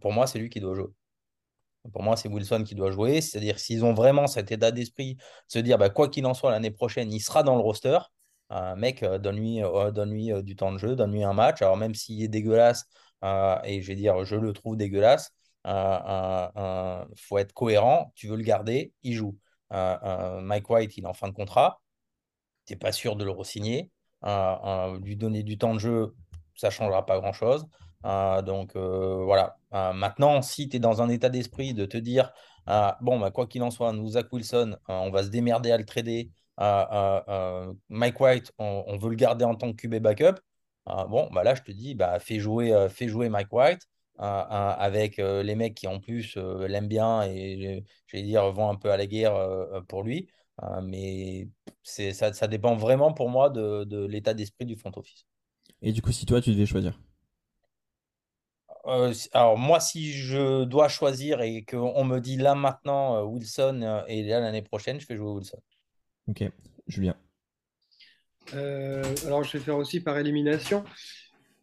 pour 0.00 0.12
moi, 0.12 0.26
c'est 0.26 0.38
lui 0.38 0.48
qui 0.48 0.60
doit 0.60 0.74
jouer. 0.74 0.90
Pour 1.92 2.02
moi, 2.02 2.16
c'est 2.16 2.28
Wilson 2.28 2.64
qui 2.64 2.74
doit 2.74 2.90
jouer. 2.90 3.20
C'est-à-dire, 3.20 3.58
s'ils 3.58 3.84
ont 3.84 3.94
vraiment 3.94 4.26
cet 4.26 4.52
état 4.52 4.70
d'esprit, 4.70 5.14
de 5.16 5.22
se 5.48 5.58
dire, 5.58 5.78
bah, 5.78 5.90
quoi 5.90 6.08
qu'il 6.08 6.26
en 6.26 6.34
soit, 6.34 6.50
l'année 6.50 6.70
prochaine, 6.70 7.12
il 7.12 7.20
sera 7.20 7.42
dans 7.42 7.56
le 7.56 7.62
roster. 7.62 7.98
Mec, 8.76 9.02
euh, 9.02 9.18
donne-lui 9.18 9.62
euh, 9.62 9.90
euh, 9.90 10.42
du 10.42 10.54
temps 10.56 10.72
de 10.72 10.78
jeu, 10.78 10.94
donne-lui 10.96 11.24
un 11.24 11.32
match. 11.32 11.60
Alors, 11.62 11.76
même 11.76 11.94
s'il 11.94 12.22
est 12.22 12.28
dégueulasse, 12.28 12.86
et 13.64 13.80
je 13.80 13.86
vais 13.88 13.94
dire, 13.94 14.24
je 14.24 14.36
le 14.36 14.52
trouve 14.52 14.76
dégueulasse, 14.76 15.30
il 15.64 15.70
faut 17.16 17.38
être 17.38 17.52
cohérent. 17.52 18.12
Tu 18.14 18.28
veux 18.28 18.36
le 18.36 18.42
garder, 18.42 18.92
il 19.02 19.14
joue. 19.14 19.38
Mike 19.70 20.68
White, 20.70 20.96
il 20.98 21.04
est 21.04 21.06
en 21.06 21.14
fin 21.14 21.28
de 21.28 21.32
contrat 21.32 21.80
tu 22.66 22.72
n'es 22.72 22.78
pas 22.78 22.92
sûr 22.92 23.16
de 23.16 23.24
le 23.24 23.30
re-signer. 23.30 23.90
Lui 24.22 25.16
donner 25.16 25.42
du 25.42 25.58
temps 25.58 25.74
de 25.74 25.78
jeu, 25.78 26.14
ça 26.54 26.68
ne 26.68 26.72
changera 26.72 27.04
pas 27.06 27.18
grand-chose. 27.18 27.66
Euh, 28.04 28.42
donc 28.42 28.76
euh, 28.76 29.22
voilà. 29.24 29.56
Euh, 29.74 29.92
maintenant, 29.92 30.42
si 30.42 30.68
tu 30.68 30.76
es 30.76 30.80
dans 30.80 31.02
un 31.02 31.08
état 31.08 31.28
d'esprit 31.28 31.74
de 31.74 31.84
te 31.86 31.96
dire, 31.96 32.32
euh, 32.68 32.90
bon, 33.00 33.18
bah, 33.18 33.30
quoi 33.30 33.46
qu'il 33.46 33.62
en 33.62 33.70
soit, 33.70 33.92
nous, 33.92 34.08
Zach 34.10 34.32
Wilson, 34.32 34.76
euh, 34.88 34.92
on 34.92 35.10
va 35.10 35.24
se 35.24 35.28
démerder 35.28 35.72
à 35.72 35.78
le 35.78 35.84
trader. 35.84 36.30
Mike 37.88 38.20
White, 38.20 38.52
on, 38.58 38.96
veut 38.96 39.10
le 39.10 39.16
garder 39.16 39.44
en 39.44 39.54
tant 39.54 39.72
que 39.72 39.76
QB 39.76 39.96
backup. 39.96 40.40
Bon, 40.86 41.28
bah 41.32 41.42
là, 41.44 41.54
je 41.54 41.62
te 41.62 41.72
dis, 41.72 41.94
bah, 41.94 42.18
fais, 42.20 42.38
jouer, 42.38 42.72
euh, 42.72 42.88
fais 42.88 43.08
jouer 43.08 43.28
Mike 43.28 43.52
White. 43.52 43.82
avec 44.18 45.16
les 45.18 45.54
mecs 45.56 45.74
qui 45.74 45.86
en 45.88 45.98
plus 46.00 46.36
l'aiment 46.36 46.88
bien 46.88 47.22
et 47.22 47.84
je 48.06 48.16
vais 48.16 48.22
dire 48.22 48.52
vont 48.52 48.70
un 48.70 48.76
peu 48.76 48.90
à 48.92 48.96
la 48.96 49.06
guerre 49.06 49.34
pour 49.88 50.02
lui. 50.04 50.28
Mais 50.82 51.48
ça 51.82 52.46
dépend 52.46 52.76
vraiment 52.76 53.12
pour 53.12 53.28
moi 53.28 53.50
de, 53.50 53.84
de 53.84 54.06
l'état 54.06 54.34
d'esprit 54.34 54.66
du 54.66 54.76
front 54.76 54.92
office. 54.96 55.26
Et 55.82 55.92
du 55.92 56.00
coup, 56.00 56.12
si 56.12 56.26
toi, 56.26 56.40
tu 56.40 56.52
devais 56.52 56.66
choisir? 56.66 56.98
Euh, 58.86 59.12
alors 59.32 59.56
moi, 59.56 59.80
si 59.80 60.12
je 60.12 60.64
dois 60.64 60.88
choisir 60.88 61.40
et 61.40 61.64
qu'on 61.64 62.04
me 62.04 62.18
dit 62.18 62.36
là 62.36 62.54
maintenant 62.54 63.16
euh, 63.16 63.22
Wilson 63.22 63.80
euh, 63.82 64.02
et 64.08 64.22
là 64.22 64.40
l'année 64.40 64.62
prochaine, 64.62 65.00
je 65.00 65.06
fais 65.06 65.16
jouer 65.16 65.30
Wilson. 65.30 65.58
Ok, 66.28 66.44
Julien. 66.86 67.16
Euh, 68.52 69.02
alors, 69.26 69.42
je 69.42 69.56
vais 69.56 69.64
faire 69.64 69.76
aussi 69.76 70.00
par 70.00 70.18
élimination. 70.18 70.84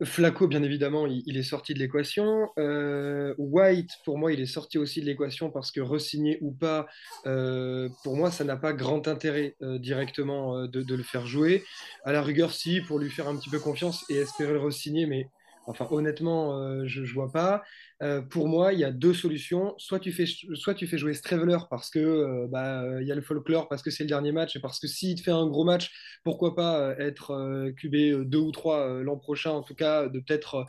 Flacco, 0.03 0.47
bien 0.47 0.63
évidemment, 0.63 1.05
il, 1.05 1.21
il 1.27 1.37
est 1.37 1.43
sorti 1.43 1.75
de 1.75 1.79
l'équation. 1.79 2.49
Euh, 2.57 3.35
White, 3.37 3.91
pour 4.03 4.17
moi, 4.17 4.33
il 4.33 4.41
est 4.41 4.47
sorti 4.47 4.79
aussi 4.79 4.99
de 4.99 5.05
l'équation 5.05 5.51
parce 5.51 5.69
que 5.69 5.79
re-signer 5.79 6.39
ou 6.41 6.51
pas, 6.51 6.87
euh, 7.27 7.87
pour 8.03 8.15
moi, 8.15 8.31
ça 8.31 8.43
n'a 8.43 8.57
pas 8.57 8.73
grand 8.73 9.07
intérêt 9.07 9.55
euh, 9.61 9.77
directement 9.77 10.57
euh, 10.57 10.67
de, 10.67 10.81
de 10.81 10.95
le 10.95 11.03
faire 11.03 11.27
jouer. 11.27 11.63
À 12.03 12.11
la 12.13 12.23
rigueur, 12.23 12.51
si, 12.51 12.81
pour 12.81 12.97
lui 12.97 13.11
faire 13.11 13.27
un 13.27 13.35
petit 13.35 13.51
peu 13.51 13.59
confiance 13.59 14.03
et 14.09 14.15
espérer 14.15 14.53
le 14.53 14.59
re-signer, 14.59 15.05
mais 15.05 15.27
enfin, 15.65 15.87
honnêtement, 15.91 16.59
euh, 16.59 16.83
je 16.85 17.01
ne 17.01 17.07
vois 17.07 17.31
pas. 17.31 17.63
Euh, 18.01 18.21
pour 18.21 18.47
moi, 18.47 18.73
il 18.73 18.79
y 18.79 18.83
a 18.83 18.91
deux 18.91 19.13
solutions. 19.13 19.73
Soit 19.77 19.99
tu 19.99 20.11
fais, 20.11 20.25
soit 20.25 20.73
tu 20.73 20.87
fais 20.87 20.97
jouer 20.97 21.13
Straveler 21.13 21.57
parce 21.69 21.89
que 21.89 21.99
euh, 21.99 22.47
bah, 22.49 22.83
il 23.01 23.07
y 23.07 23.11
a 23.11 23.15
le 23.15 23.21
folklore, 23.21 23.67
parce 23.69 23.81
que 23.81 23.91
c'est 23.91 24.03
le 24.03 24.09
dernier 24.09 24.31
match 24.31 24.55
et 24.55 24.59
parce 24.59 24.79
que 24.79 24.87
s'il 24.87 25.15
te 25.15 25.21
fait 25.21 25.31
un 25.31 25.47
gros 25.47 25.63
match, 25.63 25.91
pourquoi 26.23 26.55
pas 26.55 26.95
être 26.99 27.71
QB 27.77 28.27
2 28.29 28.37
ou 28.37 28.51
3 28.51 29.03
l'an 29.03 29.17
prochain, 29.17 29.51
en 29.51 29.61
tout 29.61 29.75
cas, 29.75 30.07
de 30.07 30.19
peut-être, 30.19 30.65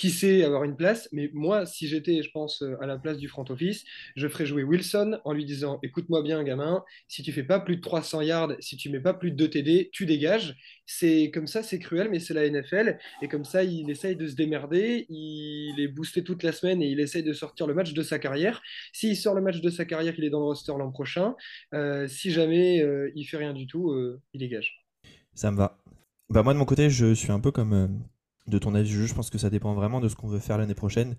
qui 0.00 0.08
sait, 0.08 0.44
avoir 0.44 0.64
une 0.64 0.76
place. 0.76 1.10
Mais 1.12 1.28
moi, 1.34 1.66
si 1.66 1.86
j'étais, 1.86 2.22
je 2.22 2.30
pense, 2.30 2.62
euh, 2.62 2.74
à 2.80 2.86
la 2.86 2.96
place 2.96 3.18
du 3.18 3.28
front 3.28 3.44
office, 3.50 3.84
je 4.16 4.28
ferais 4.28 4.46
jouer 4.46 4.62
Wilson 4.62 5.20
en 5.26 5.34
lui 5.34 5.44
disant, 5.44 5.78
écoute-moi 5.82 6.22
bien, 6.22 6.42
gamin, 6.42 6.82
si 7.06 7.22
tu 7.22 7.32
fais 7.32 7.42
pas 7.42 7.60
plus 7.60 7.76
de 7.76 7.82
300 7.82 8.22
yards, 8.22 8.52
si 8.60 8.78
tu 8.78 8.88
mets 8.88 9.00
pas 9.00 9.12
plus 9.12 9.30
de 9.30 9.36
2 9.36 9.50
TD, 9.50 9.90
tu 9.92 10.06
dégages. 10.06 10.56
C'est 10.86 11.30
comme 11.34 11.46
ça, 11.46 11.62
c'est 11.62 11.78
cruel, 11.78 12.08
mais 12.10 12.18
c'est 12.18 12.32
la 12.32 12.48
NFL. 12.48 12.96
Et 13.20 13.28
comme 13.28 13.44
ça, 13.44 13.62
il 13.62 13.90
essaye 13.90 14.16
de 14.16 14.26
se 14.26 14.34
démerder, 14.36 15.04
il 15.10 15.78
est 15.78 15.88
boosté 15.88 16.24
toute 16.24 16.44
la 16.44 16.52
semaine 16.52 16.80
et 16.80 16.88
il 16.88 16.98
essaye 16.98 17.22
de 17.22 17.34
sortir 17.34 17.66
le 17.66 17.74
match 17.74 17.92
de 17.92 18.02
sa 18.02 18.18
carrière. 18.18 18.62
S'il 18.94 19.18
sort 19.18 19.34
le 19.34 19.42
match 19.42 19.60
de 19.60 19.68
sa 19.68 19.84
carrière, 19.84 20.14
il 20.16 20.24
est 20.24 20.30
dans 20.30 20.40
le 20.40 20.46
roster 20.46 20.72
l'an 20.78 20.90
prochain. 20.90 21.34
Euh, 21.74 22.08
si 22.08 22.30
jamais 22.30 22.80
euh, 22.80 23.12
il 23.14 23.24
fait 23.26 23.36
rien 23.36 23.52
du 23.52 23.66
tout, 23.66 23.90
euh, 23.90 24.18
il 24.32 24.40
dégage. 24.40 24.82
Ça 25.34 25.50
me 25.50 25.58
va. 25.58 25.76
Bah 26.30 26.42
moi 26.42 26.54
de 26.54 26.58
mon 26.58 26.64
côté, 26.64 26.88
je 26.88 27.12
suis 27.12 27.32
un 27.32 27.40
peu 27.40 27.50
comme 27.50 28.02
de 28.50 28.58
ton 28.58 28.74
avis, 28.74 28.90
je 29.06 29.14
pense 29.14 29.30
que 29.30 29.38
ça 29.38 29.50
dépend 29.50 29.74
vraiment 29.74 30.00
de 30.00 30.08
ce 30.08 30.16
qu'on 30.16 30.28
veut 30.28 30.38
faire 30.40 30.58
l'année 30.58 30.74
prochaine. 30.74 31.16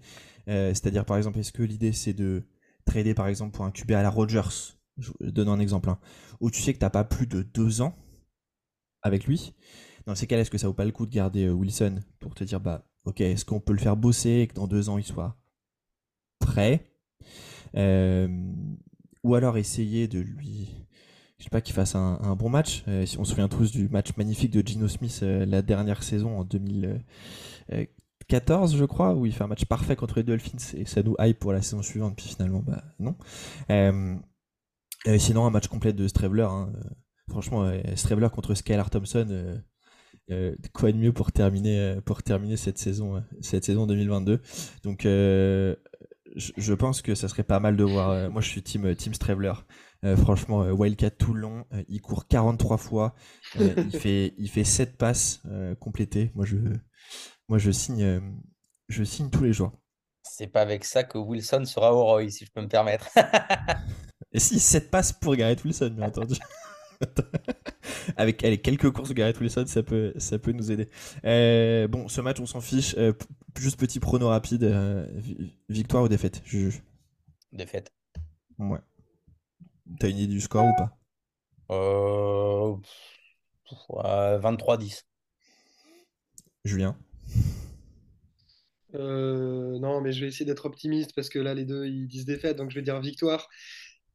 Euh, 0.49 0.69
C'est-à-dire 0.69 1.05
par 1.05 1.17
exemple, 1.17 1.39
est-ce 1.39 1.51
que 1.53 1.63
l'idée 1.63 1.93
c'est 1.93 2.13
de 2.13 2.43
trader 2.85 3.13
par 3.13 3.27
exemple 3.27 3.53
pour 3.55 3.65
un 3.65 3.71
QB 3.71 3.91
à 3.91 4.03
la 4.03 4.09
Rogers? 4.09 4.75
Je 4.97 5.11
je 5.21 5.29
donne 5.31 5.49
un 5.49 5.59
exemple, 5.59 5.89
hein, 5.89 5.99
où 6.41 6.51
tu 6.51 6.61
sais 6.61 6.73
que 6.73 6.79
t'as 6.79 6.89
pas 6.89 7.03
plus 7.05 7.27
de 7.27 7.43
deux 7.43 7.81
ans 7.81 7.95
avec 9.01 9.25
lui? 9.25 9.53
Dans 10.05 10.15
ces 10.15 10.27
cas-là, 10.27 10.41
est-ce 10.41 10.51
que 10.51 10.57
ça 10.57 10.67
vaut 10.67 10.73
pas 10.73 10.85
le 10.85 10.91
coup 10.91 11.05
de 11.05 11.11
garder 11.11 11.45
euh, 11.45 11.51
Wilson 11.51 11.99
pour 12.19 12.34
te 12.34 12.43
dire 12.43 12.59
bah 12.59 12.86
ok, 13.05 13.21
est-ce 13.21 13.45
qu'on 13.45 13.59
peut 13.59 13.73
le 13.73 13.79
faire 13.79 13.97
bosser 13.97 14.41
et 14.41 14.47
que 14.47 14.53
dans 14.55 14.67
deux 14.67 14.89
ans 14.89 14.97
il 14.97 15.03
soit 15.03 15.38
prêt? 16.39 16.86
Euh, 17.75 18.27
Ou 19.23 19.36
alors 19.36 19.57
essayer 19.57 20.07
de 20.07 20.19
lui 20.19 20.80
je 21.41 21.45
sais 21.45 21.49
pas 21.49 21.61
qu'il 21.61 21.73
fasse 21.73 21.95
un, 21.95 22.35
bon 22.35 22.49
match. 22.49 22.83
Euh, 22.87 23.03
on 23.17 23.23
se 23.23 23.31
souvient 23.31 23.47
tous 23.47 23.71
du 23.71 23.89
match 23.89 24.15
magnifique 24.15 24.51
de 24.51 24.61
Gino 24.65 24.87
Smith 24.87 25.21
euh, 25.23 25.43
la 25.47 25.63
dernière 25.63 26.03
saison 26.03 26.37
en 26.37 26.43
2014, 26.43 28.77
je 28.77 28.85
crois, 28.85 29.15
où 29.15 29.25
il 29.25 29.33
fait 29.33 29.43
un 29.43 29.47
match 29.47 29.65
parfait 29.65 29.95
contre 29.95 30.17
les 30.17 30.23
Dolphins 30.23 30.75
et 30.77 30.85
ça 30.85 31.01
nous 31.01 31.15
hype 31.19 31.39
pour 31.39 31.51
la 31.51 31.63
saison 31.63 31.81
suivante. 31.81 32.15
Puis 32.15 32.27
finalement, 32.27 32.59
bah 32.59 32.83
non. 32.99 33.15
Euh, 33.71 34.15
euh, 35.07 35.17
sinon, 35.17 35.47
un 35.47 35.49
match 35.49 35.67
complet 35.67 35.93
de 35.93 36.07
Stravler. 36.07 36.43
hein. 36.43 36.71
Euh, 36.75 36.79
Franchement, 37.27 37.63
euh, 37.63 37.81
Stravler 37.95 38.29
contre 38.29 38.53
Skylar 38.53 38.91
Thompson. 38.91 39.25
euh, 39.31 39.57
euh, 40.29 40.55
quoi 40.73 40.91
de 40.91 40.97
mieux 40.97 41.13
pour 41.13 41.31
terminer 41.31 41.79
euh, 41.79 42.01
pour 42.01 42.23
terminer 42.23 42.57
cette 42.57 42.77
saison 42.77 43.17
euh, 43.17 43.21
cette 43.41 43.65
saison 43.65 43.87
2022 43.87 44.41
donc 44.83 45.05
euh, 45.05 45.75
je, 46.35 46.73
pense 46.73 47.01
que 47.01 47.15
ça 47.15 47.27
serait 47.27 47.43
pas 47.43 47.59
mal 47.59 47.75
de 47.75 47.83
voir 47.83 48.11
euh, 48.11 48.29
moi 48.29 48.41
je 48.41 48.47
suis 48.47 48.61
team 48.63 48.95
team 48.95 49.13
Stravler 49.13 49.53
euh, 50.04 50.16
franchement, 50.18 50.64
euh, 50.64 50.72
Wildcat 50.72 51.12
tout 51.12 51.34
le 51.34 51.41
long, 51.41 51.66
euh, 51.74 51.84
il 51.88 52.02
court 52.02 52.28
43 52.28 52.78
fois, 52.78 53.16
il 53.60 53.91
fait 53.91 54.34
il 54.38 54.49
fait 54.49 54.64
7 54.64 54.97
passes 54.97 55.41
complétées. 55.80 56.32
Moi 56.36 56.45
je 56.45 56.58
moi 57.49 57.58
je 57.58 57.72
signe 57.72 58.22
je 58.89 59.04
signe 59.04 59.30
tous 59.30 59.43
les 59.43 59.54
jours. 59.54 59.72
C'est 60.24 60.47
pas 60.47 60.62
avec 60.62 60.86
ça 60.86 61.04
que 61.04 61.18
Wilson 61.18 61.66
sera 61.66 61.93
au 61.93 62.04
Roy, 62.04 62.30
si 62.30 62.45
je 62.45 62.52
peux 62.52 62.62
me 62.62 62.68
permettre. 62.68 63.10
Et 64.34 64.39
si, 64.39 64.60
7 64.60 64.89
passes 64.89 65.12
pour 65.12 65.36
Garrett 65.36 65.62
Wilson, 65.64 65.89
bien 65.95 66.08
entendu. 66.08 66.36
Avec 68.18 68.43
allez, 68.43 68.60
quelques 68.60 68.91
courses 68.91 69.10
de 69.10 69.14
Garrett 69.14 69.39
Wilson, 69.39 69.66
ça 69.68 69.84
peut, 69.84 70.14
ça 70.18 70.39
peut 70.39 70.52
nous 70.52 70.72
aider. 70.72 70.88
Euh, 71.26 71.88
bon, 71.88 72.08
ce 72.08 72.22
match, 72.22 72.39
on 72.39 72.45
s'en 72.45 72.62
fiche. 72.62 72.95
Euh, 72.97 73.14
juste 73.60 73.80
petit 73.80 73.99
prono 73.99 74.28
rapide. 74.30 74.64
euh, 74.64 75.06
vi- 75.16 75.54
victoire 75.70 76.04
ou 76.04 76.08
défaite? 76.08 76.41
Juju 76.45 76.82
Défaite. 77.52 77.91
Ouais. 78.60 78.80
T'as 79.99 80.09
une 80.09 80.17
idée 80.17 80.33
du 80.33 80.41
score 80.41 80.65
ou 80.65 80.73
pas? 80.73 80.97
Euh, 81.71 82.75
pff, 82.77 83.89
ouais, 83.89 84.39
23-10. 84.39 85.05
Julien? 86.65 86.95
Euh, 88.95 89.79
non, 89.79 90.01
mais 90.01 90.11
je 90.11 90.21
vais 90.21 90.27
essayer 90.27 90.45
d'être 90.45 90.65
optimiste 90.65 91.13
parce 91.15 91.29
que 91.29 91.39
là, 91.39 91.53
les 91.53 91.65
deux, 91.65 91.85
ils 91.87 92.07
disent 92.07 92.25
défaite, 92.25 92.57
donc 92.57 92.71
je 92.71 92.75
vais 92.75 92.81
dire 92.81 92.99
victoire. 92.99 93.47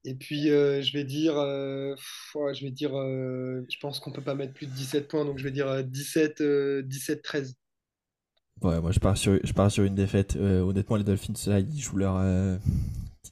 Et 0.05 0.15
puis, 0.15 0.51
euh, 0.51 0.83
je 0.83 0.93
vais 0.93 1.05
dire, 1.05 1.37
euh, 1.39 1.95
pff, 1.97 2.35
ouais, 2.37 2.55
je 2.55 2.65
vais 2.65 2.71
dire, 2.71 2.97
euh, 2.99 3.65
je 3.71 3.79
pense 3.81 4.01
qu'on 4.01 4.13
peut 4.13 4.23
pas 4.23 4.35
mettre 4.35 4.55
plus 4.55 4.67
de 4.67 4.73
17 4.73 5.09
points, 5.09 5.25
donc 5.25 5.39
je 5.39 5.45
vais 5.45 5.51
dire 5.53 5.69
euh, 5.69 5.83
17, 5.83 6.41
euh, 6.43 6.83
17-13. 6.83 7.57
Ouais, 8.63 8.81
moi 8.81 8.91
je 8.91 8.99
pars 9.01 9.17
sur, 9.17 9.39
je 9.45 9.53
pars 9.53 9.71
sur 9.71 9.85
une 9.85 9.95
défaite. 9.95 10.37
Euh, 10.37 10.61
honnêtement, 10.63 10.97
les 10.97 11.05
Dolphins, 11.05 11.33
là, 11.47 11.61
ils 11.61 11.81
jouent 11.81 11.97
leur. 11.99 12.17
euh, 12.17 12.57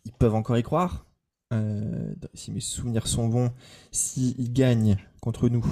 ils 0.05 0.13
peuvent 0.13 0.35
encore 0.35 0.59
y 0.59 0.63
croire? 0.63 1.07
Euh, 1.53 2.15
si 2.35 2.51
mes 2.51 2.61
souvenirs 2.61 3.07
sont 3.07 3.29
bons, 3.29 3.53
s'ils 3.93 4.53
gagnent 4.53 4.97
contre 5.21 5.49
nous 5.49 5.65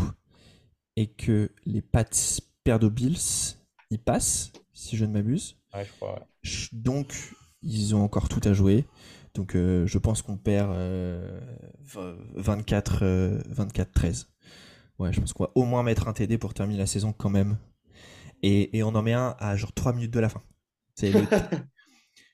et 0.96 1.06
que 1.08 1.50
les 1.64 1.82
Pats 1.82 2.04
perdent 2.64 2.84
aux 2.84 2.90
Bills, 2.90 3.56
ils 3.90 3.98
passent, 3.98 4.52
si 4.72 4.96
je 4.96 5.04
ne 5.04 5.12
m'abuse. 5.12 5.56
Ouais, 5.74 5.84
je 5.84 5.92
crois. 5.92 6.14
ouais. 6.14 6.26
Ch- 6.44 6.70
Donc, 6.72 7.34
ils 7.62 7.94
ont 7.94 8.02
encore 8.02 8.28
tout 8.28 8.40
à 8.44 8.52
jouer. 8.52 8.84
Donc, 9.34 9.56
euh, 9.56 9.86
je 9.86 9.98
pense 9.98 10.20
qu'on 10.22 10.36
perd 10.36 10.70
euh, 10.72 11.40
v- 11.80 12.14
24, 12.36 13.00
euh, 13.02 13.42
24-13. 13.48 14.26
Ouais, 14.98 15.12
je 15.12 15.20
pense 15.20 15.32
qu'on 15.32 15.44
va 15.44 15.52
au 15.54 15.64
moins 15.64 15.82
mettre 15.82 16.06
un 16.06 16.12
TD 16.12 16.38
pour 16.38 16.54
terminer 16.54 16.78
la 16.78 16.86
saison 16.86 17.12
quand 17.12 17.30
même. 17.30 17.56
Et, 18.42 18.76
et 18.76 18.82
on 18.82 18.88
en 18.94 19.02
met 19.02 19.12
un 19.14 19.36
à 19.38 19.56
genre 19.56 19.72
3 19.72 19.92
minutes 19.92 20.12
de 20.12 20.20
la 20.20 20.28
fin. 20.28 20.42
C'est 20.96 21.12
le, 21.12 21.22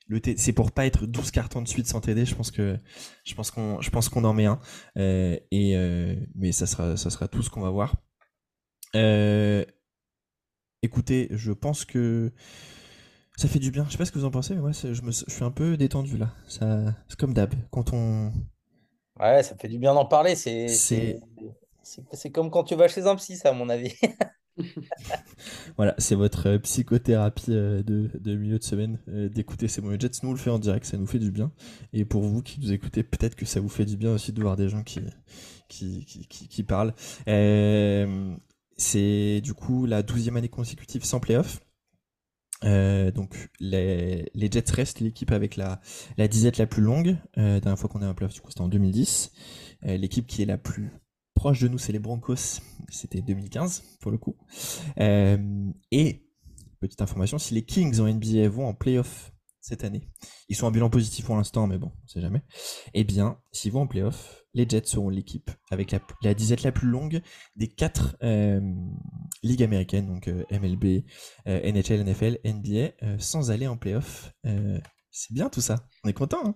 le 0.09 0.19
c'est 0.37 0.53
pour 0.53 0.71
pas 0.71 0.85
être 0.85 1.05
12 1.05 1.31
cartons 1.31 1.61
de 1.61 1.67
suite 1.67 1.87
sans 1.87 2.01
TD. 2.01 2.25
Je 2.25 2.35
pense 2.35 2.51
que 2.51 2.77
je 3.23 3.35
pense 3.35 3.51
qu'on 3.51 3.79
je 3.79 3.89
pense 3.89 4.09
qu'on 4.09 4.23
en 4.23 4.33
met 4.33 4.45
un. 4.45 4.59
Euh, 4.97 5.37
et 5.51 5.77
euh, 5.77 6.15
mais 6.35 6.51
ça 6.51 6.65
sera 6.65 6.97
ça 6.97 7.09
sera 7.09 7.27
tout 7.27 7.41
ce 7.41 7.49
qu'on 7.49 7.61
va 7.61 7.69
voir. 7.69 7.95
Euh, 8.95 9.63
écoutez, 10.81 11.27
je 11.31 11.51
pense 11.51 11.85
que 11.85 12.33
ça 13.37 13.47
fait 13.47 13.59
du 13.59 13.71
bien. 13.71 13.85
Je 13.85 13.91
sais 13.91 13.97
pas 13.97 14.05
ce 14.05 14.11
que 14.11 14.19
vous 14.19 14.25
en 14.25 14.31
pensez, 14.31 14.55
mais 14.55 14.61
moi 14.61 14.71
je 14.71 15.01
me 15.01 15.11
je 15.11 15.31
suis 15.31 15.43
un 15.43 15.51
peu 15.51 15.77
détendu 15.77 16.17
là. 16.17 16.33
Ça 16.47 16.95
c'est 17.07 17.17
comme 17.17 17.33
d'hab 17.33 17.53
quand 17.71 17.93
on 17.93 18.33
Ouais, 19.19 19.43
ça 19.43 19.55
fait 19.57 19.67
du 19.67 19.77
bien 19.77 19.93
d'en 19.93 20.05
parler. 20.05 20.35
C'est, 20.35 20.69
c'est 20.69 22.31
comme 22.31 22.49
quand 22.49 22.63
tu 22.63 22.75
vas 22.75 22.87
chez 22.87 23.05
un 23.05 23.15
psy, 23.15 23.35
ça, 23.35 23.49
à 23.49 23.53
mon 23.53 23.69
avis. 23.69 23.93
Voilà, 25.77 25.95
c'est 25.97 26.15
votre 26.15 26.47
euh, 26.47 26.59
psychothérapie 26.59 27.45
euh, 27.49 27.81
de, 27.83 28.35
milieu 28.35 28.59
de 28.59 28.63
semaine 28.63 28.99
euh, 29.07 29.29
d'écouter 29.29 29.67
ces 29.67 29.81
mots 29.81 29.97
Jets. 29.97 30.09
Nous, 30.23 30.29
on 30.29 30.33
le 30.33 30.37
fait 30.37 30.49
en 30.49 30.59
direct, 30.59 30.85
ça 30.85 30.97
nous 30.97 31.05
fait 31.05 31.19
du 31.19 31.31
bien. 31.31 31.51
Et 31.93 32.05
pour 32.05 32.23
vous 32.23 32.41
qui 32.41 32.59
nous 32.59 32.71
écoutez, 32.71 33.03
peut-être 33.03 33.35
que 33.35 33.45
ça 33.45 33.59
vous 33.59 33.69
fait 33.69 33.85
du 33.85 33.97
bien 33.97 34.13
aussi 34.13 34.33
de 34.33 34.41
voir 34.41 34.55
des 34.57 34.69
gens 34.69 34.83
qui, 34.83 35.01
qui, 35.67 36.05
qui, 36.05 36.63
parlent. 36.63 36.93
C'est 38.77 39.41
du 39.41 39.53
coup 39.53 39.85
la 39.85 40.03
douzième 40.03 40.37
année 40.37 40.49
consécutive 40.49 41.03
sans 41.03 41.19
playoff. 41.19 41.61
Donc 42.63 43.49
les, 43.59 44.29
les 44.33 44.51
Jets 44.51 44.71
restent 44.73 44.99
l'équipe 44.99 45.31
avec 45.31 45.55
la, 45.55 45.79
la 46.17 46.27
disette 46.27 46.57
la 46.57 46.67
plus 46.67 46.81
longue. 46.81 47.17
Euh, 47.37 47.59
dernière 47.59 47.79
fois 47.79 47.89
qu'on 47.89 48.01
est 48.01 48.05
en 48.05 48.13
playoff, 48.13 48.33
du 48.33 48.41
coup, 48.41 48.49
c'était 48.49 48.61
en 48.61 48.67
2010. 48.67 49.31
Euh, 49.85 49.97
L'équipe 49.97 50.27
qui 50.27 50.41
est 50.41 50.45
la 50.45 50.57
plus 50.57 50.91
proche 51.39 51.61
de 51.61 51.69
nous, 51.69 51.77
c'est 51.77 51.93
les 51.93 51.99
Broncos. 51.99 52.59
C'était 52.89 53.21
2015 53.21 53.97
pour 54.01 54.11
le 54.11 54.17
coup. 54.17 54.35
Euh, 54.99 55.71
et, 55.89 56.27
petite 56.81 57.01
information, 57.01 57.37
si 57.37 57.53
les 57.53 57.63
Kings 57.63 58.01
en 58.01 58.13
NBA 58.13 58.49
vont 58.49 58.67
en 58.67 58.73
playoff 58.73 59.31
cette 59.61 59.85
année, 59.85 60.09
ils 60.49 60.57
sont 60.57 60.67
en 60.67 60.71
bilan 60.71 60.89
positif 60.89 61.25
pour 61.25 61.37
l'instant, 61.37 61.65
mais 61.65 61.77
bon, 61.77 61.93
on 62.03 62.07
sait 62.09 62.19
jamais. 62.19 62.43
Eh 62.93 63.05
bien, 63.05 63.39
s'ils 63.53 63.71
vont 63.71 63.83
en 63.83 63.87
playoff, 63.87 64.43
les 64.53 64.67
Jets 64.67 64.87
seront 64.87 65.07
l'équipe 65.07 65.49
avec 65.71 65.95
la, 66.23 66.33
disette 66.33 66.63
la 66.63 66.73
plus 66.73 66.89
longue 66.89 67.21
des 67.55 67.69
quatre 67.69 68.17
euh, 68.21 68.59
ligues 69.41 69.63
américaines, 69.63 70.07
donc 70.07 70.27
euh, 70.27 70.43
MLB, 70.51 71.05
NHL, 71.45 72.03
NFL, 72.03 72.39
NBA, 72.43 73.17
sans 73.17 73.49
aller 73.49 73.67
en 73.67 73.77
playoff. 73.77 74.33
C'est 75.11 75.33
bien 75.33 75.47
tout 75.47 75.61
ça. 75.61 75.87
On 76.03 76.09
est 76.09 76.13
content. 76.13 76.45
Hein? 76.45 76.55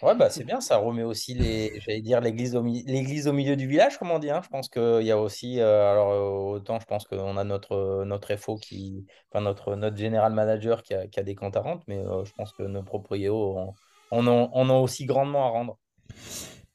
Ouais, 0.00 0.14
bah 0.14 0.30
c'est 0.30 0.44
bien, 0.44 0.60
ça 0.60 0.76
remet 0.76 1.02
aussi 1.02 1.34
les, 1.34 1.80
j'allais 1.80 2.02
dire 2.02 2.20
l'église 2.20 2.54
au, 2.54 2.62
mi- 2.62 2.84
l'église 2.86 3.26
au 3.26 3.32
milieu 3.32 3.56
du 3.56 3.66
village, 3.66 3.98
comme 3.98 4.12
on 4.12 4.20
dit. 4.20 4.30
hein. 4.30 4.40
Je 4.44 4.48
pense 4.48 4.68
qu'il 4.68 5.02
y 5.02 5.10
a 5.10 5.18
aussi, 5.18 5.58
euh, 5.60 5.90
alors 5.90 6.10
euh, 6.12 6.56
autant 6.58 6.78
je 6.78 6.86
pense 6.86 7.04
qu'on 7.04 7.36
a 7.36 7.42
notre, 7.42 7.72
euh, 7.72 8.04
notre 8.04 8.36
FO 8.36 8.58
qui, 8.58 9.06
enfin 9.32 9.40
notre, 9.42 9.74
notre 9.74 9.96
general 9.96 10.32
manager 10.32 10.84
qui 10.84 10.94
a, 10.94 11.08
qui 11.08 11.18
a 11.18 11.24
des 11.24 11.34
comptes 11.34 11.56
à 11.56 11.60
rendre, 11.62 11.82
mais 11.88 11.98
euh, 11.98 12.24
je 12.24 12.32
pense 12.32 12.52
que 12.52 12.62
nos 12.62 12.84
proprios 12.84 13.58
en, 13.58 13.74
en 14.10 14.26
ont, 14.28 14.50
en 14.54 14.70
ont 14.70 14.82
aussi 14.82 15.04
grandement 15.04 15.46
à 15.46 15.50
rendre. 15.50 15.78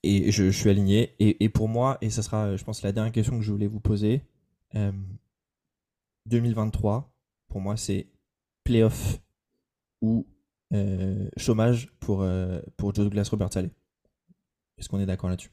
et 0.03 0.31
je, 0.31 0.45
je 0.45 0.57
suis 0.57 0.69
aligné. 0.69 1.13
Et, 1.19 1.43
et 1.43 1.49
pour 1.49 1.67
moi, 1.69 1.97
et 2.01 2.09
ça 2.09 2.23
sera, 2.23 2.55
je 2.55 2.63
pense, 2.63 2.81
la 2.83 2.91
dernière 2.91 3.11
question 3.13 3.37
que 3.37 3.43
je 3.43 3.51
voulais 3.51 3.67
vous 3.67 3.79
poser, 3.79 4.21
euh, 4.75 4.91
2023, 6.25 7.11
pour 7.49 7.61
moi, 7.61 7.77
c'est 7.77 8.07
playoff 8.63 9.19
ou 10.01 10.27
euh, 10.73 11.29
chômage 11.37 11.91
pour, 11.99 12.23
euh, 12.23 12.59
pour 12.77 12.95
Joe 12.95 13.05
Douglas 13.05 13.27
Robert 13.29 13.53
Saleh. 13.53 13.69
Est-ce 14.77 14.89
qu'on 14.89 14.99
est 14.99 15.05
d'accord 15.05 15.29
là-dessus? 15.29 15.51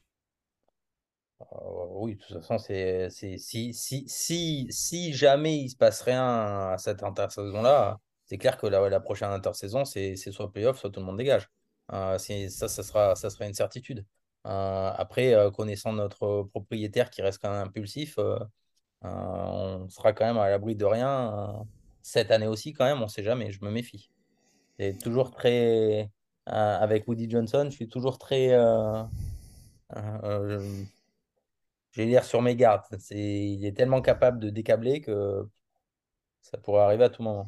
Euh, 1.40 1.44
oui, 1.92 2.16
de 2.16 2.20
toute 2.20 2.42
façon, 2.42 2.58
si, 2.58 2.82
jamais 5.12 5.58
il 5.58 5.68
se 5.68 5.76
passe 5.76 6.02
rien 6.02 6.72
à 6.72 6.76
cette 6.78 7.02
intersaison-là, 7.02 7.98
c'est 8.24 8.38
clair 8.38 8.56
que 8.56 8.66
la, 8.66 9.00
prochaine 9.00 9.30
intersaison, 9.30 9.84
c'est, 9.84 10.16
soit 10.16 10.50
playoff, 10.52 10.78
soit 10.78 10.90
tout 10.90 11.00
le 11.00 11.06
monde 11.06 11.18
dégage. 11.18 11.50
Ça, 11.90 12.18
ça 12.18 12.68
sera, 12.68 13.16
ça 13.16 13.30
sera 13.30 13.46
une 13.46 13.54
certitude. 13.54 14.06
Après, 14.44 15.34
connaissant 15.54 15.92
notre 15.92 16.44
propriétaire 16.44 17.10
qui 17.10 17.20
reste 17.20 17.42
quand 17.42 17.50
même 17.50 17.66
impulsif, 17.66 18.16
on 19.02 19.88
sera 19.88 20.12
quand 20.12 20.24
même 20.24 20.38
à 20.38 20.48
l'abri 20.48 20.76
de 20.76 20.84
rien. 20.84 21.64
cette 22.02 22.30
année 22.30 22.46
aussi, 22.46 22.72
quand 22.72 22.84
même, 22.84 22.98
on 22.98 23.06
ne 23.06 23.08
sait 23.08 23.24
jamais, 23.24 23.50
je 23.50 23.64
me 23.64 23.70
méfie. 23.70 24.10
C'est 24.80 24.96
toujours 24.98 25.30
très. 25.30 26.10
euh, 26.48 26.78
avec 26.78 27.06
Woody 27.06 27.28
Johnson, 27.28 27.64
je 27.66 27.74
suis 27.76 27.88
toujours 27.88 28.16
très. 28.16 28.52
euh, 28.54 29.02
euh, 29.94 30.58
je 31.90 32.00
vais 32.00 32.06
dire 32.08 32.24
sur 32.24 32.40
mes 32.40 32.56
gardes. 32.56 32.84
C'est, 32.98 33.18
il 33.18 33.66
est 33.66 33.76
tellement 33.76 34.00
capable 34.00 34.40
de 34.40 34.48
décabler 34.48 35.02
que 35.02 35.46
ça 36.40 36.56
pourrait 36.56 36.80
arriver 36.80 37.04
à 37.04 37.10
tout 37.10 37.22
moment. 37.22 37.46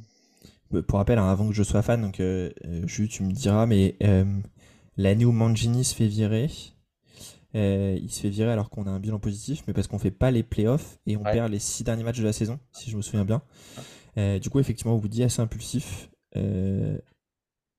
Pour 0.86 0.98
rappel, 0.98 1.18
hein, 1.18 1.30
avant 1.30 1.48
que 1.48 1.54
je 1.54 1.62
sois 1.62 1.80
fan, 1.80 2.02
donc 2.02 2.20
euh, 2.20 2.50
Jules, 2.84 3.08
tu 3.08 3.22
me 3.22 3.32
diras, 3.32 3.64
mais 3.64 3.96
euh, 4.02 4.24
l'année 4.98 5.24
où 5.24 5.32
Mangini 5.32 5.84
se 5.84 5.94
fait 5.94 6.08
virer, 6.08 6.50
euh, 7.54 7.98
il 7.98 8.10
se 8.12 8.20
fait 8.20 8.28
virer 8.28 8.52
alors 8.52 8.68
qu'on 8.68 8.86
a 8.86 8.90
un 8.90 9.00
bilan 9.00 9.18
positif, 9.18 9.64
mais 9.66 9.72
parce 9.72 9.86
qu'on 9.86 9.98
fait 9.98 10.10
pas 10.10 10.30
les 10.30 10.42
playoffs 10.42 10.98
et 11.06 11.16
on 11.16 11.22
Ouais. 11.22 11.32
perd 11.32 11.50
les 11.50 11.58
six 11.58 11.82
derniers 11.82 12.04
matchs 12.04 12.18
de 12.20 12.24
la 12.24 12.32
saison, 12.34 12.58
si 12.72 12.90
je 12.90 12.96
me 12.98 13.02
souviens 13.02 13.24
bien. 13.24 13.42
Du 14.38 14.50
coup, 14.50 14.60
effectivement, 14.60 14.96
vous 14.96 15.08
dit 15.08 15.22
assez 15.22 15.40
impulsif. 15.40 16.10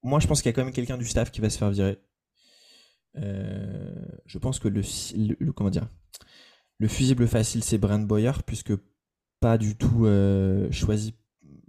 Moi, 0.04 0.20
je 0.20 0.28
pense 0.28 0.42
qu'il 0.42 0.50
y 0.50 0.54
a 0.54 0.54
quand 0.54 0.64
même 0.64 0.74
quelqu'un 0.74 0.98
du 0.98 1.06
staff 1.06 1.32
qui 1.32 1.42
va 1.42 1.50
se 1.50 1.58
faire 1.58 1.72
virer. 1.72 1.98
Euh, 3.18 4.06
je 4.26 4.38
pense 4.38 4.60
que 4.60 4.68
le, 4.68 5.52
comment 5.54 5.70
dire, 5.70 5.88
le 6.80 6.88
fusible 6.88 7.28
facile, 7.28 7.64
c'est 7.64 7.78
Brent 7.78 8.06
Boyer, 8.06 8.32
puisque 8.46 8.74
pas 9.40 9.58
du 9.58 9.76
tout 9.76 10.06
euh, 10.06 10.72
choisi 10.72 11.14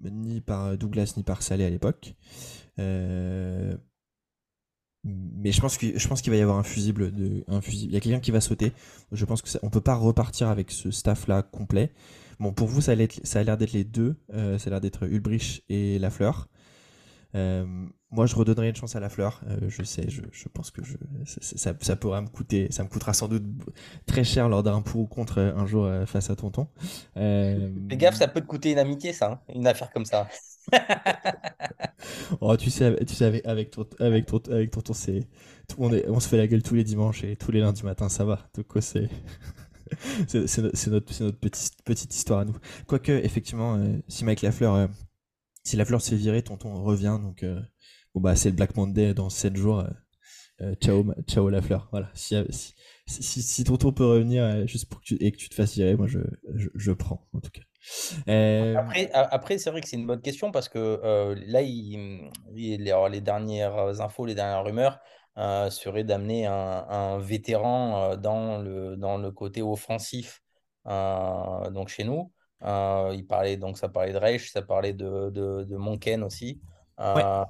ni 0.02 0.40
par 0.40 0.76
Douglas 0.76 1.14
ni 1.16 1.22
par 1.22 1.42
Saleh 1.42 1.64
à 1.64 1.70
l'époque. 1.70 2.14
Euh, 2.78 3.76
mais 5.04 5.52
je 5.52 5.60
pense 5.60 5.76
que 5.76 5.98
je 5.98 6.08
pense 6.08 6.22
qu'il 6.22 6.32
va 6.32 6.38
y 6.38 6.40
avoir 6.40 6.56
un 6.58 6.62
fusible 6.62 7.12
de 7.12 7.44
un 7.46 7.60
fusible. 7.60 7.92
Il 7.92 7.94
y 7.94 7.96
a 7.96 8.00
quelqu'un 8.00 8.20
qui 8.20 8.30
va 8.30 8.40
sauter. 8.40 8.72
Je 9.12 9.24
pense 9.26 9.42
que 9.42 9.48
ça, 9.48 9.58
on 9.62 9.68
peut 9.68 9.82
pas 9.82 9.94
repartir 9.94 10.48
avec 10.48 10.70
ce 10.70 10.90
staff 10.90 11.28
là 11.28 11.42
complet. 11.42 11.92
Bon 12.40 12.52
pour 12.52 12.68
vous 12.68 12.80
ça 12.80 12.92
a 12.92 13.44
l'air 13.44 13.56
d'être 13.58 13.72
les 13.72 13.84
deux. 13.84 14.16
Ça 14.30 14.66
a 14.66 14.70
l'air 14.70 14.80
d'être 14.80 15.04
Ulbrich 15.04 15.62
et 15.68 15.98
Lafleur. 15.98 16.48
Moi 18.14 18.26
je 18.26 18.34
redonnerai 18.36 18.68
une 18.70 18.76
chance 18.76 18.96
à 18.96 19.00
Lafleur. 19.00 19.40
Euh, 19.48 19.58
je 19.68 19.82
sais, 19.82 20.08
je, 20.08 20.22
je 20.32 20.48
pense 20.48 20.70
que 20.70 20.82
je, 20.84 20.96
ça, 21.26 21.38
ça, 21.56 21.74
ça 21.80 21.96
pourra 21.96 22.20
me 22.20 22.28
coûter, 22.28 22.68
ça 22.70 22.84
me 22.84 22.88
coûtera 22.88 23.12
sans 23.12 23.28
doute 23.28 23.44
très 24.06 24.24
cher 24.24 24.48
lors 24.48 24.62
d'un 24.62 24.82
pour 24.82 25.00
ou 25.02 25.06
contre 25.06 25.38
euh, 25.38 25.54
un 25.56 25.66
jour 25.66 25.84
euh, 25.86 26.06
face 26.06 26.30
à 26.30 26.36
Tonton. 26.36 26.68
Euh, 27.16 27.70
Fais 27.90 27.96
gaffe, 27.96 28.16
ça 28.16 28.28
peut 28.28 28.40
te 28.40 28.46
coûter 28.46 28.72
une 28.72 28.78
amitié, 28.78 29.12
ça, 29.12 29.32
hein, 29.32 29.40
une 29.54 29.66
affaire 29.66 29.90
comme 29.90 30.04
ça. 30.04 30.28
Oh, 32.40 32.56
tu 32.56 32.70
sais, 32.70 32.96
tu 33.06 33.14
sais 33.14 33.24
avec, 33.24 33.46
avec, 33.46 33.70
ton, 33.70 33.86
avec, 34.00 34.26
ton, 34.26 34.38
avec 34.50 34.70
tonton, 34.70 34.92
c'est. 34.94 35.20
Tout 35.68 35.76
le 35.78 35.82
monde 35.84 35.94
est- 35.94 36.08
on 36.08 36.20
se 36.20 36.28
fait 36.28 36.36
la 36.36 36.46
gueule 36.46 36.62
tous 36.62 36.74
les 36.74 36.84
dimanches 36.84 37.24
et 37.24 37.36
tous 37.36 37.50
les 37.50 37.60
lundis 37.60 37.84
matin, 37.84 38.08
ça 38.08 38.24
va. 38.24 38.48
Donc, 38.54 38.66
c'est. 38.80 39.08
c'est 40.28 40.46
c'est 40.46 40.62
no- 40.62 40.70
c'est 40.74 40.90
notre, 40.90 41.06
petite, 41.38 41.82
petite 41.84 42.14
histoire 42.14 42.40
à 42.40 42.44
nous. 42.44 42.56
Quoique, 42.86 43.12
effectivement, 43.12 43.76
euh, 43.76 43.96
si 44.08 44.24
Mike 44.24 44.42
Lafleur 44.42 44.88
si 45.64 45.76
la 45.76 45.84
fleur 45.84 46.00
se 46.02 46.10
fait 46.10 46.16
virer, 46.16 46.42
tonton 46.42 46.82
revient. 46.84 47.18
Donc, 47.22 47.44
bon, 48.14 48.20
bah, 48.20 48.36
c'est 48.36 48.50
le 48.50 48.56
Black 48.56 48.76
Monday 48.76 49.14
dans 49.14 49.30
7 49.30 49.56
jours. 49.56 49.80
euh, 49.80 49.88
euh, 50.62 50.74
ciao, 50.76 51.04
ciao 51.26 51.48
la 51.50 51.62
fleur. 51.62 51.88
Voilà. 51.92 52.10
Si, 52.14 52.36
si, 52.50 52.74
si, 53.06 53.42
si 53.42 53.64
tonton 53.64 53.92
peut 53.92 54.06
revenir 54.06 54.44
euh, 54.44 54.66
juste 54.66 54.88
pour 54.88 55.00
que 55.02 55.14
et 55.20 55.32
que 55.32 55.36
tu 55.36 55.48
te 55.48 55.54
fasses 55.54 55.74
virer, 55.74 55.96
moi, 55.96 56.06
je, 56.06 56.20
je, 56.74 56.92
prends, 56.92 57.26
en 57.32 57.40
tout 57.40 57.50
cas. 57.50 57.62
Euh, 58.28 58.76
Après, 58.78 59.10
après 59.12 59.58
c'est 59.58 59.70
vrai 59.70 59.80
que 59.80 59.88
c'est 59.88 59.96
une 59.96 60.06
bonne 60.06 60.22
question 60.22 60.50
parce 60.52 60.68
que 60.68 60.78
euh, 60.78 61.34
là, 61.46 61.62
il, 61.62 62.30
il- 62.54 62.82
les, 62.82 63.20
dernières 63.20 64.00
infos, 64.00 64.26
les 64.26 64.34
dernières 64.34 64.64
rumeurs 64.64 64.98
euh, 65.38 65.70
seraient 65.70 66.04
d'amener 66.04 66.46
un, 66.46 67.18
vétéran 67.18 68.12
euh, 68.12 68.16
dans 68.16 68.58
le, 68.58 68.96
dans 68.96 69.18
le 69.18 69.30
côté 69.32 69.62
offensif 69.62 70.42
euh, 70.86 71.70
donc 71.70 71.88
chez 71.88 72.04
nous. 72.04 72.32
Euh, 72.62 73.12
il 73.14 73.26
parlait, 73.26 73.56
donc 73.56 73.76
ça 73.78 73.88
parlait 73.88 74.12
de 74.12 74.18
Reich, 74.18 74.50
ça 74.50 74.62
parlait 74.62 74.92
de, 74.94 75.30
de, 75.30 75.64
de 75.64 75.76
Monken 75.76 76.22
aussi. 76.22 76.60
Euh, 77.00 77.44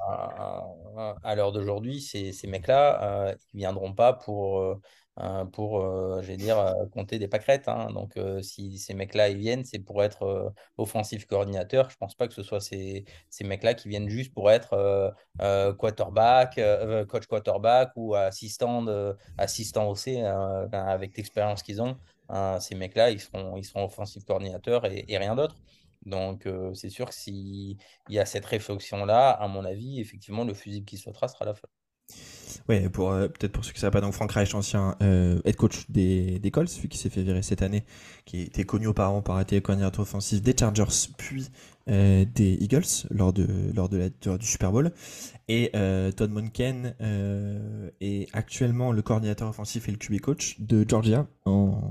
à 1.22 1.34
l'heure 1.34 1.52
d'aujourd'hui, 1.52 2.00
ces, 2.00 2.32
mecs-là, 2.46 3.28
euh, 3.28 3.34
ils 3.52 3.58
viendront 3.58 3.92
pas 3.92 4.12
pour, 4.14 4.60
euh, 4.60 5.44
pour 5.52 5.82
dire, 6.36 6.74
compter 6.92 7.18
des 7.18 7.28
pâquerettes. 7.28 7.68
hein. 7.68 7.88
Donc, 7.92 8.18
si 8.42 8.78
ces 8.78 8.94
mecs-là, 8.94 9.28
ils 9.28 9.36
viennent, 9.38 9.64
c'est 9.64 9.78
pour 9.78 10.02
être 10.02 10.52
offensif 10.76 11.26
coordinateur. 11.26 11.90
Je 11.90 11.96
pense 11.96 12.14
pas 12.14 12.26
que 12.26 12.34
ce 12.34 12.42
soit 12.42 12.60
ces, 12.60 13.04
ces 13.30 13.44
mecs-là 13.44 13.74
qui 13.74 13.88
viennent 13.88 14.08
juste 14.08 14.32
pour 14.32 14.50
être 14.50 15.14
quarterback, 15.78 16.60
coach 17.08 17.26
quarterback 17.26 17.92
ou 17.96 18.14
assistant, 18.14 18.82
de- 18.82 19.16
assistant 19.38 19.92
euh, 20.08 20.66
ben, 20.66 20.84
avec 20.86 21.16
l'expérience 21.16 21.62
qu'ils 21.62 21.82
ont. 21.82 21.96
hein, 22.28 22.58
ces 22.60 22.74
mecs-là, 22.74 23.10
ils 23.10 23.20
seront, 23.20 23.56
ils 23.56 23.64
seront 23.64 23.84
offensif 23.84 24.24
coordinateur 24.24 24.84
et 24.86 25.18
rien 25.18 25.36
d'autre. 25.36 25.56
Donc, 26.06 26.48
c'est 26.74 26.90
sûr 26.90 27.08
que 27.08 27.14
s'il 27.14 27.76
y 28.08 28.18
a 28.18 28.26
cette 28.26 28.44
réflexion-là, 28.44 29.30
à 29.30 29.48
mon 29.48 29.64
avis, 29.64 30.00
effectivement, 30.00 30.44
le 30.44 30.54
fusible 30.54 30.86
qui 30.86 30.96
sautera 30.98 31.28
sera 31.28 31.44
la 31.44 31.54
fin. 31.54 31.68
Ouais, 32.68 32.88
pour 32.88 33.10
peut-être 33.10 33.52
pour 33.52 33.64
ceux 33.64 33.72
qui 33.72 33.78
ne 33.78 33.80
savent 33.80 33.90
pas, 33.90 34.00
donc 34.00 34.12
Frank 34.12 34.30
Reich, 34.30 34.54
ancien 34.54 34.96
head 35.00 35.56
coach 35.56 35.90
des, 35.90 36.38
des 36.38 36.50
Colts, 36.50 36.68
celui 36.68 36.88
qui 36.88 36.98
s'est 36.98 37.08
fait 37.10 37.22
virer 37.22 37.42
cette 37.42 37.62
année, 37.62 37.84
qui 38.26 38.42
était 38.42 38.64
connu 38.64 38.86
auparavant 38.86 39.22
par 39.22 39.40
être 39.40 39.58
coordinateur 39.60 40.02
offensif 40.02 40.42
des 40.42 40.54
Chargers, 40.58 41.08
puis 41.16 41.48
des 41.86 42.58
Eagles 42.60 43.06
lors 43.10 43.32
de 43.32 43.46
lors 43.74 43.88
de 43.88 43.96
la 43.96 44.36
du 44.38 44.46
Super 44.46 44.70
Bowl. 44.70 44.92
Et 45.48 45.72
Todd 46.16 46.30
Monken 46.30 46.94
est 48.00 48.28
actuellement 48.34 48.92
le 48.92 49.02
coordinateur 49.02 49.48
offensif 49.48 49.88
et 49.88 49.92
le 49.92 49.98
QB 49.98 50.20
coach 50.20 50.60
de 50.60 50.84
Georgia 50.88 51.26
en 51.44 51.90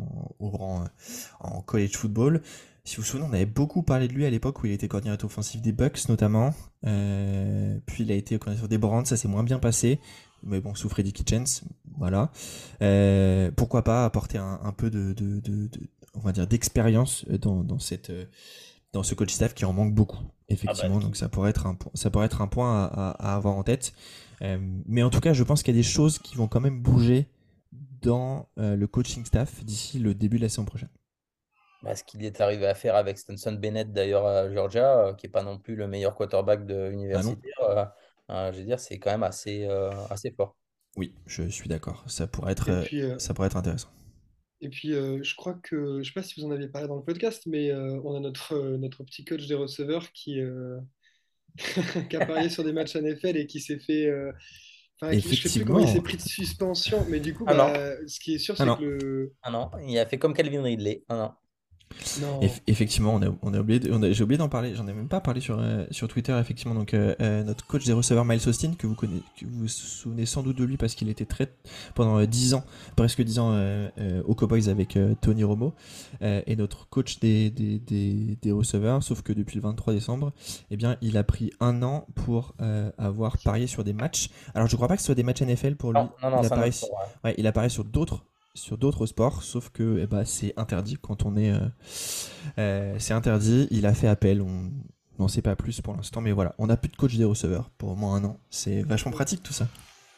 college 1.66 1.98
football. 1.98 2.42
Si 2.86 2.98
vous 2.98 3.02
vous 3.04 3.08
souvenez, 3.08 3.28
on 3.30 3.34
avait 3.34 3.46
beaucoup 3.46 3.82
parlé 3.82 4.10
de 4.10 4.14
lui 4.14 4.26
à 4.26 4.30
l'époque 4.30 4.62
où 4.62 4.66
il 4.66 4.74
était 4.74 4.90
coordinateur 4.90 5.28
offensif 5.28 5.62
des 5.62 5.72
Bucks 5.72 6.10
notamment. 6.10 6.54
Euh, 6.86 7.80
puis 7.86 8.04
il 8.04 8.12
a 8.12 8.16
été 8.16 8.38
coordinateur 8.38 8.68
des 8.68 8.78
Browns, 8.78 9.06
ça 9.06 9.16
s'est 9.16 9.30
moins 9.30 9.44
bien 9.44 9.58
passé. 9.60 10.00
Mais 10.46 10.60
bon, 10.60 10.76
sous 10.76 10.90
Freddy 10.90 11.14
Kitchens, 11.14 11.62
voilà. 11.98 12.30
Euh, 12.82 13.52
pourquoi 13.56 13.84
pas 13.86 14.04
apporter 14.04 14.38
un, 14.38 14.60
un 14.62 14.74
peu 14.74 14.90
de, 14.90 15.14
de, 15.14 15.40
de, 15.40 15.68
de- 15.68 15.90
on 16.14 16.20
va 16.20 16.34
dire, 16.34 16.46
d'expérience 16.46 17.24
dans, 17.30 17.64
dans 17.64 17.80
cette, 17.80 18.10
euh, 18.10 18.26
dans 18.92 19.04
ce 19.04 19.16
coach 19.16 19.32
staff 19.32 19.54
qui 19.54 19.64
en 19.64 19.72
manque 19.72 19.96
beaucoup, 19.96 20.20
effectivement. 20.50 21.00
donc 21.00 21.16
ça 21.16 21.30
pourrait 21.30 21.52
être 21.52 21.66
un, 21.66 21.78
ça 21.94 22.10
pourrait 22.10 22.26
être 22.26 22.42
un 22.42 22.48
point 22.48 22.84
à, 22.84 23.12
avoir 23.36 23.56
en 23.56 23.64
tête. 23.64 23.94
Euh, 24.42 24.58
mais 24.86 25.02
en 25.04 25.10
tout 25.10 25.22
cas, 25.22 25.32
je 25.32 25.44
pense 25.44 25.64
qu'il 25.64 25.74
y 25.74 25.78
a 25.78 25.80
des 25.80 25.88
choses 25.88 26.20
qui 26.20 26.36
vont 26.36 26.50
quand 26.50 26.60
même 26.60 26.82
bouger 26.82 27.28
dans 28.02 28.50
le 28.58 28.86
coaching 28.86 29.24
staff 29.24 29.64
d'ici 29.64 29.98
le 30.00 30.14
début 30.14 30.36
de 30.36 30.42
la 30.44 30.50
saison 30.50 30.66
prochaine. 30.66 30.90
Bah, 31.84 31.96
ce 31.96 32.04
qu'il 32.04 32.24
est 32.26 32.40
arrivé 32.42 32.66
à 32.66 32.74
faire 32.76 32.96
avec 32.96 33.18
Stenson 33.18 33.52
Bennett 33.54 33.92
d'ailleurs 33.92 34.26
à 34.26 34.50
Georgia, 34.52 35.08
euh, 35.08 35.14
qui 35.14 35.26
n'est 35.28 35.32
pas 35.32 35.44
non 35.44 35.58
plus 35.60 35.76
le 35.76 35.88
meilleur 35.88 36.16
quarterback 36.16 36.66
de 36.66 36.90
universitaire, 36.92 37.60
euh, 37.70 37.86
euh, 38.32 38.52
je 38.54 38.60
veux 38.60 38.64
dire, 38.64 38.80
c'est 38.80 39.00
quand 39.00 39.12
même 39.12 39.24
assez, 39.24 39.66
euh, 39.66 39.92
assez 40.10 40.32
fort. 40.32 40.56
Oui, 40.96 41.14
je 41.28 41.44
suis 41.44 41.68
d'accord. 41.68 42.04
Ça 42.08 42.26
pourrait 42.26 42.54
être, 42.54 42.70
euh, 42.72 42.84
puis, 42.84 43.04
ça 43.18 43.34
pourrait 43.34 43.48
être 43.48 43.58
intéressant. 43.58 43.90
Et 44.62 44.70
puis, 44.70 44.94
euh, 44.94 45.22
je 45.24 45.36
crois 45.36 45.56
que, 45.56 46.02
je 46.02 46.08
sais 46.08 46.14
pas 46.14 46.24
si 46.24 46.40
vous 46.40 46.48
en 46.48 46.52
avez 46.52 46.70
parlé 46.70 46.88
dans 46.88 46.96
le 46.96 47.04
podcast, 47.04 47.44
mais 47.48 47.70
euh, 47.70 48.00
on 48.06 48.16
a 48.16 48.20
notre, 48.22 48.54
euh, 48.56 48.78
notre 48.78 49.04
petit 49.04 49.26
coach 49.26 49.46
des 49.48 49.56
receveurs 49.56 50.10
qui, 50.14 50.40
euh, 50.40 50.80
qui 52.10 52.16
a 52.16 52.26
parié 52.26 52.48
sur 52.50 52.64
des 52.64 52.72
matchs 52.74 52.96
NFL 52.96 53.36
et 53.38 53.46
qui 53.46 53.60
s'est 53.60 53.80
fait. 53.80 54.06
euh, 54.08 54.32
Enfin, 55.02 55.12
qui- 55.20 55.36
je 55.36 55.48
sais 55.50 55.60
plus 55.60 55.66
comment 55.66 55.80
il 55.80 55.88
s'est 55.88 55.98
Effectivement. 55.98 56.04
pris 56.04 56.18
de 56.18 56.22
suspension, 56.22 57.06
mais 57.10 57.20
du 57.20 57.34
coup, 57.34 57.44
Ah 57.48 57.54
non. 57.56 57.66
bah, 57.66 58.08
ce 58.08 58.20
qui 58.22 58.36
est 58.36 58.38
sûr, 58.38 58.56
Ah 58.60 58.64
c'est 58.78 58.80
que 58.86 58.90
le. 58.90 59.34
Ah 59.42 59.52
non, 59.52 59.70
il 59.86 59.98
a 60.00 60.06
fait 60.06 60.18
comme 60.20 60.34
Calvin 60.34 60.62
Ridley. 60.62 61.04
Ah 61.10 61.18
non. 61.18 61.32
Eff- 62.42 62.62
effectivement, 62.68 63.16
on 63.16 63.22
a, 63.22 63.28
on 63.42 63.54
a 63.54 63.60
oublié, 63.60 63.80
j'ai 64.14 64.24
oublié 64.24 64.38
d'en 64.38 64.50
parler. 64.50 64.76
J'en 64.76 64.88
ai 64.88 64.94
même 64.94 65.08
pas 65.08 65.22
parlé 65.22 65.42
sur 65.42 65.58
euh, 65.60 65.86
sur 65.92 66.08
Twitter. 66.08 66.38
Effectivement, 66.40 66.76
donc 66.76 66.94
euh, 66.94 67.16
euh, 67.22 67.44
notre 67.44 67.66
coach 67.66 67.86
des 67.86 67.94
receveurs 67.94 68.26
Miles 68.26 68.48
Austin, 68.48 68.74
que 68.78 68.88
vous 68.88 68.96
connaissez, 68.96 69.24
que 69.40 69.46
vous 69.46 69.60
vous 69.62 69.68
souvenez 69.68 70.26
sans 70.26 70.44
doute 70.44 70.58
de 70.58 70.64
lui 70.64 70.78
parce 70.78 70.96
qu'il 70.96 71.10
était 71.10 71.26
très 71.26 71.54
pendant 71.96 72.20
euh, 72.20 72.26
10 72.26 72.54
ans, 72.56 72.64
presque 72.96 73.22
10 73.22 73.40
ans 73.40 73.54
aux 74.26 74.36
Cowboys 74.36 74.70
avec 74.70 74.98
Tony 75.22 75.44
Romo, 75.44 75.74
et 76.22 76.56
notre 76.56 76.88
coach 76.90 77.20
des, 77.20 77.50
des, 77.50 77.80
des, 77.80 78.38
des 78.42 78.52
receveurs. 78.52 79.02
Sauf 79.04 79.22
que 79.22 79.34
depuis 79.34 79.56
le 79.56 79.62
23 79.62 79.94
décembre, 79.94 80.34
eh 80.72 80.78
bien, 80.78 80.98
il 81.02 81.18
a 81.18 81.24
pris 81.24 81.52
un 81.60 81.82
an 81.84 82.06
pour 82.16 82.56
avoir 82.98 83.38
parié 83.38 83.68
sur 83.68 83.84
des 83.84 83.94
matchs. 83.94 84.30
Alors, 84.56 84.68
je 84.68 84.76
crois 84.76 84.88
pas 84.88 84.96
que 84.96 85.02
ce 85.02 85.08
soit 85.08 85.16
des 85.16 85.24
matchs 85.24 85.42
NFL 85.42 85.76
pour 85.76 85.92
lui. 85.92 86.00
Non, 86.00 86.10
non, 86.24 86.30
non, 86.32 86.42
il 86.42 86.46
apparaît. 86.48 86.72
Ouais, 87.24 87.36
il 87.38 87.48
apparaît 87.48 87.70
sur 87.70 87.84
d'autres 87.84 88.26
sur 88.56 88.78
d'autres 88.78 89.06
sports, 89.06 89.44
sauf 89.44 89.70
que 89.70 90.00
eh 90.02 90.08
ben, 90.08 90.26
c'est 90.26 90.54
interdit 90.58 90.98
quand 91.02 91.26
on 91.26 91.36
est. 91.38 91.52
euh, 91.52 91.68
euh, 92.60 92.96
c'est 93.00 93.14
interdit. 93.14 93.68
Il 93.72 93.86
a 93.86 93.94
fait 93.94 94.08
appel. 94.08 94.42
On 94.42 94.72
n'en 95.20 95.28
sait 95.28 95.42
pas 95.42 95.56
plus 95.56 95.82
pour 95.82 95.96
l'instant, 95.96 96.22
mais 96.22 96.32
voilà, 96.32 96.56
on 96.58 96.68
n'a 96.68 96.78
plus 96.78 96.90
de 96.90 96.96
coach 96.96 97.16
des 97.18 97.24
receveurs 97.24 97.70
pour 97.72 97.90
au 97.92 97.96
moins 97.96 98.16
un 98.16 98.24
an. 98.26 98.40
C'est 98.50 98.82
vachement 98.84 99.12
pratique 99.12 99.44
tout 99.44 99.54
ça. 99.54 99.70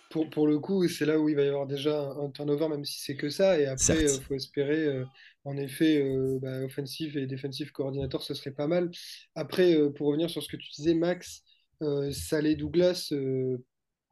Pour, 0.10 0.30
pour 0.30 0.48
le 0.48 0.60
coup, 0.60 0.88
c'est 0.88 1.06
là 1.06 1.20
où 1.20 1.30
il 1.30 1.36
va 1.36 1.44
y 1.44 1.48
avoir 1.48 1.68
déjà 1.68 2.00
un, 2.00 2.30
turnover, 2.32 2.70
même 2.70 2.86
si 2.86 3.02
c'est 3.02 3.18
que 3.18 3.30
ça. 3.30 3.60
Et 3.60 3.66
après, 3.66 4.06
il 4.06 4.10
Certes. 4.10 4.22
faut 4.22 4.36
espérer, 4.36 4.86
euh, 4.86 5.06
en 5.44 5.58
effet, 5.58 6.02
euh, 6.02 6.40
bah, 6.42 6.64
offensive 6.64 7.18
et 7.18 7.28
defensive 7.28 7.72
coordinator, 7.72 8.22
ce 8.24 8.34
serait 8.34 8.52
pas 8.52 8.68
mal. 8.68 8.92
Après, 9.36 9.76
euh, 9.76 9.90
pour 9.92 10.08
revenir 10.08 10.30
sur 10.30 10.42
ce 10.44 10.48
que 10.48 10.58
tu 10.58 10.70
disais, 10.72 10.94
Max, 10.94 11.44
euh, 11.82 12.12
Saleh 12.12 12.56
Douglas, 12.56 13.10
euh, 13.12 13.58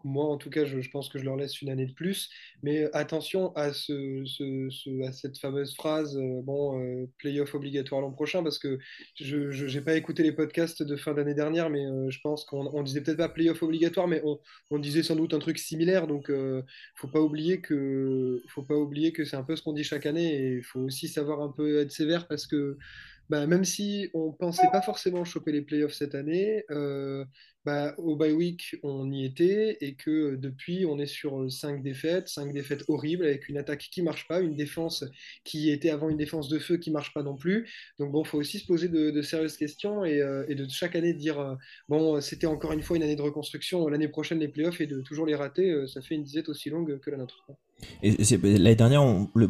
moi 0.04 0.26
en 0.26 0.38
tout 0.38 0.49
cas, 0.49 0.66
je, 0.66 0.78
pense 0.89 1.10
que 1.10 1.18
je 1.20 1.24
leur 1.26 1.36
laisse 1.36 1.62
une 1.62 1.70
année 1.70 1.86
de 1.86 1.93
plus. 1.93 2.30
Mais 2.62 2.89
attention 2.93 3.56
à, 3.56 3.74
ce, 3.74 4.24
ce- 4.26 4.68
ce- 4.70 5.04
à 5.08 5.12
cette 5.12 5.38
fameuse 5.38 5.76
phrase, 5.76 6.18
euh, 6.18 6.41
bon, 6.43 6.80
euh, 6.80 7.06
playoff 7.18 7.54
obligatoire 7.56 8.01
l'an 8.01 8.12
prochain, 8.12 8.43
parce 8.43 8.60
que 8.60 8.80
je 9.16 9.66
n'ai 9.76 9.82
pas 9.82 9.95
écouté 9.95 10.24
les 10.24 10.32
podcasts 10.32 10.84
de 10.84 10.95
fin 10.95 11.14
d'année 11.14 11.34
dernière, 11.34 11.70
mais 11.70 11.86
euh, 11.86 12.10
je 12.10 12.20
pense 12.22 12.45
qu'on 12.45 12.68
on 12.74 12.84
disait 12.84 13.01
peut-être 13.01 13.18
pas 13.18 13.30
playoff 13.30 13.62
obligatoire, 13.64 14.08
mais 14.08 14.22
on, 14.72 14.80
disait 14.80 15.04
sans 15.04 15.16
doute 15.16 15.34
un 15.34 15.39
truc 15.39 15.58
similaire. 15.60 16.08
Donc, 16.08 16.30
euh, 16.30 16.62
faut 16.95 17.08
pas 17.08 17.20
faut 17.20 18.64
pas 18.64 18.76
oublier 18.76 19.12
que 19.14 19.26
c'est 19.26 19.36
un 19.36 19.43
peu 19.43 19.56
ce 19.56 19.62
qu'on 19.62 19.74
dit 19.74 19.84
chaque 19.84 20.06
année, 20.06 20.36
et 20.36 20.58
il 20.58 20.64
faut 20.64 20.82
aussi 20.82 21.08
savoir 21.08 21.41
un 21.41 21.49
peu 21.49 21.80
être 21.80 21.91
sévère 21.91 22.28
parce 22.28 22.47
que 22.47 22.78
bah, 23.30 23.47
même 23.47 23.63
si 23.65 24.09
on 24.13 24.32
pensait 24.32 24.69
pas 24.71 24.82
forcément 24.82 25.24
choper 25.26 25.51
les 25.51 25.61
playoffs 25.61 25.93
cette 25.93 26.15
année, 26.15 26.63
euh, 26.71 27.26
bah, 27.65 27.93
au 27.97 28.15
bye 28.17 28.34
week 28.34 28.76
on 28.84 29.09
y 29.11 29.26
était 29.26 29.78
et 29.82 29.95
que 29.95 30.34
euh, 30.34 30.38
depuis 30.38 30.86
on 30.86 30.99
est 30.99 31.05
sur 31.05 31.49
5 31.51 31.82
défaites, 31.82 32.28
5 32.28 32.51
défaites 32.53 32.84
horribles 32.89 33.26
avec 33.26 33.47
une 33.49 33.57
attaque 33.57 33.88
qui 33.91 34.01
marche 34.01 34.28
pas, 34.28 34.41
une 34.41 34.55
défense 34.55 35.05
qui 35.43 35.71
était 35.71 35.89
avant 35.89 36.09
une 36.09 36.17
défense 36.17 36.49
de 36.49 36.59
feu 36.59 36.78
qui 36.78 36.91
marche 36.91 37.13
pas 37.13 37.24
non 37.24 37.36
plus. 37.36 37.69
Donc 37.99 38.11
bon, 38.11 38.24
faut 38.24 38.38
aussi 38.38 38.59
se 38.59 38.65
poser 38.65 38.89
de, 38.89 39.11
de 39.11 39.21
sérieuses 39.21 39.57
questions 39.57 40.03
et, 40.05 40.21
euh, 40.21 40.45
et 40.49 40.55
de 40.55 40.67
chaque 40.69 40.95
année 40.95 41.13
dire 41.13 41.39
euh, 41.39 41.55
bon, 41.89 42.19
c'était 42.21 42.47
encore 42.47 42.74
une 42.74 42.82
fois 42.82 42.97
une 42.97 43.03
année 43.03 43.15
de 43.15 43.21
reconstruction, 43.21 43.88
l'année 43.88 44.07
prochaine 44.09 44.39
les 44.39 44.47
playoffs 44.49 44.82
et 44.82 44.88
de 44.88 45.01
toujours 45.01 45.26
les 45.26 45.36
rater, 45.36 45.69
euh, 45.71 45.88
ça 45.88 46.01
fait 46.01 46.15
une 46.15 46.24
disette 46.24 46.49
aussi 46.49 46.69
longue 46.69 46.99
que 46.99 47.09
la 47.11 47.17
nôtre. 47.17 47.45
l'année 48.01 48.76
dernière, 48.76 49.01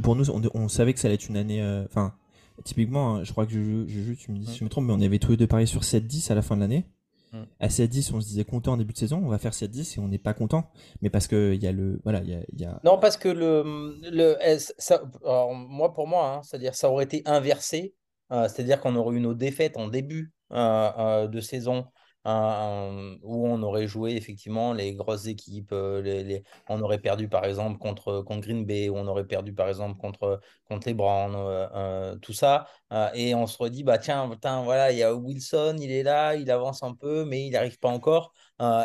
pour 0.01 0.15
nous, 0.15 0.29
on, 0.29 0.41
on 0.53 0.67
savait 0.67 0.93
que 0.93 0.99
ça 0.99 1.07
allait 1.07 1.15
être 1.15 1.27
une 1.29 1.37
année. 1.37 1.61
euh, 1.61 1.83
Enfin, 1.85 2.15
typiquement, 2.63 3.15
hein, 3.15 3.23
je 3.23 3.31
crois 3.31 3.45
que 3.45 3.51
je, 3.53 3.87
je, 3.87 4.13
tu 4.13 4.31
me 4.31 4.37
dis 4.37 4.45
si 4.45 4.57
je 4.59 4.63
me 4.63 4.69
trompe, 4.69 4.85
mais 4.85 4.93
on 4.93 5.01
avait 5.01 5.19
tous 5.19 5.31
les 5.31 5.37
deux 5.37 5.47
parié 5.47 5.65
sur 5.65 5.81
7-10 5.81 6.31
à 6.31 6.35
la 6.35 6.41
fin 6.41 6.55
de 6.55 6.61
l'année. 6.61 6.85
Mm. 7.33 7.43
À 7.59 7.67
7-10, 7.67 8.13
on 8.13 8.21
se 8.21 8.27
disait 8.27 8.45
content 8.45 8.73
en 8.73 8.77
début 8.77 8.93
de 8.93 8.97
saison, 8.97 9.21
on 9.23 9.29
va 9.29 9.39
faire 9.39 9.53
7-10 9.53 9.97
et 9.97 9.99
on 9.99 10.07
n'est 10.07 10.19
pas 10.19 10.33
content. 10.33 10.69
Mais 11.01 11.09
parce 11.09 11.27
que 11.27 11.53
il 11.53 11.61
y 11.63 11.67
a 11.67 11.71
le. 11.71 11.99
Voilà, 12.03 12.21
il 12.21 12.29
y 12.29 12.33
a. 12.33 12.39
il 12.53 12.61
y 12.61 12.65
a- 12.65 12.79
Non, 12.83 12.99
parce 12.99 13.17
que 13.17 13.29
le, 13.29 13.95
le 14.11 14.37
ça, 14.77 15.03
alors, 15.23 15.53
moi, 15.53 15.93
pour 15.93 16.07
moi, 16.07 16.35
hein, 16.35 16.41
c'est-à-dire 16.43 16.75
ça 16.75 16.89
aurait 16.89 17.05
été 17.05 17.23
inversé, 17.25 17.95
euh, 18.31 18.47
c'est-à-dire 18.47 18.79
qu'on 18.79 18.95
aurait 18.95 19.15
eu 19.15 19.19
nos 19.19 19.33
défaites 19.33 19.77
en 19.77 19.87
début 19.87 20.31
euh, 20.51 20.91
euh, 20.97 21.27
de 21.27 21.41
saison 21.41 21.85
où 22.25 23.47
on 23.47 23.61
aurait 23.63 23.87
joué 23.87 24.13
effectivement 24.15 24.73
les 24.73 24.93
grosses 24.95 25.27
équipes, 25.27 25.71
euh, 25.73 26.39
on 26.69 26.81
aurait 26.81 26.99
perdu 26.99 27.27
par 27.27 27.45
exemple 27.45 27.77
contre, 27.77 28.21
contre 28.21 28.41
Green 28.41 28.65
Bay, 28.65 28.89
on 28.89 29.07
aurait 29.07 29.25
perdu 29.27 29.53
par 29.53 29.67
exemple 29.67 29.99
contre, 29.99 30.39
contre 30.69 30.87
les 30.87 30.93
Browns, 30.93 31.35
euh, 31.35 31.67
euh, 31.75 32.15
tout 32.17 32.33
ça, 32.33 32.67
et 33.13 33.35
on 33.35 33.47
se 33.47 33.57
redit, 33.57 33.83
bah 33.83 33.97
tiens, 33.97 34.27
voilà, 34.63 34.91
il 34.91 34.97
y 34.99 35.03
a 35.03 35.13
Wilson, 35.15 35.77
il 35.79 35.91
est 35.91 36.03
là, 36.03 36.35
il 36.35 36.49
avance 36.51 36.83
un 36.83 36.93
peu, 36.93 37.25
mais 37.25 37.45
il 37.47 37.51
n'arrive 37.51 37.79
pas 37.79 37.89
encore. 37.89 38.33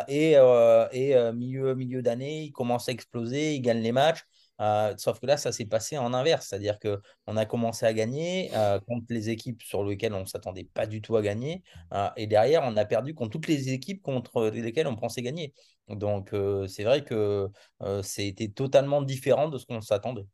Et 0.07 0.33
et 0.33 1.31
milieu, 1.33 1.75
milieu 1.75 2.01
d'année, 2.01 2.43
il 2.43 2.51
commence 2.51 2.89
à 2.89 2.91
exploser, 2.91 3.55
il 3.55 3.61
gagne 3.61 3.79
les 3.81 3.91
matchs. 3.91 4.23
Euh, 4.59 4.93
sauf 4.97 5.19
que 5.19 5.25
là, 5.25 5.37
ça 5.37 5.51
s'est 5.51 5.65
passé 5.65 5.97
en 5.97 6.13
inverse, 6.13 6.47
c'est-à-dire 6.47 6.79
que 6.79 7.01
on 7.27 7.37
a 7.37 7.45
commencé 7.45 7.85
à 7.85 7.93
gagner 7.93 8.51
euh, 8.55 8.79
contre 8.79 9.05
les 9.09 9.29
équipes 9.29 9.61
sur 9.63 9.83
lesquelles 9.83 10.13
on 10.13 10.21
ne 10.21 10.25
s'attendait 10.25 10.65
pas 10.73 10.85
du 10.85 11.01
tout 11.01 11.15
à 11.15 11.21
gagner, 11.21 11.63
euh, 11.93 12.09
et 12.17 12.27
derrière, 12.27 12.63
on 12.65 12.75
a 12.75 12.85
perdu 12.85 13.13
contre 13.13 13.31
toutes 13.31 13.47
les 13.47 13.69
équipes 13.69 14.01
contre 14.01 14.47
lesquelles 14.47 14.87
on 14.87 14.95
pensait 14.95 15.21
gagner. 15.21 15.53
Donc, 15.87 16.35
c'est 16.67 16.83
vrai 16.83 17.03
que 17.03 17.47
c'était 18.03 18.49
totalement 18.49 19.01
différent 19.01 19.49
de 19.49 19.57
ce 19.57 19.65
qu'on 19.65 19.81
s'attendait. 19.81 20.27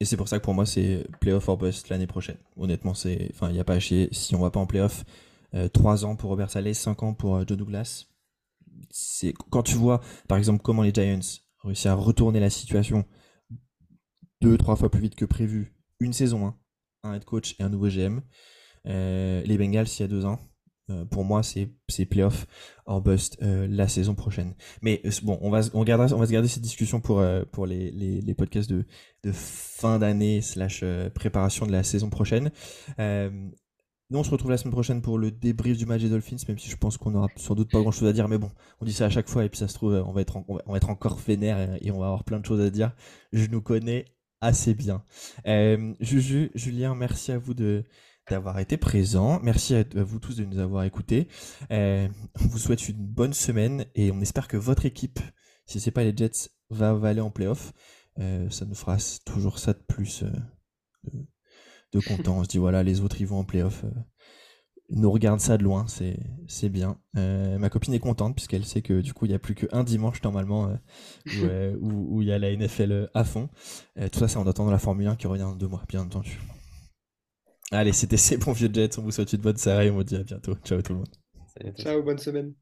Et 0.00 0.04
c'est 0.04 0.18
pour 0.18 0.28
ça 0.28 0.38
que 0.38 0.44
pour 0.44 0.52
moi, 0.52 0.66
c'est 0.66 1.06
playoff 1.20 1.48
or 1.48 1.56
bust 1.56 1.88
l'année 1.88 2.06
prochaine. 2.06 2.36
Honnêtement, 2.58 2.92
c'est, 2.92 3.30
enfin, 3.32 3.48
il 3.48 3.54
n'y 3.54 3.60
a 3.60 3.64
pas 3.64 3.74
à 3.74 3.80
chier. 3.80 4.08
Si 4.12 4.34
on 4.34 4.40
va 4.40 4.50
pas 4.50 4.60
en 4.60 4.66
playoff, 4.66 5.04
3 5.72 6.04
ans 6.04 6.14
pour 6.14 6.28
Robert 6.28 6.50
Saleh, 6.50 6.74
5 6.74 7.02
ans 7.02 7.14
pour 7.14 7.38
Joe 7.48 7.56
Douglas. 7.56 8.04
C'est 8.90 9.32
quand 9.48 9.62
tu 9.62 9.76
vois, 9.76 10.02
par 10.28 10.36
exemple, 10.36 10.60
comment 10.62 10.82
les 10.82 10.92
Giants 10.92 11.40
réussi 11.64 11.88
à 11.88 11.94
retourner 11.94 12.40
la 12.40 12.50
situation 12.50 13.04
deux, 14.40 14.56
trois 14.56 14.76
fois 14.76 14.90
plus 14.90 15.00
vite 15.00 15.14
que 15.14 15.24
prévu. 15.24 15.74
Une 16.00 16.12
saison, 16.12 16.46
hein. 16.46 16.56
un 17.02 17.14
head 17.14 17.24
coach 17.24 17.56
et 17.58 17.62
un 17.62 17.68
nouveau 17.68 17.88
GM. 17.88 18.20
Euh, 18.86 19.42
les 19.44 19.58
Bengals, 19.58 19.88
il 19.98 20.00
y 20.00 20.04
a 20.04 20.08
deux 20.08 20.24
ans. 20.24 20.38
Euh, 20.90 21.04
pour 21.04 21.24
moi, 21.24 21.42
c'est, 21.42 21.68
playoff 22.06 22.46
or 22.86 23.02
bust 23.02 23.36
euh, 23.42 23.66
la 23.68 23.88
saison 23.88 24.14
prochaine. 24.14 24.54
Mais 24.80 25.02
bon, 25.22 25.38
on 25.42 25.50
va, 25.50 25.60
on, 25.74 25.84
gardera, 25.84 26.14
on 26.14 26.18
va 26.18 26.26
se 26.26 26.32
garder 26.32 26.48
cette 26.48 26.62
discussion 26.62 27.00
pour, 27.00 27.22
pour 27.52 27.66
les, 27.66 27.90
les, 27.90 28.20
les, 28.20 28.34
podcasts 28.34 28.70
de, 28.70 28.86
de 29.22 29.32
fin 29.32 29.98
d'année 29.98 30.40
slash 30.40 30.84
préparation 31.14 31.66
de 31.66 31.72
la 31.72 31.82
saison 31.82 32.08
prochaine. 32.08 32.50
Nous, 34.10 34.18
on 34.18 34.24
se 34.24 34.30
retrouve 34.30 34.50
la 34.50 34.56
semaine 34.56 34.72
prochaine 34.72 35.02
pour 35.02 35.18
le 35.18 35.30
débrief 35.30 35.76
du 35.76 35.84
match 35.84 36.00
des 36.00 36.08
Dolphins, 36.08 36.38
même 36.48 36.58
si 36.58 36.70
je 36.70 36.76
pense 36.76 36.96
qu'on 36.96 37.14
aura 37.14 37.28
sans 37.36 37.54
doute 37.54 37.70
pas 37.70 37.80
grand 37.80 37.90
chose 37.90 38.08
à 38.08 38.14
dire. 38.14 38.26
Mais 38.26 38.38
bon, 38.38 38.50
on 38.80 38.86
dit 38.86 38.94
ça 38.94 39.04
à 39.04 39.10
chaque 39.10 39.28
fois 39.28 39.44
et 39.44 39.50
puis 39.50 39.58
ça 39.58 39.68
se 39.68 39.74
trouve, 39.74 40.02
on 40.06 40.12
va 40.12 40.22
être, 40.22 40.42
va 40.48 40.78
encore 40.88 41.18
vénère 41.18 41.76
et, 41.82 41.90
on 41.90 41.98
va 41.98 42.06
avoir 42.06 42.24
plein 42.24 42.40
de 42.40 42.46
choses 42.46 42.60
à 42.62 42.70
dire. 42.70 42.92
Je 43.34 43.46
nous 43.48 43.60
connais 43.60 44.06
assez 44.40 44.72
bien. 44.72 45.04
Euh, 45.46 45.92
Juju, 46.00 46.50
Julien, 46.54 46.94
merci 46.94 47.32
à 47.32 47.38
vous 47.38 47.52
de 47.52 47.84
d'avoir 48.30 48.58
été 48.58 48.78
présent. 48.78 49.40
Merci 49.42 49.74
à, 49.74 49.84
vous 49.94 50.18
tous 50.18 50.36
de 50.36 50.44
nous 50.44 50.58
avoir 50.58 50.84
écoutés. 50.84 51.28
Euh, 51.70 52.08
on 52.40 52.46
vous 52.46 52.58
souhaite 52.58 52.88
une 52.88 53.06
bonne 53.06 53.34
semaine 53.34 53.84
et 53.94 54.10
on 54.10 54.20
espère 54.20 54.48
que 54.48 54.56
votre 54.56 54.86
équipe, 54.86 55.20
si 55.66 55.80
c'est 55.80 55.90
pas 55.90 56.04
les 56.04 56.16
Jets, 56.16 56.50
va, 56.70 56.98
aller 57.04 57.20
en 57.20 57.30
playoff. 57.30 57.74
Euh, 58.18 58.48
ça 58.48 58.64
nous 58.64 58.74
fera 58.74 58.96
toujours 59.26 59.58
ça 59.58 59.74
de 59.74 59.82
plus 59.86 60.24
content. 62.00 62.38
On 62.38 62.44
se 62.44 62.48
dit, 62.48 62.58
voilà, 62.58 62.82
les 62.82 63.00
autres, 63.00 63.20
ils 63.20 63.26
vont 63.26 63.38
en 63.38 63.44
playoff. 63.44 63.84
Euh, 63.84 63.90
nous 64.90 65.10
regardent 65.10 65.40
ça 65.40 65.58
de 65.58 65.64
loin, 65.64 65.84
c'est 65.86 66.68
bien. 66.70 66.98
Euh, 67.16 67.58
ma 67.58 67.68
copine 67.68 67.92
est 67.92 67.98
contente 67.98 68.34
puisqu'elle 68.34 68.64
sait 68.64 68.80
que 68.80 69.02
du 69.02 69.12
coup 69.12 69.26
il 69.26 69.28
n'y 69.28 69.34
a 69.34 69.38
plus 69.38 69.54
qu'un 69.54 69.84
dimanche 69.84 70.22
normalement 70.22 70.74
euh, 71.42 71.76
où, 71.78 72.22
il 72.22 72.28
y 72.28 72.32
a 72.32 72.38
la 72.38 72.56
NFL 72.56 73.10
à 73.12 73.22
fond. 73.22 73.50
tout 74.10 74.18
ça 74.18 74.28
c'est 74.28 74.38
en 74.38 74.46
attendant 74.46 74.70
la 74.70 74.78
Formule 74.78 75.08
1 75.08 75.16
qui 75.16 75.26
revient 75.26 75.42
dans 75.42 75.56
deux 75.56 75.68
mois, 75.68 75.82
bien 75.90 76.00
entendu. 76.00 76.40
Allez, 77.70 77.92
c'était 77.92 78.16
ces 78.16 78.38
bons 78.38 78.52
vieux 78.52 78.70
Jets, 78.72 78.98
on 78.98 79.02
vous 79.02 79.10
souhaite 79.10 79.34
une 79.34 79.42
bonne 79.42 79.58
soirée 79.58 79.90
on 79.90 79.96
vous 79.96 80.04
dit 80.04 80.16
à 80.16 80.22
bientôt. 80.22 80.54
Ciao 80.64 80.80
tout 80.80 80.94
le 80.94 81.00
monde. 81.00 81.14
Ciao, 81.76 82.02
bonne 82.02 82.18
semaine. 82.18 82.54